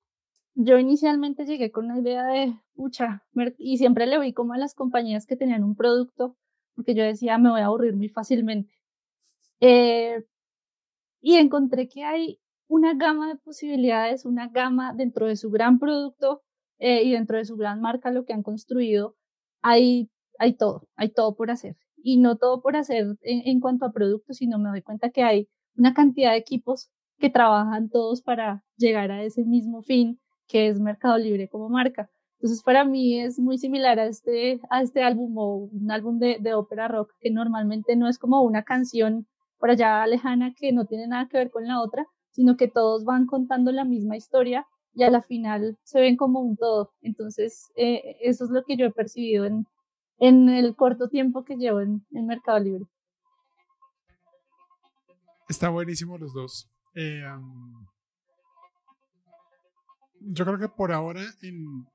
yo 0.55 0.77
inicialmente 0.77 1.45
llegué 1.45 1.71
con 1.71 1.85
una 1.85 1.99
idea 1.99 2.25
de, 2.25 2.55
pucha, 2.75 3.23
y 3.57 3.77
siempre 3.77 4.05
le 4.05 4.19
vi 4.19 4.33
como 4.33 4.53
a 4.53 4.57
las 4.57 4.75
compañías 4.75 5.25
que 5.25 5.35
tenían 5.35 5.63
un 5.63 5.75
producto, 5.75 6.37
porque 6.75 6.95
yo 6.95 7.03
decía, 7.03 7.37
me 7.37 7.49
voy 7.49 7.61
a 7.61 7.65
aburrir 7.65 7.95
muy 7.95 8.09
fácilmente. 8.09 8.73
Eh, 9.59 10.23
y 11.21 11.37
encontré 11.37 11.87
que 11.87 12.03
hay 12.03 12.39
una 12.73 12.95
gama 12.95 13.27
de 13.27 13.35
posibilidades, 13.35 14.25
una 14.25 14.47
gama 14.47 14.93
dentro 14.95 15.27
de 15.27 15.35
su 15.35 15.51
gran 15.51 15.77
producto 15.77 16.41
eh, 16.79 17.03
y 17.03 17.11
dentro 17.11 17.37
de 17.37 17.45
su 17.45 17.55
gran 17.55 17.81
marca, 17.81 18.09
lo 18.09 18.25
que 18.25 18.33
han 18.33 18.41
construido, 18.41 19.15
hay, 19.61 20.09
hay 20.39 20.57
todo, 20.57 20.87
hay 20.95 21.09
todo 21.09 21.35
por 21.35 21.51
hacer. 21.51 21.75
Y 21.97 22.17
no 22.17 22.35
todo 22.35 22.63
por 22.63 22.75
hacer 22.75 23.15
en, 23.21 23.59
cuanto 23.59 23.85
a 23.85 23.91
productos, 23.91 24.37
sino 24.37 24.57
me 24.57 24.69
doy 24.69 24.81
cuenta 24.81 25.11
que 25.11 25.21
hay 25.21 25.47
una 25.77 25.93
cantidad 25.93 26.31
de 26.31 26.37
equipos 26.37 26.89
que 27.19 27.29
trabajan 27.29 27.89
todos 27.89 28.23
para 28.23 28.63
llegar 28.75 29.11
a 29.11 29.23
ese 29.23 29.45
mismo 29.45 29.83
fin, 29.83 30.19
que 30.47 30.67
es 30.67 30.79
Mercado 30.79 31.19
Libre 31.19 31.49
como 31.49 31.69
marca. 31.69 32.09
Entonces, 32.39 32.63
para 32.63 32.85
mí 32.85 33.19
es 33.19 33.39
muy 33.39 33.59
similar 33.59 33.99
a 33.99 34.07
este, 34.07 34.59
a 34.71 34.81
este 34.81 35.03
álbum 35.03 35.37
o 35.37 35.69
un 35.71 35.91
álbum 35.91 36.17
de, 36.17 36.39
de 36.41 36.55
ópera 36.55 36.87
rock, 36.87 37.11
que 37.19 37.29
normalmente 37.29 37.95
no 37.95 38.09
es 38.09 38.17
como 38.17 38.41
una 38.41 38.63
canción 38.63 39.27
por 39.59 39.69
allá 39.69 40.07
lejana 40.07 40.55
que 40.57 40.71
no 40.71 40.85
tiene 40.85 41.07
nada 41.07 41.27
que 41.27 41.37
ver 41.37 41.51
con 41.51 41.67
la 41.67 41.79
otra, 41.79 42.07
sino 42.33 42.57
que 42.57 42.67
todos 42.67 43.05
van 43.05 43.25
contando 43.25 43.71
la 43.71 43.85
misma 43.85 44.17
historia 44.17 44.67
y 44.93 45.03
a 45.03 45.09
la 45.09 45.21
final 45.21 45.77
se 45.83 46.01
ven 46.01 46.17
como 46.17 46.41
un 46.41 46.57
todo. 46.57 46.91
Entonces, 47.01 47.71
eh, 47.75 48.17
eso 48.21 48.45
es 48.45 48.51
lo 48.51 48.63
que 48.63 48.75
yo 48.75 48.85
he 48.85 48.91
percibido 48.91 49.45
en, 49.45 49.65
en 50.19 50.49
el 50.49 50.75
corto 50.75 51.07
tiempo 51.07 51.45
que 51.45 51.55
llevo 51.55 51.79
en, 51.79 52.05
en 52.11 52.27
Mercado 52.27 52.59
Libre. 52.59 52.85
Está 55.47 55.69
buenísimo 55.69 56.17
los 56.17 56.33
dos. 56.33 56.69
Eh, 56.95 57.23
yo 60.19 60.45
creo 60.45 60.57
que 60.57 60.69
por 60.69 60.91
ahora, 60.91 61.21
en, 61.41 61.85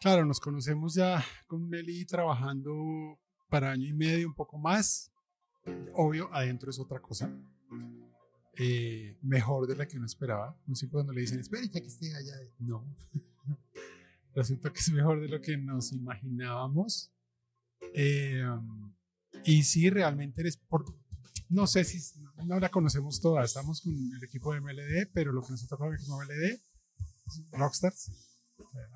claro, 0.00 0.24
nos 0.24 0.40
conocemos 0.40 0.94
ya 0.94 1.22
con 1.46 1.68
Meli 1.68 2.06
trabajando 2.06 3.18
para 3.48 3.70
año 3.70 3.88
y 3.88 3.92
medio, 3.92 4.28
un 4.28 4.34
poco 4.34 4.58
más. 4.58 5.10
Obvio, 5.94 6.28
adentro 6.32 6.70
es 6.70 6.78
otra 6.78 7.00
cosa. 7.00 7.30
Eh, 8.58 9.18
mejor 9.22 9.66
de 9.66 9.76
la 9.76 9.86
que 9.86 9.98
uno 9.98 10.06
esperaba. 10.06 10.58
No 10.66 10.74
sé 10.74 10.88
cuando 10.88 11.12
le 11.12 11.20
dicen, 11.20 11.38
espera, 11.38 11.64
ya 11.64 11.80
que 11.80 11.86
esté 11.86 12.14
allá. 12.14 12.34
No. 12.58 12.84
Resulta 14.34 14.72
que 14.72 14.80
es 14.80 14.90
mejor 14.90 15.20
de 15.20 15.28
lo 15.28 15.40
que 15.40 15.56
nos 15.56 15.92
imaginábamos. 15.92 17.12
Eh, 17.94 18.44
y 19.44 19.62
sí, 19.62 19.90
realmente 19.90 20.40
eres 20.40 20.56
por. 20.56 20.84
No 21.48 21.66
sé 21.66 21.84
si 21.84 22.20
no 22.44 22.58
la 22.58 22.70
conocemos 22.70 23.20
toda. 23.20 23.44
Estamos 23.44 23.80
con 23.82 23.94
el 23.94 24.24
equipo 24.24 24.52
de 24.52 24.60
MLD, 24.60 25.10
pero 25.12 25.32
lo 25.32 25.42
que 25.42 25.52
nos 25.52 25.62
equipo 25.62 25.90
de 25.90 25.98
MLD, 25.98 26.60
Rockstars, 27.52 28.10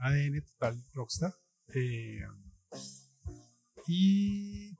ADN 0.01 0.43
total 0.43 0.84
Rockstar. 0.94 1.34
Eh, 1.74 2.22
y 3.86 4.76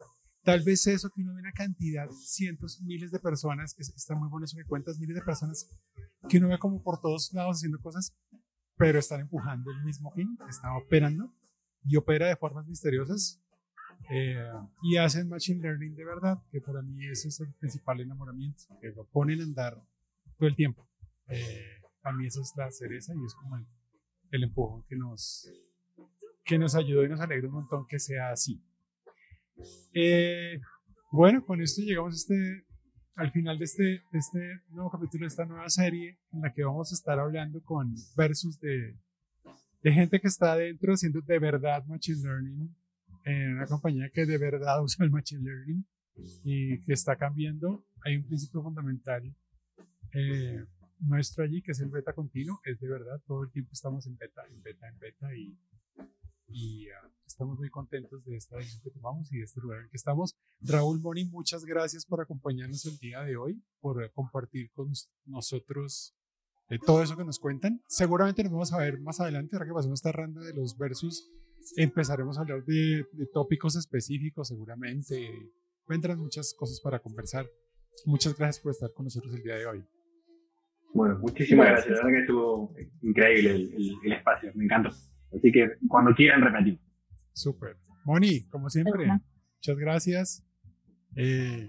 Tal 0.51 0.65
vez 0.65 0.87
eso 0.87 1.11
que 1.11 1.23
uno 1.23 1.35
ve 1.35 1.41
una 1.41 1.53
cantidad, 1.53 2.09
cientos, 2.11 2.81
miles 2.83 3.11
de 3.11 3.19
personas, 3.19 3.75
que 3.75 3.83
está 3.83 4.15
muy 4.15 4.29
bueno 4.29 4.45
eso 4.45 4.57
que 4.57 4.65
cuentas, 4.65 4.99
miles 4.99 5.17
de 5.17 5.23
personas 5.23 5.69
que 6.29 6.39
uno 6.39 6.49
ve 6.49 6.59
como 6.59 6.83
por 6.83 7.01
todos 7.01 7.33
lados 7.33 7.59
haciendo 7.59 7.81
cosas, 7.81 8.17
pero 8.77 8.99
están 8.99 9.21
empujando 9.21 9.71
el 9.71 9.85
mismo 9.85 10.11
fin, 10.13 10.39
está 10.49 10.77
operando 10.77 11.33
y 11.85 11.97
opera 11.97 12.27
de 12.27 12.37
formas 12.37 12.67
misteriosas 12.67 13.41
eh, 14.11 14.51
y 14.83 14.97
hacen 14.97 15.29
machine 15.29 15.61
learning 15.61 15.95
de 15.95 16.05
verdad, 16.05 16.39
que 16.51 16.61
para 16.61 16.83
mí 16.83 17.07
ese 17.07 17.29
es 17.29 17.41
el 17.41 17.53
principal 17.55 18.01
enamoramiento, 18.01 18.65
que 18.81 18.89
lo 18.89 19.05
ponen 19.07 19.41
a 19.41 19.45
andar 19.45 19.83
todo 20.39 20.49
el 20.49 20.57
tiempo. 20.57 20.89
Eh, 21.29 21.81
a 22.03 22.13
mí 22.13 22.27
eso 22.27 22.41
es 22.41 22.53
la 22.57 22.71
cereza 22.71 23.15
y 23.15 23.25
es 23.25 23.35
como 23.35 23.57
el, 23.57 23.67
el 24.31 24.45
empujón 24.45 24.83
que 24.89 24.97
nos, 24.97 25.49
que 26.45 26.59
nos 26.59 26.75
ayudó 26.75 27.05
y 27.05 27.09
nos 27.09 27.21
alegra 27.21 27.49
un 27.49 27.55
montón 27.55 27.87
que 27.87 27.99
sea 27.99 28.31
así. 28.31 28.65
Eh, 29.95 30.61
bueno, 31.11 31.45
con 31.45 31.61
esto 31.61 31.83
llegamos 31.83 32.15
este, 32.15 32.65
al 33.15 33.33
final 33.33 33.59
de 33.59 33.65
este, 33.65 34.03
este 34.13 34.61
nuevo 34.71 34.91
capítulo 34.91 35.25
de 35.25 35.29
esta 35.29 35.45
nueva 35.45 35.69
serie 35.69 36.19
en 36.33 36.43
la 36.43 36.53
que 36.53 36.65
vamos 36.65 36.93
a 36.93 36.95
estar 36.95 37.19
hablando 37.19 37.63
con 37.63 37.95
versus 38.17 38.61
de, 38.61 38.97
de 39.83 39.93
gente 39.93 40.21
que 40.21 40.29
está 40.29 40.53
adentro 40.53 40.93
haciendo 40.93 41.21
de 41.21 41.39
verdad 41.39 41.85
Machine 41.87 42.23
Learning 42.23 42.77
en 43.25 43.57
una 43.57 43.67
compañía 43.67 44.11
que 44.13 44.27
de 44.27 44.39
verdad 44.39 44.83
usa 44.83 45.05
el 45.05 45.11
Machine 45.11 45.43
Learning 45.43 45.85
y 46.45 46.81
que 46.83 46.93
está 46.93 47.17
cambiando. 47.17 47.85
Hay 48.05 48.17
un 48.17 48.25
principio 48.25 48.63
fundamental 48.63 49.35
eh, 50.13 50.65
nuestro 51.01 51.45
allí 51.45 51.63
que 51.63 51.73
es 51.73 51.81
el 51.81 51.91
beta 51.91 52.13
continuo. 52.13 52.61
Es 52.65 52.79
de 52.81 52.89
verdad, 52.89 53.21
todo 53.27 53.45
el 53.45 53.51
tiempo 53.51 53.71
estamos 53.73 54.07
en 54.07 54.17
beta, 54.17 54.43
en 54.51 54.63
beta, 54.63 54.89
en 54.89 54.99
beta 54.99 55.35
y 55.35 55.59
y 56.53 56.89
ah, 56.89 57.11
estamos 57.27 57.59
muy 57.59 57.71
contentos 57.71 58.25
de 58.25 58.37
esta 58.37 58.57
decisión 58.57 58.83
que 58.83 58.91
tomamos 58.91 59.33
y 59.33 59.39
de 59.39 59.45
este 59.45 59.61
lugar 59.61 59.79
en 59.79 59.85
el 59.85 59.91
que 59.91 59.97
estamos. 59.97 60.37
Raúl 60.61 61.01
Moni, 61.01 61.25
muchas 61.27 61.65
gracias 61.65 62.05
por 62.05 62.21
acompañarnos 62.21 62.85
el 62.87 62.99
día 62.99 63.23
de 63.23 63.37
hoy, 63.37 63.63
por 63.81 64.03
eh, 64.03 64.11
compartir 64.13 64.71
con 64.73 64.93
nosotros 65.27 66.15
eh, 66.69 66.79
todo 66.85 67.03
eso 67.03 67.17
que 67.17 67.25
nos 67.25 67.39
cuentan. 67.39 67.83
Seguramente 67.87 68.43
nos 68.43 68.53
vamos 68.53 68.73
a 68.73 68.79
ver 68.79 69.01
más 69.01 69.21
adelante, 69.21 69.57
ahora 69.57 69.67
que 69.67 69.73
pasamos 69.73 70.01
esta 70.01 70.13
ronda 70.13 70.41
de 70.41 70.55
los 70.55 70.77
versus, 70.77 71.31
empezaremos 71.77 72.39
a 72.39 72.43
hablar 72.43 72.65
de, 72.65 73.07
de 73.13 73.27
tópicos 73.33 73.77
específicos 73.77 74.49
seguramente. 74.49 75.31
Vendrán 75.89 76.19
muchas 76.19 76.55
cosas 76.55 76.81
para 76.81 77.01
conversar. 77.01 77.47
Muchas 78.07 78.37
gracias 78.37 78.63
por 78.63 78.73
estar 78.73 78.93
con 78.93 79.05
nosotros 79.05 79.35
el 79.35 79.43
día 79.43 79.57
de 79.57 79.67
hoy. 79.67 79.85
Bueno, 80.93 81.19
muchísimas 81.19 81.67
gracias. 81.67 81.99
La 81.99 82.05
verdad 82.05 82.11
que 82.11 82.21
estuvo 82.21 82.75
increíble 83.03 83.51
el, 83.51 83.97
el, 84.05 84.13
espacio, 84.13 84.51
me 84.55 84.65
encantó. 84.65 84.91
Así 85.37 85.53
que 85.53 85.71
cuando 85.89 86.15
quieran 86.15 86.43
repetir. 86.43 86.81
Súper. 87.33 87.77
Moni, 88.05 88.47
como 88.49 88.69
siempre, 88.71 89.07
muchas 89.07 89.77
gracias. 89.77 90.45
Eh, 91.17 91.69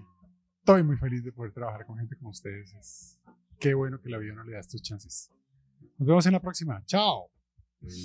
estoy 0.58 0.82
muy 0.82 0.96
feliz 0.96 1.24
de 1.24 1.32
poder 1.32 1.52
trabajar 1.52 1.86
con 1.86 1.98
gente 1.98 2.16
como 2.16 2.30
ustedes. 2.30 3.18
qué 3.58 3.74
bueno 3.74 4.00
que 4.00 4.08
la 4.10 4.18
vida 4.18 4.34
no 4.34 4.44
le 4.44 4.52
da 4.52 4.60
estos 4.60 4.82
chances. 4.82 5.30
Nos 5.98 6.08
vemos 6.08 6.26
en 6.26 6.32
la 6.32 6.40
próxima. 6.40 6.82
Chao. 6.86 7.30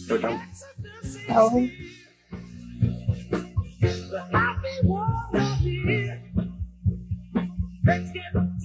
Chao, 0.07 0.17
chao. 0.19 0.39
chao. 1.27 1.51
Let's 7.87 8.11
get. 8.11 8.56